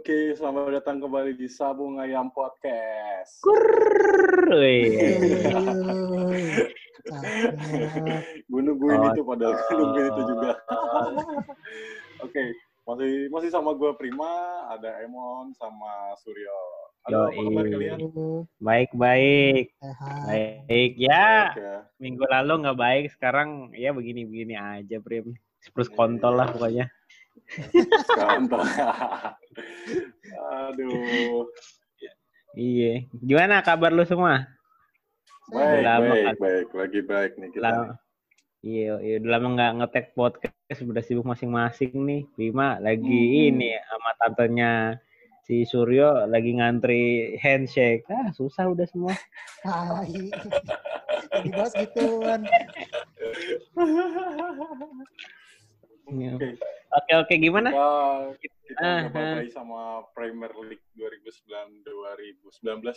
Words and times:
Oke, 0.00 0.32
selamat 0.32 0.80
datang 0.80 0.96
kembali 0.96 1.36
di 1.36 1.44
Sabung 1.44 2.00
Ayam 2.00 2.32
Podcast. 2.32 3.36
Kurr. 3.44 4.48
Gue 8.48 8.60
nungguin 8.64 8.96
Oh, 8.96 9.12
itu 9.12 9.20
padahal 9.20 9.60
gue 9.60 9.76
nungguin 9.76 10.06
itu 10.08 10.22
juga. 10.24 10.56
Oke, 12.24 12.44
masih 12.88 13.28
masih 13.28 13.52
sama 13.52 13.76
gue 13.76 13.92
Prima, 14.00 14.64
ada 14.72 15.04
Emon 15.04 15.52
sama 15.60 16.16
Suryo. 16.24 16.60
Halo, 17.04 17.28
apa 17.28 17.40
kabar 17.44 17.64
kalian? 17.68 17.98
Baik, 18.56 18.90
baik. 18.96 19.76
Baik, 20.24 20.92
ya. 20.96 21.52
Oke. 21.52 21.72
Minggu 22.00 22.24
lalu 22.24 22.64
nggak 22.64 22.80
baik, 22.80 23.04
sekarang 23.12 23.68
ya 23.76 23.92
begini-begini 23.92 24.56
aja, 24.56 24.96
Prim. 24.96 25.36
Spurs 25.60 25.92
kontol 25.92 26.40
lah 26.40 26.48
pokoknya. 26.56 26.88
Tuh. 28.46 28.62
Aduh. 30.70 31.46
Iya. 32.54 33.06
Gimana 33.18 33.62
kabar 33.62 33.90
lu 33.90 34.02
semua? 34.02 34.46
Baik, 35.50 35.82
Lama 35.82 36.14
baik, 36.14 36.24
kan. 36.26 36.34
baik. 36.38 36.66
Lagi 36.70 37.00
baik 37.02 37.32
nih 37.38 37.48
kita. 37.50 37.62
Lama. 37.62 37.94
Iya, 38.60 39.00
iya, 39.00 39.16
udah 39.24 39.30
lama 39.32 39.48
nggak 39.56 39.72
ngetek 39.80 40.06
podcast, 40.12 40.84
udah 40.84 41.00
sibuk 41.00 41.24
masing-masing 41.24 41.96
nih. 41.96 42.22
Prima 42.36 42.76
lagi 42.76 43.48
Hmm. 43.48 43.56
ini 43.56 43.72
sama 43.88 44.10
tantenya 44.20 45.00
si 45.42 45.64
Suryo 45.64 46.28
lagi 46.28 46.60
ngantri 46.60 47.34
handshake. 47.40 48.04
Ah, 48.12 48.28
susah 48.30 48.68
udah 48.68 48.84
semua. 48.84 49.16
Tai. 49.64 50.12
Dibahas 51.40 51.72
gituan. 51.72 52.44
Iya. 56.08 56.32
Oke. 56.40 56.48
Oke, 56.90 57.12
oke, 57.22 57.34
gimana? 57.38 57.70
Kita, 57.70 58.56
kita 58.66 58.82
Ah, 58.82 58.98
ngebabai 59.06 59.48
sama 59.50 60.02
Premier 60.10 60.50
League 60.66 60.86
2019 60.98 61.86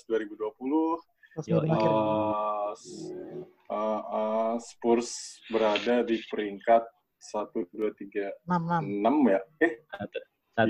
2020 0.09 0.97
Terus 1.33 1.45
Yo. 1.49 1.57
Uh, 1.65 2.73
uh, 3.73 4.01
uh, 4.05 4.53
Spurs 4.61 5.41
berada 5.49 6.05
di 6.05 6.21
peringkat 6.29 6.85
1, 7.17 7.73
2, 7.73 7.89
3, 7.89 8.29
6 8.45 8.53
6. 8.69 9.01
6 9.01 9.33
ya? 9.33 9.41
Eh, 9.65 9.73
Satu, 9.89 10.17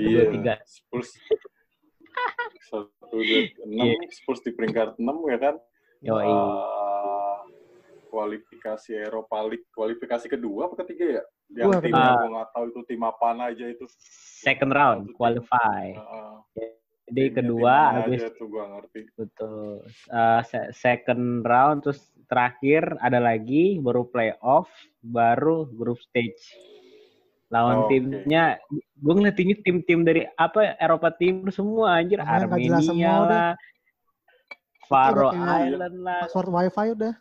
iya. 0.00 0.24
dua, 0.24 0.32
tiga. 0.32 0.54
Spurs 0.64 1.10
1, 2.72 2.88
2, 3.12 3.60
6, 3.60 4.20
Spurs 4.24 4.40
di 4.40 4.50
peringkat 4.56 4.96
6 4.96 5.04
ya 5.28 5.38
kan? 5.40 5.54
Yoi. 6.00 6.24
Uh, 6.32 7.40
kualifikasi 8.08 9.04
Eropa 9.04 9.44
League, 9.44 9.68
kualifikasi 9.76 10.32
kedua 10.32 10.72
apa 10.72 10.80
ketiga 10.80 11.20
ya? 11.20 11.24
Yang 11.52 11.84
timnya 11.84 12.02
kedua. 12.02 12.16
gue 12.16 12.30
nggak 12.32 12.48
tahu 12.50 12.64
itu 12.66 12.80
tim 12.88 13.02
apaan 13.02 13.38
aja 13.40 13.64
itu. 13.66 13.84
Second 14.40 14.72
round, 14.72 15.02
qualify. 15.12 15.92
Uh, 15.92 16.40
Jadi 17.04 17.20
timnya 17.20 17.36
kedua 17.36 17.74
timnya 17.76 17.96
habis 18.00 18.20
aja 18.22 18.30
tuh 18.32 18.46
gue 18.48 18.64
ngerti. 18.64 19.00
betul 19.14 19.68
Uh, 20.08 20.40
se- 20.42 20.72
second 20.72 21.24
round 21.42 21.84
terus 21.84 22.00
terakhir 22.24 22.96
ada 22.98 23.20
lagi 23.20 23.76
baru 23.76 24.08
playoff 24.08 24.72
baru 25.00 25.68
group 25.68 26.00
stage 26.00 26.40
lawan 27.52 27.84
Oke. 27.84 27.88
timnya 27.92 28.56
gue 28.96 29.14
ngeliatinnya 29.14 29.60
tim-tim 29.60 30.00
dari 30.00 30.24
apa 30.34 30.74
Eropa 30.80 31.12
Timur 31.12 31.52
semua 31.52 32.00
anjir 32.00 32.18
semua 32.18 32.40
Armenia 32.40 33.12
udah. 33.20 33.48
lah 34.88 35.32
kayak- 35.36 35.68
Island 35.68 35.96
lah 36.00 36.20
Password 36.24 36.48
wifi 36.50 36.86
udah. 36.96 37.14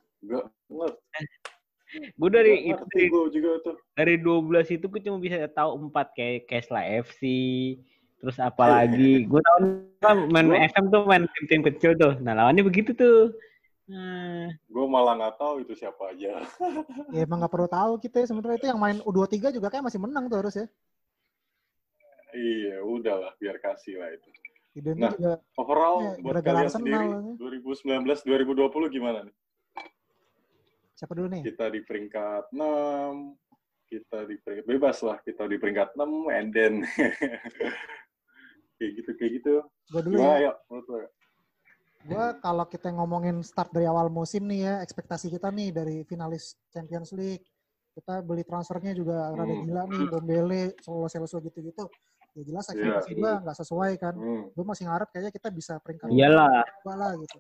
Gue 1.94 2.30
dari 2.30 2.53
Nggak 2.66 2.73
itu 2.73 2.83
dari, 2.89 3.05
juga 3.31 3.49
tuh. 3.61 3.75
dari 3.94 4.16
12 4.17 4.75
itu 4.75 4.86
gue 4.86 5.02
cuma 5.02 5.17
bisa 5.17 5.45
tahu 5.47 5.69
empat 5.83 6.11
kayak 6.11 6.45
Kesla 6.45 6.81
FC 6.99 7.22
terus 8.17 8.37
apalagi 8.37 9.23
gue 9.23 9.42
tahu 9.42 9.58
kan 9.99 10.17
main 10.27 10.48
Gua- 10.48 10.64
FM 10.65 10.86
tuh 10.87 11.02
main 11.04 11.23
tim-tim 11.30 11.61
kecil 11.65 11.92
tuh 11.93 12.14
nah 12.20 12.33
lawannya 12.33 12.64
begitu 12.64 12.92
tuh 12.92 13.36
nah, 13.83 14.48
Gue 14.65 14.86
malah 14.87 15.14
nggak 15.14 15.36
tahu 15.36 15.61
itu 15.61 15.76
siapa 15.76 16.15
aja. 16.15 16.39
Ya 17.11 17.21
emang 17.21 17.43
nggak 17.43 17.52
perlu 17.52 17.67
tahu 17.67 17.99
kita 17.99 18.23
ya. 18.23 18.31
sebenarnya 18.31 18.58
itu 18.58 18.67
yang 18.71 18.80
main 18.80 18.98
U23 19.04 19.54
juga 19.54 19.67
kayak 19.67 19.86
masih 19.86 19.99
menang 19.99 20.31
tuh 20.31 20.39
harus 20.39 20.55
ya. 20.55 20.65
iya, 22.33 22.81
udahlah 22.81 23.36
biar 23.37 23.60
kasih 23.60 23.99
lah 23.99 24.10
itu. 24.10 24.30
Nah. 24.98 25.14
juga 25.14 25.37
Overall 25.54 25.98
Ya, 26.02 26.11
buat 26.17 26.42
kalian 26.42 26.65
sendiri 26.65 27.05
ya. 27.05 27.20
2019 27.37 28.25
2020 28.25 28.89
gimana 28.89 29.20
nih? 29.21 29.36
Siapa 30.93 31.14
dulu 31.14 31.27
nih? 31.30 31.42
Kita 31.43 31.70
di 31.70 31.81
peringkat 31.81 32.54
6, 32.54 33.33
kita 33.87 34.17
di 34.26 34.36
peringkat 34.39 34.65
bebas 34.65 34.98
lah, 35.02 35.17
kita 35.21 35.43
di 35.45 35.58
peringkat 35.58 35.93
6 35.95 36.30
and 36.30 36.49
then 36.52 36.73
kayak 38.77 38.92
gitu 38.99 39.11
kayak 39.17 39.31
gitu. 39.42 39.54
Gue 39.89 40.02
dulu 40.02 40.15
Gimana 40.17 40.37
ya. 40.37 40.43
ya 40.49 40.54
menurut 40.70 40.87
lo? 40.87 40.98
ya? 40.99 41.09
Gue 42.04 42.26
kalau 42.43 42.65
kita 42.67 42.92
ngomongin 42.92 43.39
start 43.42 43.71
dari 43.71 43.87
awal 43.87 44.11
musim 44.11 44.43
nih 44.43 44.59
ya, 44.67 44.73
ekspektasi 44.83 45.31
kita 45.31 45.48
nih 45.49 45.71
dari 45.71 45.95
finalis 46.04 46.59
Champions 46.70 47.15
League. 47.15 47.45
Kita 47.93 48.25
beli 48.25 48.42
transfernya 48.42 48.92
juga 48.92 49.30
rada 49.30 49.54
Hmm. 49.54 49.70
gila 49.70 49.83
nih, 49.86 50.04
Dombele, 50.10 50.64
Solo 50.81 51.05
Celso 51.08 51.37
gitu-gitu. 51.39 51.86
Ya 52.33 52.42
jelas 52.42 52.65
ekspektasi 52.65 53.14
Iya. 53.14 53.20
gue 53.21 53.31
nggak 53.45 53.58
sesuai 53.61 53.92
kan. 54.02 54.14
Hmm. 54.17 54.43
Gue 54.52 54.65
masih 54.65 54.89
ngarep 54.89 55.08
kayaknya 55.14 55.31
kita 55.31 55.49
bisa 55.54 55.73
peringkat 55.80 56.10
iyalah 56.10 56.65
lah 56.83 57.11
gitu. 57.15 57.37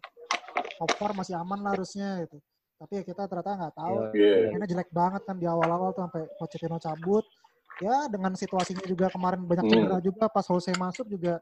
Top 0.77 0.91
four 0.95 1.11
masih 1.11 1.33
aman 1.35 1.59
lah 1.59 1.73
harusnya 1.73 2.21
gitu. 2.23 2.37
Tapi 2.83 2.99
ya 2.99 3.03
kita 3.07 3.23
ternyata 3.31 3.51
nggak 3.55 3.75
tahu. 3.79 3.95
Iya. 4.11 4.51
Mainnya 4.51 4.67
jelek 4.67 4.91
banget 4.91 5.21
kan 5.23 5.39
di 5.39 5.47
awal-awal 5.47 5.95
tuh 5.95 6.03
sampai 6.03 6.27
Pochettino 6.35 6.75
cabut. 6.75 7.23
Ya 7.79 8.11
dengan 8.11 8.35
situasinya 8.35 8.83
juga 8.83 9.07
kemarin 9.07 9.47
banyak 9.47 9.63
Hmm. 9.65 9.71
cedera 9.71 9.97
juga 10.03 10.27
pas 10.27 10.43
Jose 10.43 10.75
masuk 10.75 11.07
juga 11.07 11.39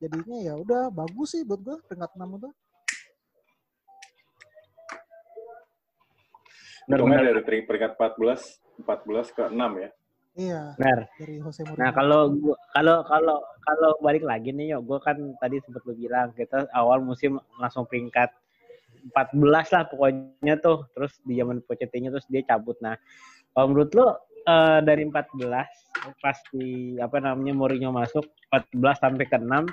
jadinya 0.00 0.40
ya 0.40 0.56
udah 0.56 0.88
bagus 0.88 1.36
sih 1.36 1.44
buat 1.44 1.60
gue 1.60 1.76
peringkat 1.84 2.10
6 2.16 2.40
itu. 2.40 2.48
Hitungnya 6.88 7.22
dari 7.22 7.40
pering- 7.44 7.66
peringkat 7.68 7.92
14 7.94 8.40
14 8.80 9.28
ke 9.30 9.42
6 9.46 9.70
ya. 9.78 9.90
Iya 10.34 10.62
benar 10.80 10.98
dari 11.20 11.34
Jose 11.38 11.60
Mourinho. 11.62 11.76
Nah 11.76 11.90
kalau 11.92 12.20
gua 12.32 12.56
kalau 12.72 12.96
kalau 13.04 13.36
kalau 13.60 13.90
balik 14.00 14.24
lagi 14.24 14.50
nih 14.50 14.72
yo, 14.74 14.78
gue 14.80 14.96
kan 14.98 15.14
tadi 15.36 15.60
sempat 15.60 15.84
lu 15.84 15.92
bilang 15.92 16.32
kita 16.32 16.66
awal 16.72 17.04
musim 17.04 17.36
langsung 17.60 17.84
peringkat 17.84 18.32
14 19.12 19.74
lah 19.74 19.82
pokoknya 19.88 20.54
tuh, 20.60 20.86
terus 20.92 21.12
di 21.24 21.38
zaman 21.40 21.64
Pochettino 21.64 22.12
terus 22.12 22.26
dia 22.28 22.44
cabut. 22.44 22.76
Nah 22.84 22.96
kalau 23.54 23.66
menurut 23.72 23.90
lu 23.96 24.06
eh, 24.46 24.80
dari 24.84 25.02
14 25.08 26.20
pas 26.20 26.38
di 26.54 26.96
apa 26.96 27.18
namanya 27.20 27.52
Mourinho 27.52 27.90
masuk 27.92 28.24
14 28.52 29.02
sampai 29.02 29.26
ke 29.26 29.36
6 29.36 29.68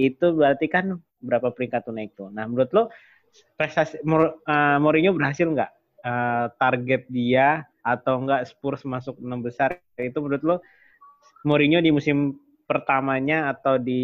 itu 0.00 0.26
berarti 0.32 0.66
kan 0.72 0.96
berapa 1.20 1.52
peringkat 1.52 1.84
tuh 1.84 1.94
naik 1.94 2.12
tuh. 2.16 2.28
Nah 2.32 2.48
menurut 2.48 2.70
lu 2.72 2.82
prestasi 3.56 4.00
eh, 4.00 4.78
Mourinho 4.80 5.12
berhasil 5.12 5.46
nggak 5.46 5.70
eh, 6.04 6.46
target 6.56 7.02
dia 7.08 7.64
atau 7.86 8.18
enggak 8.18 8.50
Spurs 8.50 8.82
masuk 8.82 9.20
enam 9.22 9.44
besar 9.44 9.78
itu 9.94 10.18
menurut 10.18 10.42
lo 10.42 10.56
Mourinho 11.46 11.78
di 11.78 11.94
musim 11.94 12.34
pertamanya 12.66 13.54
atau 13.54 13.78
di 13.78 14.02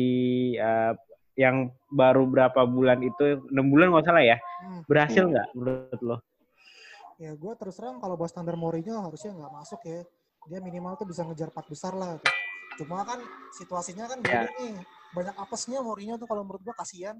eh, 0.54 0.94
yang 1.34 1.72
baru 1.88 2.28
berapa 2.28 2.60
bulan 2.68 3.00
itu 3.00 3.40
enam 3.48 3.72
bulan 3.72 3.88
nggak 3.92 4.04
salah 4.04 4.24
ya 4.24 4.36
Hmm. 4.62 4.80
berhasil 4.86 5.24
Hmm. 5.26 5.32
nggak 5.32 5.46
menurut 5.56 6.00
lo? 6.04 6.16
Ya 7.20 7.32
gue 7.38 7.52
terus 7.54 7.78
terang 7.78 8.02
kalau 8.02 8.18
buat 8.18 8.30
standar 8.30 8.58
Mourinho 8.58 8.98
harusnya 8.98 9.30
nggak 9.34 9.52
masuk 9.52 9.80
ya. 9.86 10.02
Dia 10.50 10.58
minimal 10.58 10.98
tuh 10.98 11.06
bisa 11.06 11.22
ngejar 11.22 11.54
4 11.54 11.66
besar 11.70 11.92
lah. 11.94 12.18
Tuh. 12.18 12.34
Cuma 12.82 13.06
kan 13.06 13.22
situasinya 13.54 14.10
kan 14.10 14.18
Ya. 14.26 14.42
gini 14.42 14.50
nih. 14.58 14.74
Banyak 15.14 15.36
apesnya 15.38 15.78
Mourinho 15.84 16.18
tuh 16.18 16.26
kalau 16.26 16.42
menurut 16.42 16.62
gue 16.66 16.74
kasihan. 16.74 17.14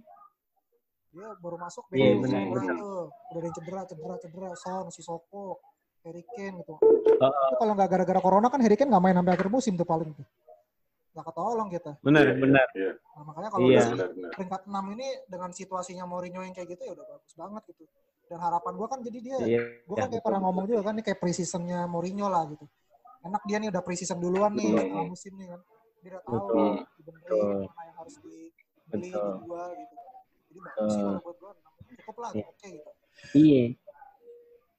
Dia 1.13 1.29
baru 1.39 1.61
masuk 1.61 1.87
beda 1.93 2.19
benar, 2.25 2.41
benar. 2.51 2.75
tuh. 2.79 3.03
Udah 3.31 3.39
ada 3.39 3.47
yang 3.47 3.55
cedera, 3.55 3.81
cedera, 3.85 4.15
cedera. 4.19 4.49
Son, 4.59 4.87
si 4.91 5.05
Soko, 5.05 5.61
Harry 6.03 6.25
Kane 6.35 6.65
gitu. 6.65 6.75
Itu 6.83 7.55
kalau 7.61 7.73
nggak 7.79 7.89
gara-gara 7.93 8.21
corona 8.25 8.49
kan 8.51 8.59
Harry 8.65 8.75
Kane 8.75 8.91
nggak 8.91 9.05
main 9.07 9.17
sampai 9.21 9.33
akhir 9.39 9.49
musim 9.53 9.77
tuh 9.79 9.87
paling 9.87 10.11
tuh. 10.17 10.27
Nggak 11.13 11.25
ketolong 11.29 11.69
kita. 11.69 11.93
benar 12.01 12.25
Iya, 12.25 12.35
benar. 12.41 12.69
Iya, 12.73 12.93
Nah, 13.13 13.23
makanya 13.29 13.49
kalau 13.53 13.67
Iya. 13.69 13.77
udah 13.77 13.91
benar 13.93 14.09
benar. 14.17 14.31
peringkat 14.33 14.63
6 14.65 14.85
ini 14.97 15.09
dengan 15.29 15.51
situasinya 15.53 16.05
Mourinho 16.09 16.41
yang 16.41 16.55
kayak 16.57 16.69
gitu 16.73 16.83
ya 16.89 16.93
udah 16.97 17.07
bagus 17.07 17.33
banget 17.37 17.63
gitu. 17.69 17.85
Dan 18.27 18.39
harapan 18.41 18.73
gue 18.73 18.87
kan 18.89 18.99
jadi 19.05 19.19
dia 19.21 19.37
Iya. 19.39 19.63
gue 19.85 19.97
kan 19.99 20.09
kayak 20.09 20.25
pernah 20.25 20.41
ngomong 20.41 20.65
juga 20.65 20.81
kan 20.83 20.95
ini 20.97 21.05
kayak 21.05 21.21
preseasonnya 21.21 21.85
Mourinho 21.85 22.27
lah 22.27 22.49
gitu 22.49 22.65
enak 23.23 23.43
dia 23.45 23.57
nih 23.61 23.69
udah 23.71 23.83
preseason 23.85 24.19
duluan 24.19 24.51
nih 24.51 24.67
Betul. 24.67 24.83
setelah 24.83 25.05
musim 25.07 25.33
nih 25.37 25.47
kan 25.47 25.61
dia 26.01 26.11
udah 26.11 26.23
tahu 26.25 26.35
Betul. 26.35 26.73
dibenerin 26.97 27.29
Betul. 27.29 27.55
mana 27.63 27.83
yang 27.85 27.97
harus 28.01 28.15
dibeli 28.19 28.43
Betul. 28.91 29.29
dijual 29.37 29.69
gitu 29.77 29.95
jadi 30.49 30.59
bagus 30.59 30.91
sih 30.91 31.03
kalau 31.05 31.21
buat 31.23 31.37
gue 31.39 31.53
cukup 32.03 32.17
lah 32.19 32.31
Iya. 32.33 32.45
oke 32.49 32.67
gitu 32.67 32.91
Iya. 33.37 33.63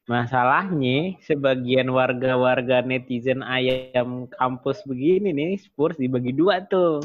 Masalahnya 0.04 1.16
sebagian 1.24 1.88
warga-warga 1.88 2.84
netizen 2.84 3.40
ayam 3.40 4.28
kampus 4.36 4.84
begini 4.84 5.32
nih 5.32 5.56
Spurs 5.56 5.96
dibagi 5.96 6.36
dua 6.36 6.60
tuh. 6.68 7.00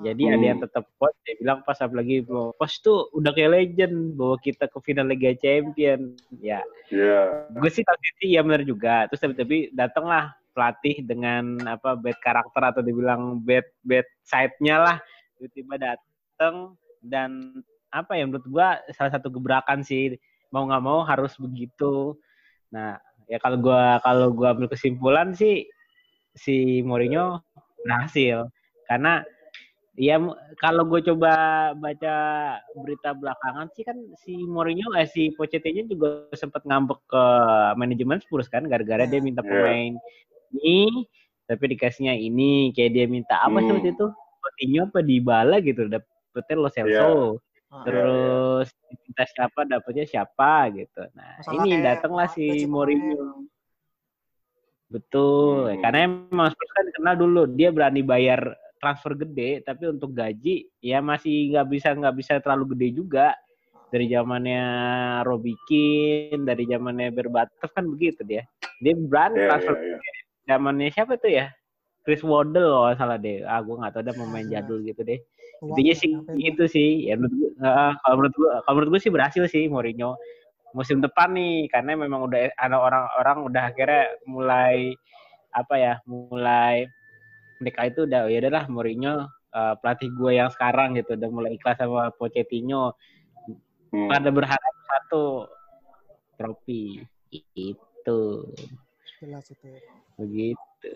Jadi 0.00 0.24
Hmm. 0.24 0.32
ada 0.32 0.44
yang 0.48 0.60
tetap 0.64 0.88
pos, 0.96 1.12
dia 1.28 1.36
bilang 1.36 1.60
pas 1.68 1.76
apalagi 1.76 2.24
bahwa 2.24 2.56
pos 2.56 2.80
tuh 2.80 3.12
udah 3.12 3.36
kayak 3.36 3.52
legend 3.52 4.16
bawa 4.16 4.40
kita 4.40 4.64
ke 4.72 4.78
final 4.80 5.04
Liga 5.12 5.36
Champion. 5.36 6.16
Ya, 6.40 6.64
Iya. 6.88 7.44
gue 7.52 7.68
sih 7.68 7.84
tapi 7.84 8.08
sih 8.16 8.32
ya 8.32 8.40
benar 8.40 8.64
juga. 8.64 9.04
Terus 9.12 9.20
tapi, 9.20 9.34
tapi 9.36 9.56
datanglah 9.76 10.32
pelatih 10.56 11.04
dengan 11.04 11.60
apa 11.68 11.92
bad 11.92 12.16
karakter 12.24 12.62
atau 12.72 12.80
dibilang 12.80 13.36
bad 13.44 13.68
bad 13.84 14.08
side-nya 14.24 14.80
lah 14.80 14.96
tiba-tiba 15.36 15.76
dateng 15.76 16.72
dan 17.04 17.60
apa 17.92 18.16
ya 18.16 18.24
menurut 18.24 18.48
gua 18.48 18.80
salah 18.96 19.12
satu 19.12 19.28
gebrakan 19.28 19.84
sih 19.84 20.16
mau 20.48 20.64
nggak 20.64 20.80
mau 20.82 21.04
harus 21.04 21.36
begitu. 21.36 22.16
Nah 22.70 22.98
ya 23.26 23.38
kalau 23.38 23.58
gua 23.58 23.98
kalau 24.02 24.34
gua 24.34 24.54
ambil 24.54 24.70
kesimpulan 24.70 25.34
sih 25.34 25.66
si 26.34 26.82
Mourinho 26.82 27.42
berhasil 27.82 28.46
karena 28.86 29.22
ya 29.98 30.16
kalau 30.56 30.86
gue 30.86 31.02
coba 31.12 31.32
baca 31.74 32.14
berita 32.78 33.12
belakangan 33.12 33.68
sih 33.74 33.82
kan 33.82 33.98
si 34.16 34.34
Mourinho 34.46 34.94
eh 34.94 35.04
si 35.04 35.34
Pochettino 35.34 35.84
juga 35.86 36.30
sempat 36.32 36.62
ngambek 36.64 36.98
ke 37.06 37.24
manajemen 37.74 38.22
Spurs 38.22 38.46
kan 38.46 38.64
gara-gara 38.64 39.04
dia 39.04 39.18
minta 39.18 39.42
Iya. 39.42 39.50
pemain 39.50 39.92
ini 40.54 41.04
tapi 41.46 41.74
dikasihnya 41.74 42.14
ini 42.14 42.70
kayak 42.72 42.90
dia 42.94 43.06
minta 43.10 43.42
apa 43.42 43.58
Hmm. 43.58 43.74
waktu 43.74 43.90
itu 43.92 44.06
Coutinho 44.40 44.86
apa 44.88 44.98
Dybala 45.02 45.56
gitu 45.60 45.90
dapetnya 45.90 46.54
Lo 46.56 46.70
Celso 46.70 47.10
Ah, 47.70 47.86
terus 47.86 48.66
minta 49.06 49.22
siapa 49.30 49.62
dapetnya 49.62 50.02
siapa 50.02 50.74
gitu 50.74 51.06
nah 51.14 51.38
Masalah 51.38 51.54
ini 51.62 51.70
kayak 51.70 51.84
datanglah 51.86 52.26
si. 52.26 52.66
Mourinho 52.66 53.46
Betul, 54.90 55.70
Hmm. 55.70 55.80
karena 55.86 55.98
emang 56.02 56.50
Spurs 56.50 56.72
kan 56.74 56.86
kenal 56.90 57.14
dulu 57.14 57.46
dia 57.46 57.70
berani 57.70 58.02
bayar 58.02 58.42
transfer 58.82 59.14
gede, 59.14 59.62
tapi 59.62 59.86
untuk 59.86 60.10
gaji 60.10 60.66
ya 60.82 60.98
masih 60.98 61.54
nggak 61.54 61.66
bisa 61.70 61.88
nggak 61.94 62.16
bisa 62.18 62.42
terlalu 62.42 62.74
gede 62.74 62.98
juga. 62.98 63.30
Dari 63.86 64.10
zamannya 64.10 64.62
Robbie 65.22 65.54
Keane, 65.66 66.42
dari 66.42 66.66
zamannya 66.66 67.10
Berbatov 67.10 67.70
kan 67.70 67.86
begitu 67.86 68.26
dia. 68.26 68.42
Dia 68.82 68.94
berani 68.98 69.38
Iya, 69.38 69.46
transfer 69.46 69.74
iya, 69.78 69.94
iya. 69.94 69.98
zamannya 70.46 70.88
siapa 70.90 71.14
tuh 71.22 71.30
ya? 71.38 71.46
Chris 72.02 72.26
Waddle 72.26 72.66
kalau 72.66 72.82
nggak 72.90 72.98
salah 72.98 73.18
deh. 73.18 73.46
Ah, 73.46 73.62
gue 73.62 73.74
nggak 73.78 73.92
tahu 73.94 74.02
ada 74.02 74.12
pemain 74.14 74.42
Iya. 74.42 74.58
jadul 74.58 74.82
gitu 74.82 75.02
deh. 75.06 75.22
Intinya 75.60 75.94
sih 75.94 76.10
itu. 76.16 76.32
itu 76.40 76.64
sih. 76.68 76.90
Ya 77.08 77.14
menurut 77.20 77.52
eh, 77.56 77.92
kalau 78.00 78.14
menurut 78.16 78.34
gua, 78.36 78.50
kalau 78.64 78.74
menurut 78.80 78.90
gua 78.96 79.00
sih 79.00 79.12
berhasil 79.12 79.42
sih 79.48 79.64
Mourinho 79.68 80.16
musim 80.70 81.02
depan 81.02 81.34
nih 81.34 81.66
karena 81.66 81.98
memang 81.98 82.30
udah 82.30 82.54
ada 82.54 82.76
orang-orang 82.78 83.38
udah 83.50 83.62
akhirnya 83.74 84.06
mulai 84.22 84.94
apa 85.50 85.74
ya 85.74 85.94
mulai 86.06 86.86
mereka 87.58 87.90
itu 87.90 88.06
udah 88.06 88.30
ya 88.30 88.38
udahlah 88.38 88.64
Mourinho 88.70 89.26
eh, 89.50 89.74
pelatih 89.82 90.14
gue 90.14 90.32
yang 90.38 90.46
sekarang 90.54 90.94
gitu 90.94 91.18
udah 91.18 91.30
mulai 91.30 91.58
ikhlas 91.58 91.76
sama 91.82 92.14
Pochettino 92.14 92.94
Hmm. 93.90 94.06
pada 94.06 94.30
berharap 94.30 94.74
satu 94.86 95.50
trofi 96.38 97.02
itu 97.34 98.20
Jelas 99.18 99.50
itu. 99.50 99.66
begitu 100.14 100.90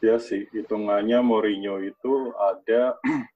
Ya 0.00 0.16
sih, 0.16 0.48
hitungannya 0.48 1.20
Mourinho 1.20 1.76
itu 1.84 2.32
ada 2.40 2.96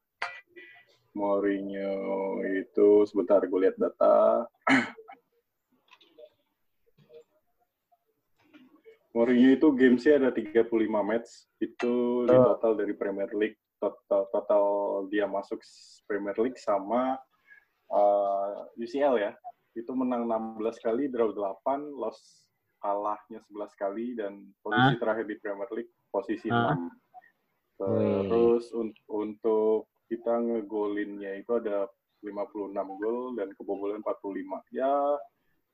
Mourinho 1.19 1.93
itu 2.57 3.05
sebentar 3.05 3.45
gue 3.45 3.61
lihat 3.69 3.77
data. 3.77 4.49
Mourinho 9.13 9.53
itu 9.53 9.69
gamesnya 9.77 10.17
ada 10.25 10.33
35 10.33 10.65
match 11.05 11.53
itu 11.61 12.25
di 12.25 12.33
Oh. 12.33 12.57
total 12.57 12.73
dari 12.81 12.97
Premier 12.97 13.29
League 13.37 13.61
total 13.77 14.27
total 14.33 14.65
dia 15.13 15.29
masuk 15.29 15.61
Premier 16.09 16.35
League 16.41 16.57
sama 16.57 17.21
uh, 17.93 18.65
UCL 18.81 19.21
ya 19.21 19.37
itu 19.77 19.93
menang 19.93 20.25
16 20.25 20.81
kali 20.81 21.13
draw 21.13 21.29
8 21.31 21.93
loss 21.95 22.49
kalahnya 22.81 23.45
11 23.53 23.81
kali 23.81 24.17
dan 24.17 24.41
posisi 24.65 24.97
terakhir 24.97 25.25
di 25.29 25.37
Premier 25.39 25.71
League 25.77 25.93
posisi 26.15 26.47
Hah? 26.47 26.79
6 26.79 27.91
Wih. 27.91 28.31
terus 28.31 28.71
un- 28.71 28.95
untuk 29.11 29.91
kita 30.07 30.31
ngegolinnya 30.39 31.35
itu 31.35 31.59
ada 31.59 31.91
56 32.23 32.71
gol 32.97 33.35
dan 33.35 33.51
kebobolan 33.59 33.99
45 33.99 34.63
ya 34.71 35.19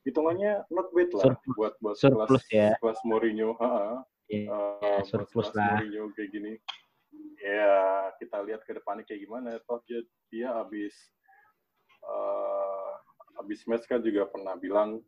hitungannya 0.00 0.64
not 0.72 0.88
bad 0.90 1.12
lah 1.12 1.24
Surplus- 1.28 1.56
buat 1.60 1.74
buat 1.78 1.96
surplus 2.00 2.40
kelas 2.40 2.44
ya. 2.48 2.68
kelas 2.80 3.00
Mourinho 3.04 3.52
ha 3.60 4.00
ya, 4.32 4.48
Uh, 4.48 5.04
surplus 5.04 5.52
buat 5.52 5.58
lah. 5.60 5.76
Mourinho 5.76 6.08
kayak 6.14 6.30
gini. 6.30 6.52
Ya, 7.42 7.74
kita 8.16 8.38
lihat 8.46 8.62
ke 8.62 8.70
depannya 8.72 9.02
kayak 9.02 9.26
gimana. 9.26 9.58
Toh 9.66 9.82
dia, 9.84 10.00
dia 10.30 10.54
habis 10.54 10.94
uh, 12.06 12.90
habis 13.36 13.66
match 13.66 13.84
kan 13.84 13.98
juga 13.98 14.30
pernah 14.30 14.54
bilang 14.54 15.02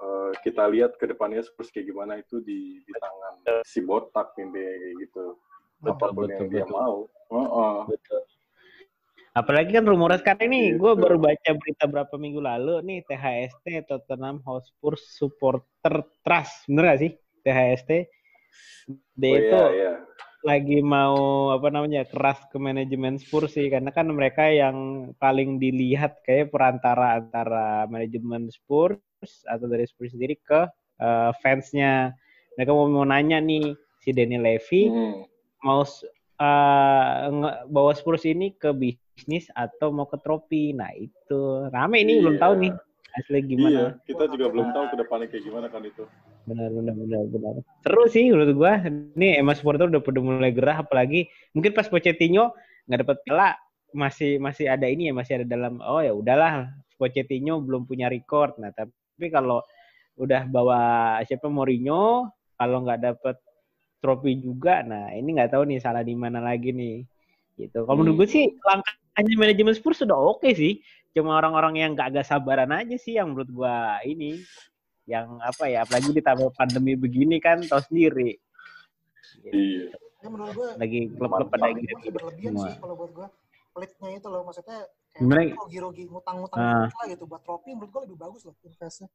uh, 0.00 0.30
kita 0.42 0.66
lihat 0.70 0.96
ke 0.98 1.04
depannya 1.06 1.42
Spurs 1.44 1.70
kayak 1.70 1.90
gimana 1.90 2.18
itu 2.18 2.40
di, 2.42 2.80
di 2.82 2.92
tangan 2.96 3.62
si 3.66 3.82
botak 3.84 4.34
kayak 4.34 4.94
gitu. 5.02 5.38
Betul, 5.82 5.90
Apa 5.94 6.06
pun 6.14 6.22
betul, 6.26 6.34
yang 6.34 6.46
dia 6.48 6.64
betul. 6.64 6.74
mau. 6.74 6.96
Heeh. 7.34 7.76
Betul. 7.92 8.22
Apalagi 9.34 9.74
kan 9.74 9.82
rumornya 9.82 10.22
sekarang 10.22 10.46
ini, 10.46 10.78
gue 10.78 10.92
Gitu. 10.94 11.02
baru 11.02 11.18
baca 11.18 11.50
berita 11.58 11.84
berapa 11.90 12.14
minggu 12.14 12.38
lalu 12.38 12.74
nih 12.86 12.98
THST 13.02 13.66
Tottenham 13.90 14.38
Hotspur 14.46 14.94
Supporter 14.94 16.06
Trust, 16.22 16.70
bener 16.70 16.94
gak 16.94 17.00
sih 17.02 17.10
THST? 17.42 17.90
Dia 19.18 19.26
Oh, 19.26 19.34
itu 19.34 19.58
iya, 19.58 19.66
iya. 19.74 19.92
lagi 20.46 20.78
mau 20.86 21.50
apa 21.50 21.66
namanya 21.66 22.06
keras 22.06 22.46
ke 22.46 22.62
manajemen 22.62 23.18
Spurs 23.18 23.58
sih, 23.58 23.66
karena 23.66 23.90
kan 23.90 24.06
mereka 24.06 24.46
yang 24.46 25.10
paling 25.18 25.58
dilihat 25.58 26.22
kayak 26.22 26.54
perantara 26.54 27.18
antara 27.18 27.90
manajemen 27.90 28.46
Spurs 28.54 29.02
atau 29.44 29.66
dari 29.66 29.84
Spurs 29.84 30.12
sendiri 30.12 30.36
ke 30.38 30.66
eh, 31.00 31.30
fansnya. 31.40 32.14
Mereka 32.54 32.70
mau 32.70 32.86
mau 32.86 33.02
nanya 33.02 33.38
nih 33.38 33.74
si 33.98 34.14
Danny 34.14 34.38
Levy 34.38 34.86
Hmm. 34.86 35.26
mau 35.60 35.82
nge- 37.30 37.58
bawa 37.68 37.92
Spurs 37.94 38.24
ini 38.24 38.52
ke 38.52 38.70
bisnis 38.70 39.48
atau 39.52 39.90
mau 39.90 40.06
ke 40.06 40.18
trofi. 40.18 40.70
Nah 40.70 40.90
itu 40.94 41.40
rame 41.70 42.02
ini 42.02 42.20
belum 42.20 42.36
Iya. 42.36 42.42
tahu 42.42 42.52
nih 42.60 42.72
asli 43.14 43.38
Iya, 43.38 43.46
gimana. 43.46 43.80
kita 44.04 44.24
juga 44.26 44.46
belum 44.50 44.68
tahu 44.70 44.84
ke 44.90 44.96
depannya 44.98 45.26
kayak 45.30 45.44
gimana 45.44 45.66
kan 45.70 45.82
itu. 45.82 46.04
Benar 46.44 46.68
benar 46.68 46.94
benar 46.94 47.22
benar. 47.26 47.52
Seru 47.80 48.04
sih 48.06 48.24
menurut 48.28 48.50
gua. 48.54 48.72
Ini 49.16 49.40
emang 49.40 49.54
supporter 49.56 49.88
udah 49.88 50.02
pada 50.02 50.20
mulai 50.20 50.52
gerah 50.52 50.78
apalagi 50.78 51.26
mungkin 51.54 51.72
pas 51.72 51.86
Pochettino 51.86 52.52
nggak 52.84 53.00
dapat 53.02 53.16
piala 53.24 53.48
masih 53.94 54.42
masih 54.42 54.66
ada 54.68 54.84
ini 54.84 55.08
ya 55.08 55.14
masih 55.14 55.32
ada 55.40 55.46
dalam 55.48 55.78
oh 55.80 56.02
ya 56.02 56.10
udahlah 56.12 56.68
Pochettino 56.98 57.62
belum 57.62 57.86
punya 57.86 58.10
record. 58.10 58.58
Nah 58.58 58.70
tapi 58.70 58.90
kalau 59.32 59.60
udah 60.14 60.46
bawa 60.46 60.80
siapa 61.26 61.50
Mourinho 61.50 62.30
kalau 62.54 62.86
nggak 62.86 63.00
dapet 63.02 63.36
trofi 63.98 64.36
juga, 64.38 64.84
nah 64.84 65.10
ini 65.16 65.34
nggak 65.34 65.56
tahu 65.56 65.64
nih 65.64 65.80
salah 65.80 66.04
di 66.04 66.14
mana 66.14 66.38
lagi 66.38 66.70
nih. 66.70 67.02
Gitu. 67.56 67.86
Kalau 67.86 67.98
menurut 68.02 68.26
gue 68.26 68.28
sih 68.28 68.44
langkahnya 68.62 69.34
manajemen 69.38 69.74
Spurs 69.74 70.02
sudah 70.02 70.14
oke 70.14 70.46
sih. 70.52 70.82
Cuma 71.14 71.38
orang-orang 71.38 71.78
yang 71.78 71.90
nggak 71.94 72.10
agak 72.10 72.26
sabaran 72.26 72.74
aja 72.74 72.98
sih 72.98 73.16
yang 73.16 73.30
menurut 73.30 73.50
gua 73.54 74.02
ini 74.02 74.42
yang 75.06 75.38
apa 75.38 75.70
ya 75.70 75.86
apalagi 75.86 76.10
ditambah 76.10 76.50
pandemi 76.56 76.96
begini 76.98 77.36
kan 77.38 77.60
tahu 77.60 77.78
sendiri 77.86 78.40
Iya. 79.44 79.92
Ya 80.24 80.28
menurut 80.32 80.52
gue 80.56 80.68
lagi 80.80 81.00
klub-klub 81.12 81.48
pada 81.52 81.68
gitu 81.76 82.08
berlebihan 82.08 82.52
semua 82.56 82.64
sih 82.72 82.80
kalau 82.80 82.94
buat 82.96 83.12
gue. 83.12 83.28
Pelitnya 83.74 84.08
itu 84.16 84.28
loh 84.30 84.42
maksudnya 84.46 84.78
Gimana? 85.14 85.40
kayak 85.46 85.58
rugi-rugi 85.62 86.02
ngutang-ngutang 86.06 86.58
Ah. 86.58 86.86
lah 86.90 87.06
gitu 87.06 87.24
buat 87.24 87.40
trofi 87.40 87.70
menurut 87.70 87.90
gue 87.90 88.02
lebih 88.10 88.18
bagus 88.18 88.42
loh 88.42 88.54
investnya. 88.60 89.06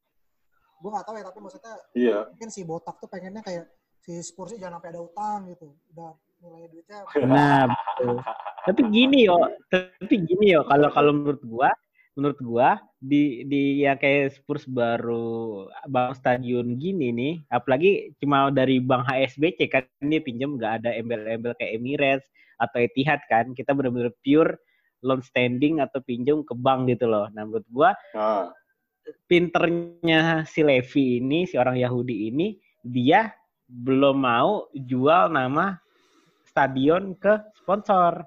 Gue 0.80 0.90
gak 0.90 1.04
tahu 1.04 1.14
ya 1.14 1.24
tapi 1.28 1.38
maksudnya 1.38 1.74
Iya. 1.92 2.18
mungkin 2.28 2.48
si 2.48 2.60
botak 2.64 2.96
tuh 2.96 3.06
pengennya 3.06 3.44
kayak 3.44 3.68
si 4.00 4.16
Spursnya 4.18 4.64
jangan 4.64 4.80
sampai 4.80 4.90
ada 4.90 5.00
utang 5.02 5.40
gitu. 5.46 5.68
Udah 5.92 6.10
nilai 6.40 6.72
duitnya 6.72 7.04
nah 7.28 7.68
betul. 7.68 8.16
tapi 8.64 8.80
gini 8.88 9.28
yo 9.28 9.36
tapi 9.68 10.24
gini 10.24 10.56
yo 10.56 10.64
kalau 10.64 10.88
kalau 10.88 11.12
menurut 11.12 11.44
gua 11.44 11.68
menurut 12.16 12.40
gua 12.40 12.68
di 12.96 13.44
di 13.44 13.84
yang 13.84 14.00
kayak 14.00 14.32
Spurs 14.32 14.64
baru 14.64 15.68
bang 15.84 16.16
stadion 16.16 16.80
gini 16.80 17.12
nih 17.12 17.34
apalagi 17.46 18.16
cuma 18.16 18.48
dari 18.48 18.80
Bang 18.80 19.04
HSBC 19.04 19.68
kan 19.68 19.84
dia 20.00 20.20
pinjam 20.20 20.56
nggak 20.56 20.80
ada 20.80 20.96
embel-embel 20.96 21.52
kayak 21.54 21.76
Emirates 21.76 22.24
atau 22.56 22.80
Etihad 22.80 23.20
kan 23.28 23.52
kita 23.52 23.76
benar-benar 23.76 24.16
pure 24.20 24.56
loan 25.00 25.20
standing 25.24 25.80
atau 25.80 26.00
pinjam 26.04 26.44
ke 26.44 26.52
bank 26.56 26.88
gitu 26.92 27.08
loh 27.08 27.26
nah 27.32 27.44
menurut 27.44 27.66
gua 27.72 27.92
Nah, 28.12 28.52
pinternya 29.26 30.44
si 30.46 30.60
Levi 30.62 31.18
ini, 31.18 31.48
si 31.48 31.56
orang 31.58 31.78
Yahudi 31.78 32.30
ini, 32.30 32.54
dia 32.82 33.32
belum 33.66 34.22
mau 34.22 34.66
jual 34.74 35.30
nama 35.30 35.78
stadion 36.46 37.14
ke 37.14 37.38
sponsor. 37.58 38.26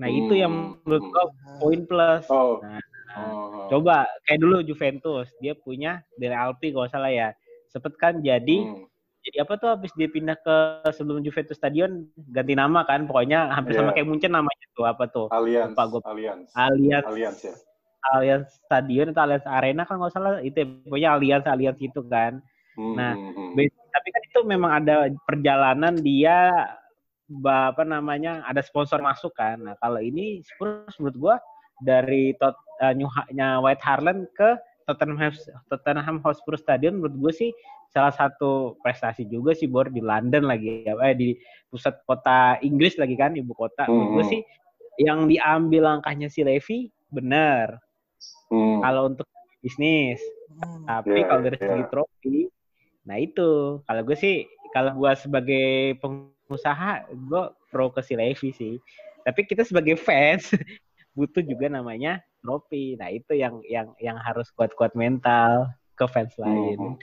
Nah, 0.00 0.08
itu 0.08 0.32
yang 0.36 0.76
menurut 0.84 1.04
gua 1.12 1.24
poin 1.60 1.80
plus. 1.84 2.24
oh. 2.28 2.60
Nah, 2.60 2.80
oh. 3.16 3.68
Coba 3.68 4.08
kayak 4.28 4.40
dulu 4.40 4.64
Juventus, 4.64 5.28
dia 5.40 5.52
punya 5.56 6.04
Dele 6.16 6.36
Alpi 6.36 6.72
kalau 6.72 6.88
salah 6.88 7.12
ya. 7.12 7.28
Sempet 7.72 7.96
kan 7.96 8.20
jadi 8.20 8.68
Hmm. 8.68 8.91
Jadi 9.22 9.46
apa 9.46 9.54
tuh 9.54 9.68
habis 9.70 9.94
dia 9.94 10.06
pindah 10.06 10.34
ke 10.34 10.56
sebelum 10.90 11.22
Juventus 11.22 11.54
Stadion 11.54 12.10
ganti 12.30 12.52
nama 12.52 12.82
kan, 12.82 13.06
pokoknya 13.06 13.50
hampir 13.50 13.78
sama 13.78 13.90
Iya. 13.90 14.02
kayak 14.02 14.08
Munchen 14.10 14.32
namanya 14.34 14.66
tuh 14.74 14.84
apa 14.84 15.04
tuh? 15.06 15.26
Allianz, 15.30 15.72
Lupa 15.72 15.84
gua. 15.86 16.00
Allianz, 16.10 16.50
Allianz 16.52 17.06
Allianz 17.06 17.38
ya. 17.42 17.54
Allianz 18.12 18.48
Stadion 18.66 19.14
atau 19.14 19.22
Allianz 19.22 19.46
Arena 19.46 19.82
kan 19.86 19.94
nggak 19.96 20.12
salah 20.12 20.42
itu 20.42 20.58
ya, 20.58 20.66
pokoknya 20.66 21.08
Allianz 21.14 21.46
Allianz 21.46 21.78
itu 21.78 22.00
kan. 22.04 22.42
Hmm, 22.74 22.94
Nah, 22.98 23.12
hmm, 23.14 23.54
hmm. 23.54 23.68
Tapi 23.92 24.08
kan 24.08 24.22
itu 24.24 24.40
memang 24.42 24.70
ada 24.72 24.94
perjalanan 25.22 25.94
dia 25.94 26.50
apa 27.44 27.82
namanya 27.86 28.44
ada 28.44 28.60
sponsor 28.60 29.00
masuk 29.00 29.32
kan. 29.32 29.60
Nah 29.60 29.74
kalau 29.78 30.00
ini 30.00 30.42
Spurs 30.42 30.96
menurut 30.98 31.16
gua 31.16 31.34
dari 31.80 32.32
tot, 32.36 32.52
uh, 32.80 32.92
New 32.92 33.08
Ha- 33.08 33.30
nya 33.32 33.60
White 33.60 33.80
Hart 33.80 34.02
Lane 34.04 34.28
ke 34.32 34.56
Tottenham 34.92 35.16
Hotspur, 35.16 35.56
Tottenham 35.68 36.16
Hotspur 36.20 36.54
Stadium 36.54 37.00
menurut 37.00 37.16
gue 37.16 37.32
sih 37.32 37.50
salah 37.88 38.12
satu 38.12 38.76
prestasi 38.80 39.24
juga 39.24 39.52
sih 39.52 39.68
Bor 39.68 39.88
di 39.88 40.00
London 40.00 40.44
lagi 40.44 40.84
ya 40.84 40.96
eh, 41.00 41.16
di 41.16 41.28
pusat 41.68 42.00
kota 42.04 42.60
Inggris 42.60 42.96
lagi 42.96 43.16
kan 43.16 43.32
ibu 43.32 43.52
kota 43.52 43.84
menurut 43.86 44.10
gue 44.12 44.24
Hmm. 44.24 44.32
sih 44.32 44.40
yang 45.00 45.24
diambil 45.24 45.82
langkahnya 45.96 46.28
si 46.28 46.44
Levy 46.44 46.92
benar 47.08 47.80
Hmm. 48.48 48.80
kalau 48.80 49.08
untuk 49.08 49.24
bisnis 49.60 50.20
Hmm. 50.52 50.84
tapi 50.84 51.24
Iya, 51.24 51.26
kalau 51.26 51.42
dari 51.42 51.56
iya. 51.56 51.64
segi 51.64 51.84
trofi 51.88 52.38
nah 53.02 53.16
itu 53.16 53.48
kalau 53.82 54.02
gue 54.04 54.16
sih 54.16 54.34
kalau 54.70 54.92
gue 54.94 55.12
sebagai 55.16 55.66
pengusaha 55.98 56.92
gue 57.08 57.42
pro 57.68 57.88
ke 57.88 58.00
si 58.00 58.14
Levy 58.14 58.52
sih 58.52 58.74
tapi 59.22 59.44
kita 59.44 59.64
sebagai 59.64 59.96
fans 59.96 60.48
butuh 61.16 61.40
juga 61.40 61.68
namanya 61.68 62.20
trofi 62.42 62.98
nah 62.98 63.08
itu 63.08 63.32
yang 63.38 63.62
yang 63.64 63.94
yang 64.02 64.18
harus 64.18 64.50
kuat-kuat 64.52 64.92
mental 64.98 65.70
ke 65.94 66.04
fans 66.10 66.34
lain 66.36 66.98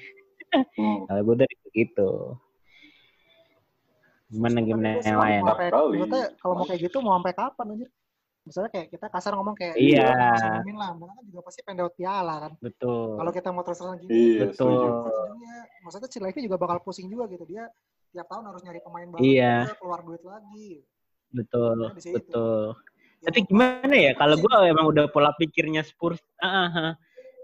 Hmm. 0.50 1.06
kalau 1.06 1.22
gue 1.30 1.46
dari 1.46 1.56
begitu 1.62 2.10
gimana 4.34 4.66
gimana 4.66 4.88
Terus 4.98 5.06
yang 5.14 5.22
lain 5.22 5.42
maksudnya 5.46 6.26
kalau 6.42 6.54
mau 6.58 6.66
kayak 6.66 6.82
gitu 6.90 6.98
mau 7.06 7.14
sampai 7.22 7.34
kapan 7.38 7.66
anjir? 7.78 7.90
Misalnya 8.50 8.70
kayak 8.74 8.88
kita 8.90 9.06
kasar 9.14 9.32
ngomong 9.38 9.54
kayak 9.54 9.76
Iya. 9.78 10.10
Min 10.66 10.74
lah, 10.74 10.98
mereka 10.98 11.22
kan 11.22 11.26
juga 11.30 11.42
pasti 11.46 11.60
pengen 11.62 11.86
dapat 11.86 11.94
piala 12.02 12.36
kan. 12.48 12.52
betul 12.58 13.14
Kalau 13.20 13.32
kita 13.36 13.50
mau 13.54 13.62
terus-terusan 13.62 13.98
gini, 14.02 14.10
Iya, 14.10 14.40
betul 14.50 14.74
ujungnya 14.74 15.58
maksudnya 15.86 16.10
si 16.10 16.18
juga 16.42 16.58
bakal 16.58 16.78
pusing 16.82 17.08
juga 17.14 17.30
gitu. 17.30 17.46
Dia 17.46 17.70
tiap 18.10 18.26
tahun 18.26 18.50
harus 18.50 18.62
nyari 18.66 18.82
pemain 18.82 19.10
baru, 19.12 19.22
Iya. 19.22 19.54
juga, 19.70 19.76
keluar 19.78 20.00
duit 20.02 20.24
lagi. 20.26 20.70
betul 21.30 21.78
Nah, 21.78 21.94
betul 21.94 22.74
tapi 23.20 23.40
gimana 23.48 23.96
ya 23.96 24.12
kalau 24.16 24.40
gue 24.40 24.56
emang 24.70 24.86
udah 24.90 25.06
pola 25.12 25.36
pikirnya 25.36 25.84
Spurs 25.84 26.22
ah 26.40 26.96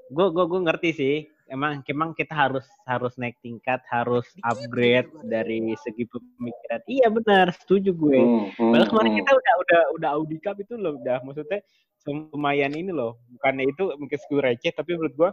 gue 0.07 0.27
gue 0.31 0.45
gue 0.45 0.61
ngerti 0.63 0.89
sih 0.95 1.15
emang 1.49 1.81
emang 1.85 2.13
kita 2.17 2.33
harus 2.33 2.65
harus 2.89 3.13
naik 3.21 3.37
tingkat 3.41 3.81
harus 3.89 4.25
Dikit 4.33 4.45
upgrade 4.45 5.09
dari 5.25 5.73
segi 5.77 6.05
pemikiran. 6.09 6.81
Iya 6.89 7.07
benar 7.13 7.53
setuju 7.53 7.93
gue. 7.93 8.17
Hmm, 8.17 8.49
hmm, 8.53 8.71
Padahal 8.73 8.89
kemarin 8.89 9.11
hmm. 9.13 9.19
kita 9.21 9.31
udah 9.37 9.53
udah 9.61 9.81
udah 9.97 10.09
Audi 10.17 10.37
Cup 10.41 10.57
itu 10.61 10.73
loh 10.77 10.97
udah 10.97 11.21
maksudnya 11.21 11.61
lumayan 12.05 12.73
ini 12.73 12.91
loh. 12.93 13.21
Bukannya 13.37 13.65
itu 13.69 13.83
mungkin 13.97 14.17
skill 14.21 14.41
receh 14.41 14.73
tapi 14.73 14.97
menurut 14.97 15.15
gua 15.17 15.29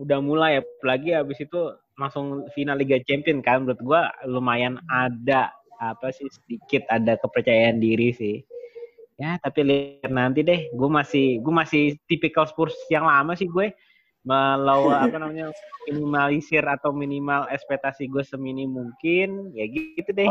udah 0.00 0.18
mulai. 0.20 0.60
Apalagi 0.60 1.16
habis 1.16 1.40
itu 1.40 1.60
langsung 1.96 2.48
final 2.56 2.80
Liga 2.80 3.00
Champion 3.04 3.44
kan 3.44 3.64
menurut 3.64 3.80
gua 3.80 4.12
lumayan 4.24 4.80
ada 4.88 5.52
apa 5.80 6.12
sih 6.12 6.28
sedikit 6.28 6.84
ada 6.92 7.16
kepercayaan 7.16 7.80
diri 7.80 8.12
sih 8.12 8.44
ya 9.20 9.36
tapi 9.36 9.60
lihat 9.60 10.08
nanti 10.08 10.40
deh. 10.40 10.72
Gue 10.72 10.88
masih 10.88 11.44
gue 11.44 11.52
masih 11.52 11.82
tipikal 12.08 12.48
Spurs 12.48 12.72
yang 12.88 13.04
lama 13.04 13.36
sih 13.36 13.46
gue. 13.46 13.76
Melawan 14.24 14.96
apa 15.04 15.16
namanya 15.20 15.52
minimalisir 15.88 16.64
atau 16.64 16.92
minimal 16.92 17.48
ekspektasi 17.52 18.08
gue 18.08 18.24
semini 18.24 18.64
mungkin 18.64 19.52
ya 19.52 19.68
gitu 19.68 20.10
deh. 20.16 20.28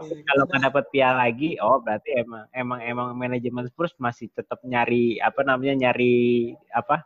Kalau 0.00 0.44
nggak 0.46 0.62
dapet 0.70 0.84
piala 0.94 1.26
lagi, 1.26 1.58
oh 1.60 1.82
berarti 1.82 2.22
emang 2.22 2.46
emang 2.54 2.80
emang 2.86 3.08
manajemen 3.18 3.66
Spurs 3.68 3.92
masih 3.98 4.30
tetap 4.32 4.62
nyari 4.64 5.18
apa 5.20 5.42
namanya 5.44 5.90
nyari 5.90 6.54
apa 6.72 7.04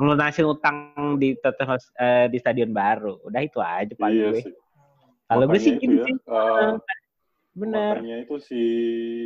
melunasi 0.00 0.40
utang 0.40 0.96
di 1.20 1.36
Tottenham 1.36 1.76
Hotspur- 1.76 1.98
eh, 2.00 2.26
di 2.32 2.38
stadion 2.40 2.72
baru. 2.72 3.20
Udah 3.28 3.40
itu 3.44 3.60
aja 3.60 3.92
paling 3.92 4.16
Iya 4.16 4.30
gue. 4.32 4.42
Kalau 5.28 5.44
gue 5.48 5.60
sih 5.60 5.72
itu 5.76 5.80
gini 5.84 5.96
ya, 6.00 6.04
sih, 6.04 6.14
eh, 6.16 6.72
bener. 7.52 8.00
Makanya 8.00 8.16
itu 8.24 8.36
si 8.40 8.60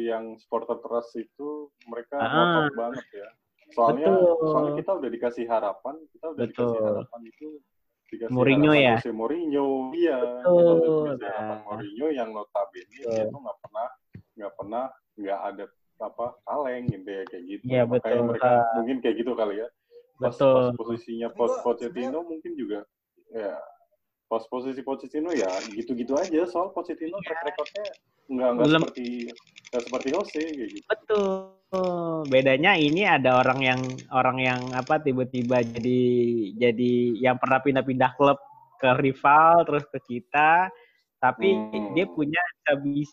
yang 0.07 0.35
supporter 0.37 0.79
trust 0.79 1.15
itu 1.15 1.71
mereka 1.87 2.19
Ah. 2.19 2.31
ngotot 2.31 2.75
banget 2.75 3.07
ya. 3.15 3.29
Soalnya 3.75 4.09
Betul. 4.15 4.47
soalnya 4.47 4.73
kita 4.79 4.91
udah 4.95 5.11
dikasih 5.11 5.45
harapan, 5.47 5.95
kita 6.11 6.27
udah 6.31 6.45
dikasih 6.47 6.79
Betul. 6.79 6.87
harapan 6.87 7.21
itu 7.27 7.47
dikasih 8.07 8.33
Mourinho 8.33 8.73
ya? 8.73 8.95
Jose 8.99 9.11
Mourinho, 9.11 9.67
iya. 9.93 10.19
Betul. 10.19 10.55
Kita 10.55 10.71
udah 10.71 11.15
dikasih 11.19 11.27
harapan 11.27 11.51
Nah. 11.51 11.65
Mourinho 11.67 12.07
yang 12.11 12.29
notabene 12.31 12.87
dia 13.03 13.25
tuh 13.27 13.41
nggak 13.43 13.59
pernah 13.63 13.87
nggak 14.37 14.53
pernah 14.55 14.85
nggak 15.17 15.41
ada 15.43 15.65
apa 15.97 16.27
kaleng 16.45 16.85
gitu 16.93 17.09
ya 17.09 17.23
kayak 17.25 17.45
gitu. 17.49 17.63
Iya, 17.67 17.83
Makanya 17.89 18.05
betul. 18.05 18.27
mereka 18.29 18.49
Ah. 18.53 18.63
mungkin 18.77 18.97
kayak 19.01 19.17
gitu 19.17 19.33
kali 19.33 19.55
ya. 19.59 19.69
Pas, 20.17 20.33
Betul. 20.33 20.55
pas 20.57 20.77
posisinya 20.77 21.29
Pochettino 21.37 22.21
mungkin 22.25 22.53
juga 22.57 22.81
ya 23.29 23.53
pas 24.27 24.43
posisi 24.51 24.83
Pochettino 24.83 25.31
ya 25.31 25.49
gitu-gitu 25.71 26.19
aja 26.19 26.43
soal 26.47 26.75
Pochettino 26.75 27.19
track 27.23 27.47
recordnya 27.47 27.85
nggak 28.27 28.51
nggak 28.53 28.67
Belum. 28.67 28.81
seperti 28.83 29.07
nggak 29.71 29.83
seperti 29.87 30.09
Jose 30.11 30.43
gitu. 30.55 30.79
Betul. 30.87 31.33
Bedanya 32.27 32.75
ini 32.75 33.03
ada 33.07 33.39
orang 33.39 33.61
yang 33.63 33.81
orang 34.11 34.39
yang 34.39 34.61
apa 34.73 34.99
tiba-tiba 34.99 35.63
jadi 35.63 36.03
jadi 36.59 36.93
yang 37.23 37.39
pernah 37.39 37.63
pindah-pindah 37.63 38.15
klub 38.15 38.39
ke 38.77 38.91
rival 38.99 39.63
terus 39.63 39.87
ke 39.89 39.99
kita, 40.01 40.71
tapi 41.17 41.55
Hmm. 41.55 41.95
dia 41.95 42.07
punya 42.07 42.43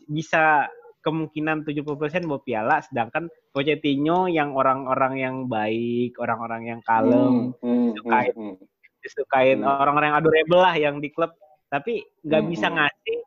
bisa- 0.10 0.70
kemungkinan 1.03 1.67
70% 1.67 2.24
mau 2.24 2.39
piala 2.39 2.79
sedangkan 2.79 3.27
Pochettino 3.51 4.25
yang 4.25 4.55
orang-orang 4.55 5.13
yang 5.20 5.36
baik, 5.46 6.15
orang-orang 6.15 6.72
yang 6.72 6.79
kalem, 6.79 7.51
Hmm, 7.60 7.91
hmm, 7.91 7.91
hmm, 8.08 8.32
hmm. 8.34 8.53
Disukain 9.03 9.60
Hmm. 9.60 9.67
orang-orang 9.67 10.15
yang 10.15 10.19
adorable 10.24 10.62
lah 10.63 10.75
yang 10.79 10.95
di 10.98 11.12
klub, 11.12 11.36
tapi 11.67 12.01
nggak 12.24 12.41
Hmm, 12.41 12.50
bisa 12.50 12.67
ngasih 12.72 13.19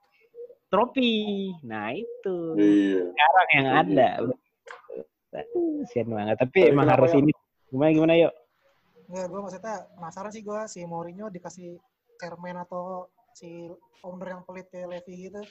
trofi. 0.66 1.14
Nah, 1.62 1.92
itu 1.92 2.36
Iya. 2.56 3.00
sekarang 3.12 3.48
yang 3.52 3.66
Kayak 3.66 3.84
ada. 3.84 4.08
Aduh, 5.36 5.84
sian 5.92 6.08
banget. 6.08 6.36
Tapi 6.40 6.58
Tapi 6.64 6.72
emang 6.72 6.88
harus 6.88 7.12
ya? 7.12 7.20
ini. 7.20 7.32
Gimana 7.68 7.90
gimana 7.92 8.14
yuk? 8.16 8.32
Nggak, 9.06 9.26
gue 9.28 9.40
maksudnya 9.44 9.74
penasaran 9.94 10.32
sih 10.32 10.42
gue 10.42 10.60
si 10.66 10.80
Mourinho 10.88 11.28
dikasih 11.28 11.76
chairman 12.16 12.56
atau 12.64 13.06
si 13.36 13.68
owner 14.00 14.32
yang 14.32 14.42
pelit 14.48 14.66
kayak 14.72 14.88
Levy 14.88 15.28
gitu. 15.28 15.42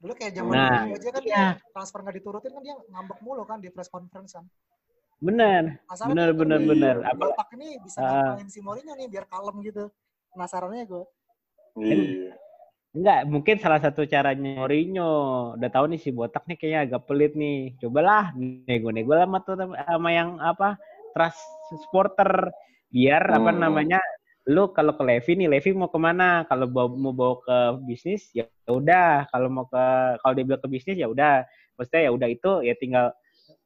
Dulu 0.00 0.12
kayak 0.18 0.32
zaman 0.34 0.50
Nah, 0.56 0.88
dulu 0.88 0.98
aja 0.98 1.08
kan 1.12 1.22
iya. 1.22 1.30
dia 1.54 1.70
transfer 1.70 2.00
nggak 2.02 2.16
diturutin 2.18 2.50
kan 2.56 2.62
dia 2.64 2.74
ngambek 2.90 3.18
mulu 3.22 3.44
kan 3.46 3.60
di 3.60 3.68
press 3.70 3.92
conference 3.92 4.34
kan. 4.34 4.48
Bener, 5.22 5.78
Penasaran 5.86 6.10
bener, 6.10 6.58
nih, 6.58 6.66
bener, 6.66 6.96
Apa? 7.06 7.24
otak 7.30 7.48
ini 7.54 7.78
bisa 7.78 8.02
Ah. 8.02 8.34
ngapain 8.34 8.50
si 8.50 8.58
Mourinho 8.58 8.92
nih 8.98 9.06
biar 9.06 9.24
kalem 9.30 9.54
gitu. 9.62 9.86
Penasarannya 10.34 10.82
gue. 10.82 11.04
Iya. 11.78 12.34
Enggak, 12.92 13.20
mungkin 13.30 13.56
salah 13.56 13.78
satu 13.78 14.02
caranya 14.04 14.58
Mourinho. 14.58 15.12
Udah 15.54 15.70
tahu 15.70 15.94
nih 15.94 16.00
si 16.02 16.10
botak 16.10 16.42
nih 16.50 16.58
kayaknya 16.58 16.80
agak 16.90 17.02
pelit 17.06 17.32
nih. 17.32 17.78
Cobalah 17.78 18.34
nego-nego 18.34 19.14
lah 19.14 19.24
sama, 19.30 19.38
tuh- 19.46 19.78
sama 19.78 20.10
yang 20.10 20.42
apa 20.42 20.74
trust 21.14 21.38
supporter 21.70 22.50
biar 22.90 23.22
apa 23.30 23.50
Hmm. 23.54 23.62
namanya 23.62 24.00
lu 24.44 24.74
kalau 24.74 24.92
ke 24.92 25.06
Levi 25.06 25.32
nih 25.38 25.48
Levi 25.48 25.70
mau 25.70 25.86
ke 25.86 25.96
mana 25.96 26.42
kalau 26.44 26.66
bawa- 26.66 26.98
mau 26.98 27.14
bawa 27.14 27.38
ke 27.40 27.56
bisnis 27.86 28.26
ya 28.34 28.44
udah 28.66 29.24
kalau 29.30 29.46
mau 29.48 29.64
ke 29.64 29.84
kalau 30.18 30.32
dia 30.34 30.44
bilang 30.44 30.58
ke 30.60 30.68
bisnis 30.68 30.98
ya 30.98 31.06
udah 31.06 31.46
maksudnya 31.78 32.02
ya 32.04 32.12
udah 32.12 32.28
itu 32.28 32.50
ya 32.66 32.74
tinggal 32.74 33.14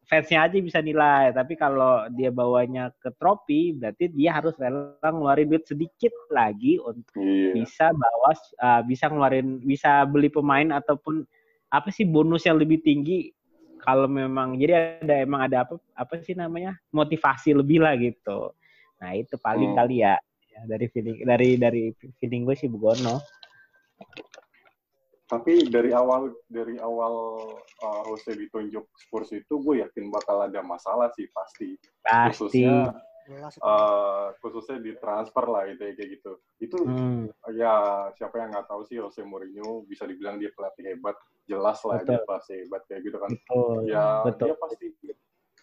fansnya 0.06 0.46
aja 0.46 0.56
bisa 0.62 0.78
nilai 0.78 1.34
tapi 1.34 1.58
kalau 1.58 2.06
dia 2.14 2.30
bawanya 2.30 2.94
ke 3.02 3.10
trofi 3.18 3.74
berarti 3.74 4.06
dia 4.10 4.38
harus 4.38 4.54
rela 4.54 4.94
ngeluarin 5.02 5.50
duit 5.50 5.66
sedikit 5.66 6.14
lagi 6.30 6.78
untuk 6.78 7.18
Iya. 7.18 7.52
bisa 7.58 7.86
bawa 7.90 8.30
uh, 8.62 8.82
bisa 8.86 9.10
ngeluarin 9.10 9.58
bisa 9.60 10.06
beli 10.06 10.30
pemain 10.30 10.70
ataupun 10.70 11.26
apa 11.68 11.90
sih 11.90 12.06
bonus 12.06 12.46
yang 12.46 12.56
lebih 12.56 12.78
tinggi 12.80 13.34
kalau 13.82 14.06
memang 14.06 14.54
jadi 14.54 15.02
ada 15.02 15.14
emang 15.20 15.42
ada 15.50 15.66
apa 15.66 15.74
apa 15.92 16.22
sih 16.22 16.38
namanya 16.38 16.78
motivasi 16.94 17.54
lebih 17.54 17.82
lah 17.82 17.98
gitu 17.98 18.54
nah 19.02 19.10
itu 19.10 19.34
paling 19.36 19.74
Hmm. 19.74 19.78
kali 19.82 20.06
ya 20.06 20.16
Ya, 20.56 20.64
dari 20.64 20.88
feeling 20.88 21.20
dari 21.20 21.60
dari 21.60 21.82
feeling 22.16 22.48
gue 22.48 22.56
sih 22.56 22.64
Bugono 22.64 23.20
Tapi 25.26 25.66
dari 25.66 25.90
awal 25.90 26.30
dari 26.46 26.78
awal 26.78 27.14
uh, 27.58 28.02
Jose 28.06 28.30
ditunjuk 28.38 28.86
Spurs 28.94 29.34
itu 29.34 29.58
gue 29.58 29.82
yakin 29.82 30.06
bakal 30.06 30.46
ada 30.46 30.62
masalah 30.62 31.10
sih 31.18 31.26
pasti. 31.34 31.74
pasti 32.06 32.30
Khususnya 32.62 32.94
uh, 33.58 34.30
khususnya 34.38 34.78
di 34.78 34.94
transfer 35.02 35.44
lah 35.50 35.66
itu 35.66 35.82
kayak 35.82 36.10
gitu. 36.14 36.32
Itu 36.62 36.78
Hmm, 36.86 37.26
ya 37.58 38.06
siapa 38.14 38.38
yang 38.38 38.54
nggak 38.54 38.70
tahu 38.70 38.86
sih 38.86 39.02
Jose 39.02 39.26
Mourinho 39.26 39.82
bisa 39.90 40.06
dibilang 40.06 40.38
dia 40.38 40.54
pelatih 40.54 40.94
hebat, 40.94 41.18
jelas 41.50 41.82
lah 41.82 41.98
dia 42.06 42.22
Betul. 42.22 42.30
pasti 42.30 42.52
hebat 42.62 42.82
kayak 42.86 43.02
gitu 43.02 43.16
kan. 43.18 43.30
betul 43.34 43.76
Ya 43.90 44.04
betul 44.22 44.46
dia 44.46 44.54
pasti 44.62 44.86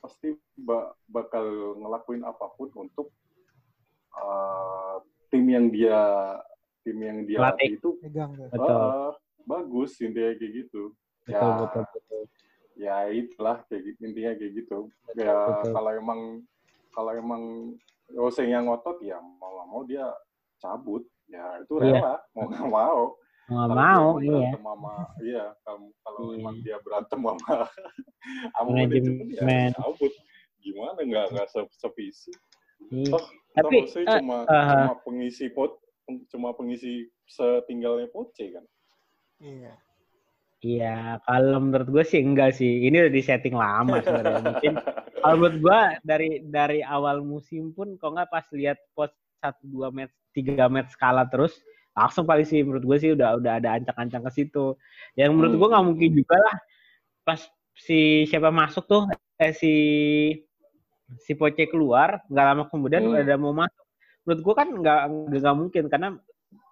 pasti 0.03 0.27
ba- 0.60 0.91
bakal 1.08 1.79
ngelakuin 1.79 2.27
apa 2.27 2.51
pun 2.60 2.67
untuk 2.75 3.15
uh, 4.20 5.00
tim 5.32 5.48
yang 5.48 5.72
dia 5.72 6.00
tim 6.84 7.00
yang 7.00 7.24
dia 7.24 7.39
Pelatih. 7.39 7.79
latih 7.79 7.79
itu 7.79 7.89
Pegang 8.03 8.32
uh, 8.36 9.15
bagus 9.45 10.00
intinya 10.00 10.31
kayak 10.33 10.51
gitu. 10.59 10.91
betul 11.23 11.33
ya. 11.33 11.57
betul 11.62 11.83
betul 11.89 12.23
Ya 12.73 12.97
itulah 13.07 13.62
kayak 13.69 13.81
gitu, 13.85 14.00
intinya 14.03 14.31
kayak 14.33 14.51
gitu. 14.55 14.77
Ya 15.13 15.29
betul. 15.62 15.71
kalau 15.71 15.91
emang 15.93 16.19
kalau 16.89 17.12
emang 17.12 17.43
Jose 18.09 18.43
yang 18.43 18.65
ngotot 18.65 18.97
ya 19.00 19.17
mau 19.17 19.50
nggak 19.53 19.67
mau 19.67 19.81
dia 19.83 20.05
cabut 20.57 21.01
ya 21.25 21.41
itu 21.59 21.73
Iya. 21.79 21.97
rela 21.97 22.15
mau 22.33 22.45
nggak 22.45 22.67
mau 22.67 23.01
Nggak 23.43 23.67
Kalau 23.67 23.75
mau, 23.75 24.07
dia 24.17 24.31
iya. 24.33 24.51
sama 24.55 24.93
iya 25.19 25.45
kalau 25.62 25.79
kalau 26.00 26.19
Iya. 26.23 26.35
emang 26.38 26.55
dia 26.59 26.77
berantem 26.79 27.19
sama 27.19 27.35
sama 28.53 28.69
Manajemen. 28.69 29.27
ya 29.29 29.73
cabut 29.73 30.13
gimana 30.59 31.00
nggak 31.00 31.25
nggak 31.29 31.47
se- 31.47 31.73
sevisi 31.73 32.31
Iya. 32.89 33.12
toh 33.12 33.23
Tapi, 33.53 33.75
toh 33.85 34.01
eh, 34.01 34.17
cuma 34.17 34.38
eh, 34.43 34.65
cuma 34.65 34.93
pengisi 35.00 35.45
pot 35.50 35.71
cuma 36.27 36.50
pengisi 36.51 36.91
setinggalnya 37.25 38.07
poce 38.07 38.51
kan 38.51 38.65
Iya. 39.43 39.73
Iya, 40.63 41.19
kalau 41.27 41.59
menurut 41.59 41.91
gue 41.91 42.03
sih 42.07 42.23
enggak 42.23 42.55
sih. 42.55 42.88
Ini 42.88 43.03
udah 43.03 43.12
di 43.12 43.19
setting 43.19 43.51
lama 43.51 44.00
sebenarnya. 44.00 44.39
Mungkin 44.47 44.73
kalau 45.19 45.35
menurut 45.35 45.57
gue 45.59 45.79
dari 46.07 46.29
dari 46.47 46.79
awal 46.79 47.19
musim 47.19 47.75
pun 47.75 48.00
kok 48.00 48.15
nggak 48.15 48.31
pas 48.31 48.47
lihat 48.55 48.79
post 48.95 49.12
satu 49.43 49.67
dua 49.67 49.91
match 49.91 50.15
tiga 50.31 50.71
match 50.71 50.95
skala 50.95 51.27
terus 51.27 51.59
langsung 51.91 52.23
paling 52.23 52.47
sih 52.47 52.63
menurut 52.63 52.88
gue 52.88 52.97
sih 52.97 53.12
udah 53.12 53.43
udah 53.43 53.59
ada 53.59 53.75
ancang-ancang 53.75 54.23
ke 54.23 54.31
situ. 54.31 54.79
Yang 55.19 55.31
menurut 55.35 55.53
gue 55.59 55.67
nggak 55.67 55.85
mungkin 55.91 56.09
juga 56.15 56.35
lah 56.39 56.55
pas 57.27 57.39
si 57.75 58.23
siapa 58.31 58.47
masuk 58.47 58.88
tuh 58.88 59.03
eh 59.43 59.51
si 59.51 59.73
si 61.19 61.35
Poce 61.35 61.67
keluar 61.67 62.23
nggak 62.31 62.45
lama 62.47 62.63
kemudian 62.71 63.03
Hmm. 63.03 63.12
udah 63.19 63.21
ada 63.27 63.35
mau 63.35 63.51
masuk. 63.51 63.83
Menurut 64.23 64.41
gue 64.47 64.53
kan 64.55 64.67
nggak 64.71 65.00
nggak 65.27 65.55
mungkin 65.59 65.83
karena 65.91 66.09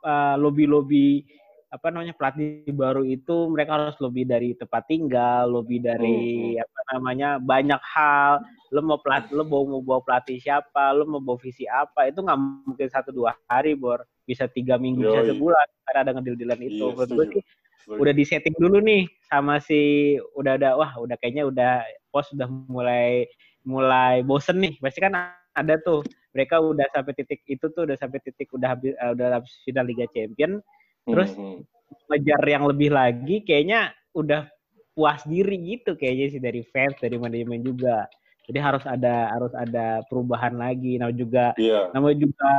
uh, 0.08 0.36
lobby-lobby 0.40 1.28
apa 1.72 1.88
namanya 1.88 2.12
pelatih 2.12 2.68
baru 2.75 3.08
itu 3.08 3.48
mereka 3.48 3.80
harus 3.80 3.96
lebih 4.04 4.28
dari 4.28 4.51
tempat 4.60 4.92
tinggal, 4.92 5.48
lebih 5.63 5.80
dari 5.80 6.60
apa 6.60 6.80
namanya 6.92 7.40
banyak 7.40 7.80
hal. 7.80 8.44
Lo 8.75 8.84
mau 8.84 9.00
pelatih, 9.00 9.40
lo 9.40 9.48
mau, 9.48 9.63
mau 9.63 9.80
bawa 9.80 10.04
pelatih 10.04 10.36
siapa, 10.44 10.92
lo 10.92 11.08
mau 11.08 11.24
bawa 11.24 11.40
visi 11.40 11.63
apa, 11.72 12.12
itu 12.12 12.20
nggak 12.20 12.40
mungkin 12.68 12.88
satu 12.92 13.16
dua 13.16 13.32
hari, 13.48 13.80
bor. 13.80 14.04
Bisa 14.28 14.51
tiga 14.51 14.75
minggu, 14.75 15.00
bisa 15.00 15.24
Yoi. 15.24 15.30
sebulan. 15.32 15.68
Karena 15.88 16.00
ada 16.04 16.12
ngedil-dilan 16.20 16.60
itu. 16.60 16.86
Iya, 16.92 17.08
Menurut 17.08 17.30
sih 17.32 17.44
udah 17.88 18.13
di 18.13 18.24
setting 18.28 18.56
dulu 18.62 18.78
nih 18.78 19.10
sama 19.25 19.58
si 19.58 20.13
udah 20.38 20.54
ada 20.54 20.78
wah 20.78 21.01
udah 21.01 21.18
kayaknya 21.18 21.50
udah 21.50 21.82
pos 22.13 22.30
udah 22.36 22.51
mulai 22.68 23.32
mulai 23.63 24.28
bosen 24.28 24.60
nih. 24.60 24.75
Pasti 24.84 25.00
kan 25.00 25.16
ada 25.56 25.75
tuh 25.80 26.04
mereka 26.36 26.60
udah 26.60 26.88
sampai 26.92 27.16
titik 27.16 27.44
itu 27.48 27.63
tuh 27.72 27.88
udah 27.88 27.96
sampai 27.96 28.20
titik 28.24 28.51
udah 28.51 28.75
habis 28.75 28.92
uh, 29.00 29.16
udah 29.16 29.40
habis 29.40 29.51
final 29.63 29.88
Liga 29.88 30.08
Champion 30.12 30.60
terus 31.03 31.31
Hmm, 31.34 31.60
hmm. 31.62 32.08
ngejar 32.08 32.41
yang 32.43 32.63
lebih 32.65 32.89
lagi 32.91 33.41
kayaknya 33.41 33.89
udah 34.12 34.48
puas 34.91 35.24
diri 35.24 35.55
gitu 35.58 35.96
kayaknya 35.96 36.27
sih 36.29 36.41
dari 36.41 36.62
fans 36.67 37.00
dari 37.00 37.15
manajemen 37.15 37.63
juga 37.63 38.05
jadi 38.46 38.60
harus 38.60 38.84
ada 38.84 39.31
harus 39.31 39.53
ada 39.55 40.03
perubahan 40.12 40.60
lagi 40.60 41.00
nah 41.00 41.08
juga 41.10 41.55
iya 41.55 41.88
namanya 41.96 42.27
juga 42.27 42.50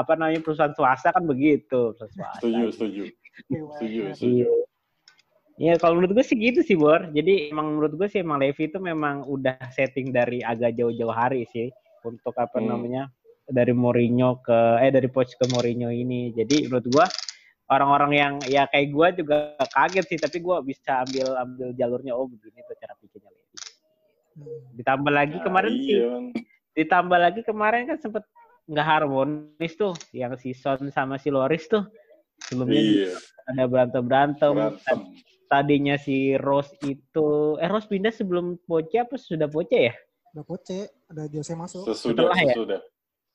apa 0.00 0.16
namanya 0.16 0.40
perusahaan 0.40 0.72
swasta 0.72 1.12
kan 1.12 1.24
begitu 1.28 1.92
perusahaan 1.92 2.10
swasta 2.10 2.38
setuju 2.40 2.64
setuju 2.72 3.04
setuju 3.76 4.00
setuju 4.16 4.44
Iya. 4.48 4.52
Iya, 5.54 5.78
kalau 5.78 6.02
menurut 6.02 6.18
gue 6.18 6.26
sih 6.26 6.34
gitu 6.34 6.66
sih, 6.66 6.74
Bor. 6.74 7.14
Jadi 7.14 7.54
emang 7.54 7.78
menurut 7.78 7.94
gue 7.94 8.10
sih 8.10 8.26
emang 8.26 8.42
Levi 8.42 8.66
itu 8.66 8.82
memang 8.82 9.22
udah 9.22 9.54
setting 9.70 10.10
dari 10.10 10.42
agak 10.42 10.74
jauh-jauh 10.74 11.14
hari 11.14 11.46
sih 11.46 11.70
untuk 12.02 12.34
apa 12.34 12.58
Hmm. 12.58 12.74
namanya 12.74 13.06
dari 13.46 13.70
Mourinho 13.70 14.42
ke 14.42 14.82
eh 14.82 14.90
dari 14.90 15.06
Poch 15.06 15.30
ke 15.30 15.46
Mourinho 15.46 15.94
ini. 15.94 16.34
Jadi 16.34 16.66
menurut 16.66 16.86
gue 16.90 17.06
orang-orang 17.68 18.12
yang 18.12 18.34
ya 18.44 18.68
kayak 18.68 18.92
gue 18.92 19.08
juga 19.24 19.36
kaget 19.72 20.04
sih, 20.10 20.18
tapi 20.20 20.40
gue 20.40 20.56
bisa 20.64 21.02
ambil 21.02 21.26
ambil 21.38 21.68
jalurnya 21.72 22.12
oh 22.12 22.28
begini 22.28 22.60
tuh 22.64 22.76
cara 22.76 22.92
pikirnya 22.98 23.30
Levi. 23.30 23.56
Hmm. 24.34 24.60
Ditambah 24.74 25.12
lagi 25.12 25.36
Nah, 25.38 25.44
kemarin 25.46 25.72
sih 25.78 25.94
iya, 25.94 26.06
kan. 26.10 26.24
ditambah 26.74 27.18
lagi 27.18 27.40
kemarin 27.40 27.82
kan 27.86 27.98
sempet 27.98 28.24
nggak 28.64 28.86
harmonis 28.88 29.72
tuh 29.76 29.94
yang 30.10 30.34
si 30.34 30.50
Son 30.52 30.80
sama 30.90 31.16
si 31.16 31.28
Loris 31.28 31.68
tuh 31.68 31.84
sebelumnya 32.42 32.80
iya 32.80 33.08
ada 33.46 33.68
berantem 33.68 34.02
berantem 34.02 34.50
berantem 34.56 34.98
tadinya 35.46 35.94
si 35.94 36.34
Rose 36.34 36.72
itu 36.82 37.54
eh 37.60 37.68
Rose 37.68 37.86
pindah 37.86 38.10
sebelum 38.10 38.56
Poche 38.64 38.98
apa 38.98 39.14
sudah 39.14 39.46
Poche 39.46 39.92
ya 39.92 39.94
Udah 40.34 40.42
poce, 40.42 40.90
ada 41.06 41.30
Jose 41.30 41.54
masuk. 41.54 41.86
sesudah 41.86 42.26
Setelah 42.26 42.38
ya? 42.42 42.54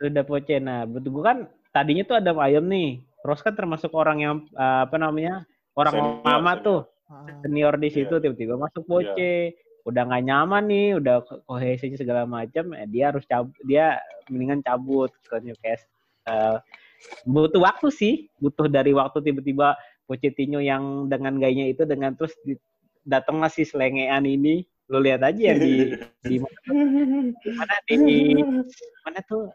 sudah 0.03 0.23
Poche 0.27 0.55
nah 0.59 0.83
betul 0.83 1.15
gue 1.15 1.23
kan 1.23 1.37
tadinya 1.71 2.03
tuh 2.03 2.19
ada 2.19 2.35
Ayam 2.35 2.67
nih 2.67 2.99
Rose 3.21 3.43
kan 3.43 3.53
termasuk 3.53 3.91
orang 3.91 4.17
yang 4.19 4.33
eh, 4.51 4.79
apa 4.85 4.95
namanya 4.95 5.43
orang 5.73 5.93
Senior, 5.93 6.23
lama 6.23 6.51
senior. 6.53 6.65
tuh. 6.65 6.81
Ah, 7.09 7.25
senior 7.41 7.73
di 7.75 7.89
situ 7.89 8.13
Iya. 8.13 8.21
tiba-tiba 8.21 8.53
masuk 8.55 8.83
Poche 8.85 9.57
udah 9.87 10.01
nggak 10.05 10.23
nyaman 10.23 10.63
nih 10.69 10.87
udah 11.01 11.15
ko- 11.25 11.41
kohesinya 11.43 11.97
segala 11.97 12.21
macam 12.23 12.69
eh, 12.73 12.85
dia 12.85 13.09
harus 13.09 13.25
cabut 13.25 13.55
dia 13.63 13.97
mendingan 14.27 14.61
cabut. 14.61 15.09
Ke 15.23 15.39
Newcastle 15.39 15.89
Eh, 16.29 16.57
butuh 17.25 17.57
waktu 17.59 17.89
sih. 17.89 18.13
Butuh 18.37 18.67
dari 18.67 18.93
waktu 18.93 19.19
tiba-tiba 19.19 19.73
Pochettino 20.05 20.59
yang 20.59 21.05
dengan 21.05 21.37
gayanya 21.37 21.65
itu 21.67 21.81
dengan 21.83 22.13
terus 22.13 22.37
di, 22.41 22.53
datanglah 23.01 23.49
si 23.49 23.65
selengean 23.65 24.23
ini. 24.23 24.61
Lo 24.89 24.97
lihat 24.97 25.21
aja 25.21 25.53
yang 25.53 25.57
di 25.57 25.93
di 26.21 26.35
mana 27.57 27.75
di 27.85 27.97
mana 29.01 29.19
tuh 29.23 29.49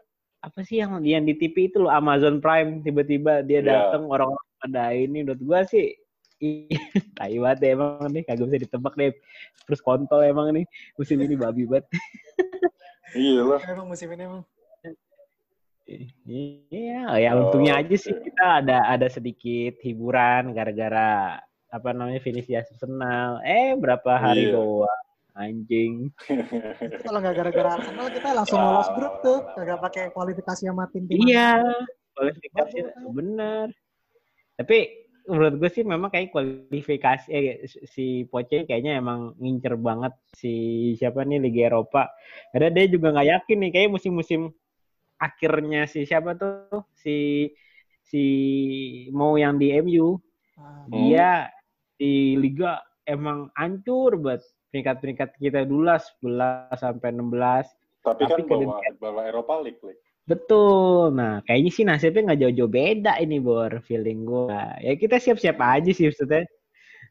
apa 0.45 0.61
sih 0.61 0.77
yang 0.77 1.01
yang 1.01 1.23
di 1.23 1.33
TV 1.33 1.67
itu 1.67 1.77
lo 1.77 1.89
Amazon 1.89 2.37
Prime 2.37 2.79
tiba-tiba 2.79 3.41
dia 3.41 3.59
Iya. 3.59 3.67
datang 3.89 4.05
orang 4.05 4.29
pada 4.57 4.93
ini 4.93 5.21
menurut 5.21 5.41
gua 5.41 5.65
sih 5.65 5.97
ih, 6.37 6.69
tai 7.17 7.35
banget 7.35 7.57
deh 7.59 7.69
emang 7.73 8.05
nih 8.07 8.23
kagak 8.23 8.45
bisa 8.45 8.59
ditebak 8.61 8.93
deh 8.93 9.09
terus 9.65 9.79
kontol 9.79 10.21
emang 10.21 10.51
nih 10.51 10.65
musim 10.93 11.17
ini 11.17 11.33
babi 11.33 11.65
banget 11.65 11.85
iya 13.17 13.41
lah 13.41 13.59
Emang 13.63 13.87
musim 13.87 14.11
ini 14.11 14.23
emang. 14.23 14.43
iya 16.25 17.13
ya 17.15 17.29
untungnya 17.33 17.77
aja 17.77 17.95
sih 17.95 18.09
Oke. 18.09 18.25
kita 18.27 18.61
ada 18.61 18.77
ada 18.85 19.07
sedikit 19.07 19.77
hiburan 19.79 20.49
gara-gara 20.51 21.37
apa 21.69 21.89
namanya 21.91 22.17
finish 22.19 22.45
di 22.45 22.53
Arsenal 22.53 23.37
eh 23.41 23.73
berapa 23.75 24.11
hari 24.15 24.49
Iya. 24.49 24.57
doang 24.57 25.04
anjing 25.35 26.09
kalau 27.03 27.19
nggak 27.19 27.35
gara-gara 27.35 27.69
Arsenal 27.75 28.07
kita 28.07 28.29
langsung 28.31 28.59
Ah. 28.59 28.65
lolos 28.71 28.89
grup 28.95 29.13
tuh. 29.19 29.39
Kagak 29.51 29.79
pakai 29.83 30.03
kualifikasi 30.15 30.63
sama 30.63 30.87
tim-tim. 30.89 31.19
Iya, 31.21 31.59
kualifikasi 32.15 32.77
benar. 33.11 33.67
Tapi 34.55 34.77
menurut 35.27 35.53
gue 35.59 35.69
sih 35.73 35.83
memang 35.83 36.07
kayak 36.07 36.31
kualifikasi 36.31 37.27
eh, 37.27 37.65
si 37.67 38.23
Poche 38.25 38.63
kayaknya 38.63 38.95
emang 38.95 39.35
ngincer 39.35 39.75
banget 39.75 40.13
si 40.31 40.53
siapa 40.95 41.27
nih 41.27 41.43
Liga 41.43 41.67
Eropa. 41.67 42.07
Karena 42.55 42.71
dia 42.71 42.85
juga 42.87 43.11
nggak 43.11 43.29
yakin 43.35 43.57
nih 43.59 43.71
kayak 43.75 43.89
musim-musim 43.91 44.41
akhirnya 45.19 45.87
si 45.87 46.07
siapa 46.07 46.35
tuh 46.35 46.83
si 46.95 47.49
si 48.05 48.23
mau 49.11 49.35
yang 49.35 49.59
di 49.59 49.75
MU 49.75 50.15
Ah, 50.55 50.87
dia 50.87 51.51
di 51.99 52.39
liga 52.39 52.79
emang 53.03 53.51
hancur 53.59 54.15
banget 54.15 54.43
peringkat-peringkat 54.75 55.39
kita 55.39 55.63
dulu 55.63 55.87
lah 55.87 56.03
11 56.19 56.75
sampai 56.75 57.15
16 57.15 57.71
tapi 58.05 58.21
Tapi 58.29 58.45
kan 58.45 58.45
bawa 58.45 58.77
bawa 59.01 59.21
Eropa 59.25 59.53
League 59.65 59.81
League. 59.81 60.03
Betul. 60.29 61.17
Nah, 61.17 61.41
kayaknya 61.45 61.71
sih 61.73 61.85
nasibnya 61.85 62.33
nggak 62.33 62.41
jauh-jauh 62.45 62.69
beda 62.69 63.17
ini, 63.17 63.41
Bor. 63.41 63.81
Feeling 63.81 64.29
gue. 64.29 64.61
Ya 64.85 64.93
kita 64.93 65.17
siap-siap 65.17 65.57
aja 65.57 65.89
sih 65.89 66.13
maksudnya. 66.13 66.45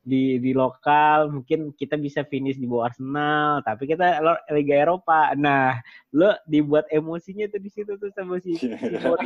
Di, 0.04 0.36
di 0.36 0.52
lokal 0.52 1.32
mungkin 1.32 1.72
kita 1.72 1.96
bisa 1.96 2.28
finish 2.28 2.60
di 2.60 2.68
bawah 2.68 2.92
Arsenal, 2.92 3.64
tapi 3.64 3.88
kita 3.88 4.20
lo- 4.20 4.44
Liga 4.52 4.76
Eropa. 4.86 5.32
Nah, 5.34 5.80
lo 6.14 6.36
dibuat 6.46 6.86
emosinya 6.92 7.48
tuh 7.50 7.58
di 7.58 7.70
situ 7.72 7.96
tuh 7.98 8.12
sama 8.14 8.38
si, 8.38 8.54
si 8.54 8.68
Bor. 9.02 9.18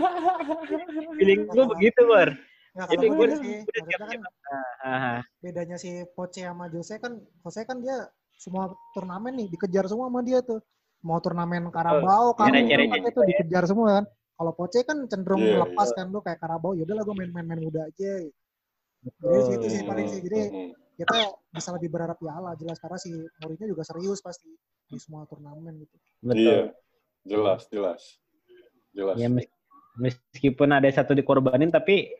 Feeling 1.21 1.53
gue 1.53 1.65
begitu, 1.77 2.01
Bor. 2.09 2.33
Nggak, 2.79 2.89
Jadi 2.95 3.07
gue 3.11 3.25
udah 3.27 3.39
sih, 3.43 3.57
maksudnya 3.65 3.97
kan 3.99 4.09
siap-siap. 4.09 4.35
Ah, 4.79 4.89
ah. 4.89 5.19
bedanya 5.43 5.77
si 5.77 5.91
Poche 6.15 6.47
sama 6.47 6.71
Jose 6.71 6.95
kan, 7.03 7.19
Jose 7.43 7.61
kan 7.67 7.83
dia 7.83 8.07
semua 8.39 8.71
turnamen 8.95 9.35
nih 9.35 9.47
dikejar 9.51 9.91
semua 9.91 10.07
sama 10.07 10.23
dia 10.23 10.39
tuh. 10.41 10.63
Mau 11.03 11.19
turnamen 11.19 11.71
Karabau, 11.71 12.35
Karabau 12.35 12.47
Nyari-nyari 12.55 13.11
itu 13.11 13.21
dikejar 13.27 13.65
semua 13.67 13.89
kan. 14.01 14.05
Kalau 14.39 14.53
Poche 14.55 14.87
kan 14.87 15.03
cenderung 15.11 15.43
Iya, 15.43 15.67
lepas 15.67 15.91
kan 15.91 16.07
lu 16.15 16.23
kayak 16.23 16.39
Karabau, 16.39 16.79
yaudah 16.79 16.95
lah 16.95 17.03
gue 17.03 17.15
main-main 17.19 17.59
muda 17.59 17.91
aja. 17.91 18.23
Jadi 19.03 19.39
situ 19.47 19.67
sih 19.67 19.83
paling 19.83 20.07
sih. 20.07 20.21
Jadi 20.23 20.41
kita 20.95 21.15
bisa 21.51 21.71
lebih 21.75 21.91
berharap 21.91 22.19
piala 22.19 22.55
jelas 22.55 22.79
karena 22.79 22.99
si 22.99 23.11
Mourinho 23.15 23.67
juga 23.71 23.83
serius 23.83 24.23
pasti 24.23 24.51
di 24.91 24.99
semua 24.99 25.27
turnamen 25.27 25.75
gitu. 25.83 25.97
Betul. 26.23 26.39
Iya, 26.39 26.59
jelas, 27.27 27.61
jelas, 27.71 28.03
jelas. 28.95 29.15
Ya 29.19 29.27
mes- 29.31 29.51
meskipun 29.99 30.71
ada 30.71 30.87
satu 30.91 31.15
dikorbanin 31.15 31.71
tapi 31.71 32.11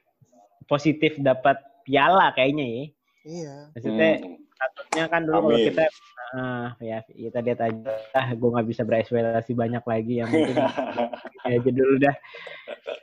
positif 0.67 1.19
dapat 1.19 1.59
piala 1.83 2.31
kayaknya 2.35 2.67
ya. 2.67 2.83
Iya. 3.27 3.55
Maksudnya 3.75 4.11
Hmm. 4.23 4.37
Statusnya 4.59 5.05
kan 5.07 5.23
dulu 5.23 5.55
kalau 5.55 5.59
kita 5.63 5.85
ah 6.35 6.75
ya 6.83 6.99
kita 7.07 7.39
lihat 7.41 7.61
aja 7.63 7.95
ah 8.13 8.29
gue 8.35 8.49
nggak 8.51 8.69
bisa 8.69 8.83
berekspektasi 8.83 9.55
banyak 9.55 9.81
lagi 9.87 10.21
yang 10.21 10.29
penting 10.29 10.59
ini 11.47 11.51
aja 11.57 11.71
dulu 11.71 11.95
dah. 12.03 12.17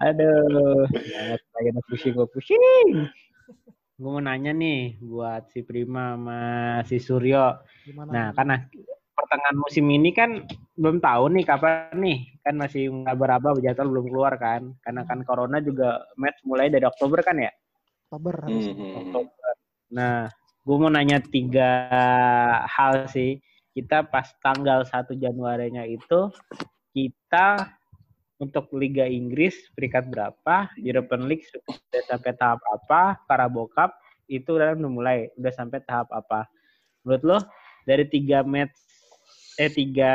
Aduh 0.03 0.83
banget 0.91 1.41
lagi 1.55 1.69
pusing 1.87 2.13
gue 2.13 2.27
pusing. 2.27 2.87
Gue 3.95 4.09
mau 4.11 4.19
nanya 4.19 4.51
nih 4.51 4.99
buat 4.99 5.47
si 5.55 5.63
Prima 5.63 6.19
sama 6.19 6.39
si 6.83 6.99
Suryo. 6.99 7.63
Gimana? 7.87 8.11
nah 8.11 8.27
karena 8.35 8.59
pertengahan 9.15 9.57
musim 9.57 9.87
ini 9.87 10.11
kan 10.11 10.43
belum 10.75 10.99
tahu 10.99 11.31
nih 11.31 11.43
kapan 11.47 11.95
nih 11.95 12.19
kan 12.43 12.59
masih 12.59 12.91
nggak 12.91 13.15
berapa 13.15 13.55
jadwal 13.63 13.89
belum 13.95 14.05
keluar 14.11 14.35
kan. 14.35 14.75
Karena 14.83 15.07
kan 15.07 15.23
corona 15.23 15.63
juga 15.63 16.03
match 16.19 16.43
mulai 16.43 16.67
dari 16.67 16.83
Oktober 16.83 17.23
kan 17.23 17.39
ya? 17.39 17.49
Oktober 18.11 18.35
Hmm, 18.45 18.59
hmm, 18.61 18.75
hmm. 18.75 18.95
Oktober. 19.01 19.51
Nah, 19.95 20.27
gue 20.65 20.75
mau 20.81 20.89
nanya 20.89 21.21
tiga 21.21 21.69
hal 22.65 23.05
sih. 23.07 23.37
Kita 23.75 24.07
pas 24.07 24.31
tanggal 24.41 24.87
1 24.87 25.13
Januarinya 25.19 25.83
itu 25.85 26.31
kita 26.95 27.75
untuk 28.39 28.71
Liga 28.75 29.03
Inggris 29.07 29.55
peringkat 29.75 30.11
berapa, 30.11 30.71
European 30.79 31.27
League 31.27 31.45
sudah 31.47 32.03
sampai 32.07 32.31
tahap 32.35 32.59
apa, 32.67 33.19
Carabao 33.27 33.67
Cup 33.71 33.95
itu 34.27 34.57
udah 34.57 34.75
mulai, 34.75 35.31
udah 35.39 35.53
sampai 35.53 35.79
tahap 35.83 36.07
apa. 36.11 36.47
Menurut 37.05 37.23
lo 37.23 37.37
dari 37.85 38.07
tiga 38.09 38.41
match 38.41 38.75
eh 39.55 39.71
tiga 39.71 40.11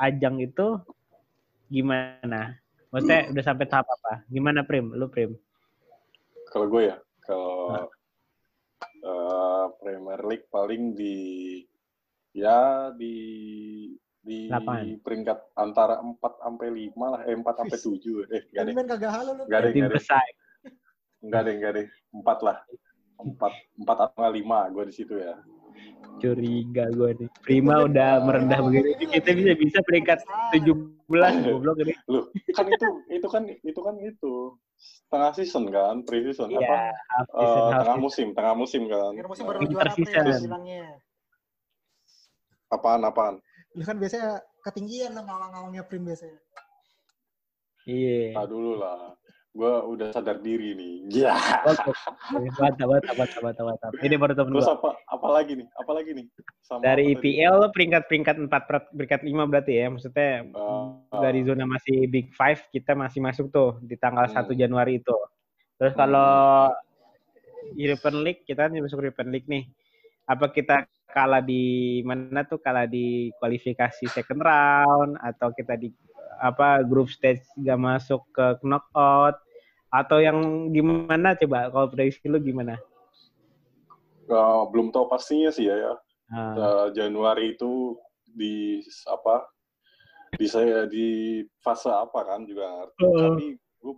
ajang 0.00 0.40
itu 0.40 0.80
gimana? 1.68 2.56
Maksudnya 2.92 3.32
udah 3.32 3.44
sampai 3.44 3.66
tahap 3.68 3.88
apa? 3.88 4.24
Gimana 4.28 4.64
Prim? 4.64 4.92
Lu 4.96 5.08
Prim? 5.08 5.36
Kalau 6.52 6.68
gue 6.68 6.92
ya, 6.92 6.96
kalau 7.24 7.72
eh, 7.72 7.88
Premier 9.82 10.20
League 10.22 10.46
paling 10.46 10.94
di 10.94 11.18
ya 12.32 12.88
di 12.94 13.16
di 14.22 14.46
Delapan. 14.46 15.02
peringkat 15.02 15.38
antara 15.58 15.98
4 15.98 16.22
sampai 16.38 16.68
5 16.94 16.94
lah, 17.10 17.20
eh 17.26 17.34
4 17.34 17.58
sampai 17.58 17.78
7. 17.78 18.22
Eh, 18.30 18.42
enggak 18.54 18.62
deh. 18.70 18.74
Kagak 18.86 19.12
halo 19.18 19.30
lu. 19.34 19.42
Enggak 19.50 19.60
deh, 19.66 19.70
enggak 19.74 19.90
deh. 19.90 20.04
Enggak 21.22 21.42
deh, 21.42 21.54
enggak 21.58 21.72
deh. 21.74 21.86
4 22.14 22.38
lah. 22.46 22.58
4 23.18 23.52
4 23.82 23.98
atau 24.06 24.30
5 24.30 24.70
gue 24.70 24.84
di 24.86 24.94
situ 24.94 25.14
ya. 25.18 25.34
Curiga 26.22 26.86
gue 26.94 27.10
nih. 27.18 27.28
Prima 27.42 27.82
udah 27.82 28.22
merendah 28.22 28.62
begini. 28.62 28.94
Kita 29.10 29.34
bisa 29.34 29.52
bisa 29.58 29.78
peringkat 29.82 30.22
17 30.54 31.02
goblok 31.42 31.76
ini. 31.82 31.94
Loh, 32.06 32.30
kan 32.54 32.66
itu 32.70 32.88
itu 33.10 33.26
kan 33.26 33.42
itu 33.50 33.80
kan 33.82 33.94
itu 33.98 34.32
setengah 34.78 35.30
season 35.34 35.64
kan, 35.70 36.06
pre-season 36.06 36.54
apa? 36.54 36.62
Iya, 36.62 36.70
Eh, 36.70 37.42
season, 37.42 37.62
half 37.66 37.82
tengah 37.82 37.82
season. 37.82 37.98
musim, 38.02 38.26
tengah 38.38 38.54
musim 38.54 38.82
kan. 38.86 39.12
Akhir 39.14 39.26
musim 39.26 39.44
baru 39.50 39.58
juara 39.66 39.92
bilangnya. 40.38 40.84
Apaan 42.70 43.02
apaan? 43.04 43.34
Lu 43.74 43.82
kan 43.84 43.98
biasanya 43.98 44.40
ketinggian 44.62 45.12
lah 45.12 45.26
ngawang-ngawangnya 45.26 45.82
Prim 45.90 46.06
biasanya. 46.06 46.38
Iya. 47.82 48.38
Tak 48.38 48.46
dulu 48.46 48.78
lah. 48.78 49.12
Gue 49.52 49.68
udah 49.68 50.16
sadar 50.16 50.40
diri 50.40 50.72
nih. 50.72 50.92
Ya. 51.12 51.36
Mantap, 51.60 51.92
mantap, 52.56 52.88
mantap, 52.88 53.14
mantap, 53.20 53.40
mantap, 53.44 53.64
mantap. 53.68 53.92
Ini 54.00 54.16
baru 54.16 54.32
temen 54.32 54.56
Terus 54.56 54.64
gua. 54.64 54.76
apa 54.80 54.90
apa 55.12 55.28
lagi 55.28 55.52
nih? 55.60 55.66
Apa 55.76 55.90
lagi 55.92 56.10
nih? 56.16 56.26
Sama 56.64 56.80
Dari? 56.80 57.04
IPL 57.12 57.68
peringkat-peringkat 57.68 58.36
4, 58.48 58.96
peringkat 58.96 59.20
5 59.20 59.44
berarti 59.44 59.72
ya. 59.76 59.86
Maksudnya 59.92 60.30
Ah, 60.56 60.96
ah. 61.12 61.20
dari 61.20 61.44
zona 61.44 61.68
masih 61.68 62.08
Big 62.08 62.32
Five 62.32 62.64
kita 62.72 62.96
masih 62.96 63.20
masuk 63.20 63.52
tuh 63.52 63.76
di 63.84 64.00
tanggal 64.00 64.24
Hmm. 64.24 64.40
1 64.40 64.56
Januari 64.56 65.04
itu. 65.04 65.16
Terus 65.76 65.92
kalau 65.92 66.72
European 67.76 68.24
League 68.24 68.48
kita 68.48 68.66
kan 68.66 68.72
masuk 68.72 69.04
European 69.04 69.28
League 69.28 69.48
nih. 69.52 69.68
Apa 70.24 70.48
kita 70.48 70.88
kalah 71.12 71.44
di 71.44 72.00
mana 72.08 72.48
tuh 72.48 72.56
kalah 72.56 72.88
di 72.88 73.28
kualifikasi 73.36 74.08
second 74.08 74.40
round 74.40 75.20
atau 75.20 75.52
kita 75.52 75.76
di 75.76 75.92
apa 76.38 76.80
grup 76.82 77.08
stage 77.08 77.42
gak 77.58 77.76
masuk 77.76 78.22
ke 78.30 78.56
knockout 78.62 79.36
atau 79.88 80.18
yang 80.18 80.38
gimana 80.72 81.36
coba 81.36 81.68
kalau 81.68 81.88
prediksi 81.90 82.24
lu 82.24 82.40
gimana? 82.40 82.80
Ah, 84.30 84.64
belum 84.70 84.88
tahu 84.88 85.10
pastinya 85.10 85.52
sih 85.52 85.68
ya. 85.68 85.76
ya. 85.76 85.92
Ah, 86.32 86.54
Eh, 86.56 86.86
Januari 86.96 87.52
itu 87.52 88.00
di 88.24 88.80
apa? 89.04 89.44
Di 90.32 90.48
saya 90.48 90.88
di 90.88 91.42
fase 91.60 91.92
apa 91.92 92.24
kan 92.24 92.48
juga 92.48 92.64
ngerti. 92.64 93.04
Oh. 93.04 93.16
Tapi 93.20 93.44
gue 93.82 93.92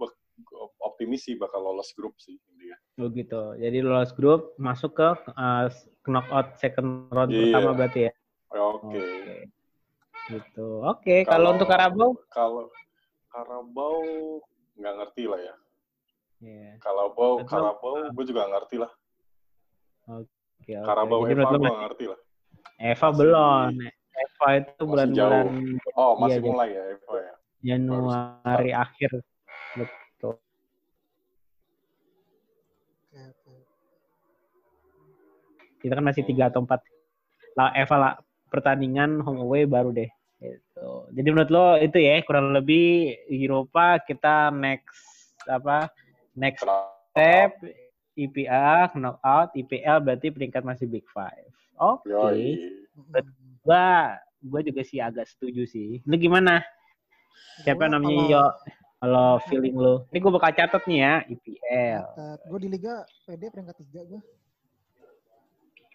optimis 0.83 1.31
sih 1.31 1.39
bakal 1.39 1.63
lolos 1.63 1.95
grup 1.95 2.19
sih 2.19 2.35
intinya. 2.35 2.75
oh 2.99 3.09
gitu. 3.15 3.43
Jadi 3.55 3.79
lolos 3.79 4.11
grup 4.11 4.59
masuk 4.59 4.99
ke 4.99 5.09
uh, 5.31 5.71
knockout 6.11 6.59
second 6.59 7.07
round 7.15 7.31
Iya. 7.31 7.55
pertama 7.55 7.71
berarti 7.71 8.01
ya. 8.11 8.13
Oke. 8.51 8.99
Oke. 8.99 9.24
Gitu. 10.25 10.69
Oke, 10.81 11.23
kalau 11.23 11.29
Kalau- 11.29 11.53
untuk 11.57 11.69
Karabau? 11.69 12.11
Kalau 12.33 12.65
Karabau 13.29 13.97
nggak 14.75 14.95
ngerti 14.99 15.25
lah 15.29 15.41
ya. 15.41 15.55
Iya. 16.41 16.71
Karabau, 16.81 17.41
Atau- 17.41 17.49
Karabau 17.49 17.93
gue 18.11 18.25
juga 18.25 18.41
nggak 18.45 18.53
ngerti 18.57 18.77
lah. 18.81 18.91
Oke, 20.05 20.29
oke. 20.73 20.73
Karabau 20.81 21.19
Jadi 21.25 21.33
Eva 21.33 21.41
gue 21.41 21.45
masih- 21.45 21.61
nggak 21.65 21.83
ngerti 21.85 22.05
lah. 22.09 22.19
Eva 22.75 23.07
masih- 23.07 23.19
belum. 23.19 23.71
Eva 24.15 24.49
itu 24.55 24.83
bulan-bulan 24.87 25.47
Oh 25.99 26.13
masih 26.15 26.39
Iya, 26.39 26.47
mulai 26.47 26.69
ya 26.71 26.83
Eva 26.95 27.15
ya. 27.19 27.35
Januari 27.65 28.71
akhir. 28.73 29.11
Betul. 29.75 30.35
Kita 35.81 35.93
kan 35.93 36.05
masih 36.05 36.25
tiga 36.25 36.49
atau 36.49 36.65
empat. 36.65 36.81
Lah 37.55 37.71
Eva 37.77 37.97
lah 37.97 38.13
pertandingan 38.55 39.19
home 39.19 39.43
away 39.43 39.67
baru 39.67 39.91
deh. 39.91 40.07
Gitu. 40.39 40.91
Jadi 41.11 41.29
menurut 41.35 41.51
lo 41.51 41.75
itu 41.75 41.99
ya 41.99 42.23
kurang 42.23 42.55
lebih 42.55 43.11
Eropa 43.27 43.99
kita 43.99 44.55
next 44.55 45.35
apa 45.51 45.91
next 46.39 46.63
step 47.11 47.59
IPA 48.15 48.95
knockout 48.95 49.51
IPL 49.59 49.99
berarti 49.99 50.31
peringkat 50.31 50.63
masih 50.63 50.87
Big 50.87 51.03
Five. 51.11 51.51
Oke. 51.75 52.07
Mm-mm. 52.95 53.27
Gua 53.67 54.15
gua 54.39 54.61
juga 54.63 54.87
sih 54.87 55.03
agak 55.03 55.27
setuju 55.27 55.67
sih. 55.67 55.99
Lu 56.07 56.15
gimana? 56.15 56.63
Siapa 57.67 57.91
Gua 57.91 57.99
namanya 57.99 58.23
kalau- 58.23 58.31
Yo? 58.31 58.47
Kalau 59.05 59.29
feeling 59.51 59.77
lu. 59.77 59.95
Ini 60.15 60.19
gua 60.23 60.33
bakal 60.39 60.53
catat 60.55 60.83
nih 60.87 60.99
ya 61.03 61.15
IPL. 61.29 62.05
Gue 62.49 62.59
di 62.63 62.69
Liga 62.73 63.05
PD 63.29 63.53
peringkat 63.53 63.77
3 63.85 64.01
gue. 64.01 64.21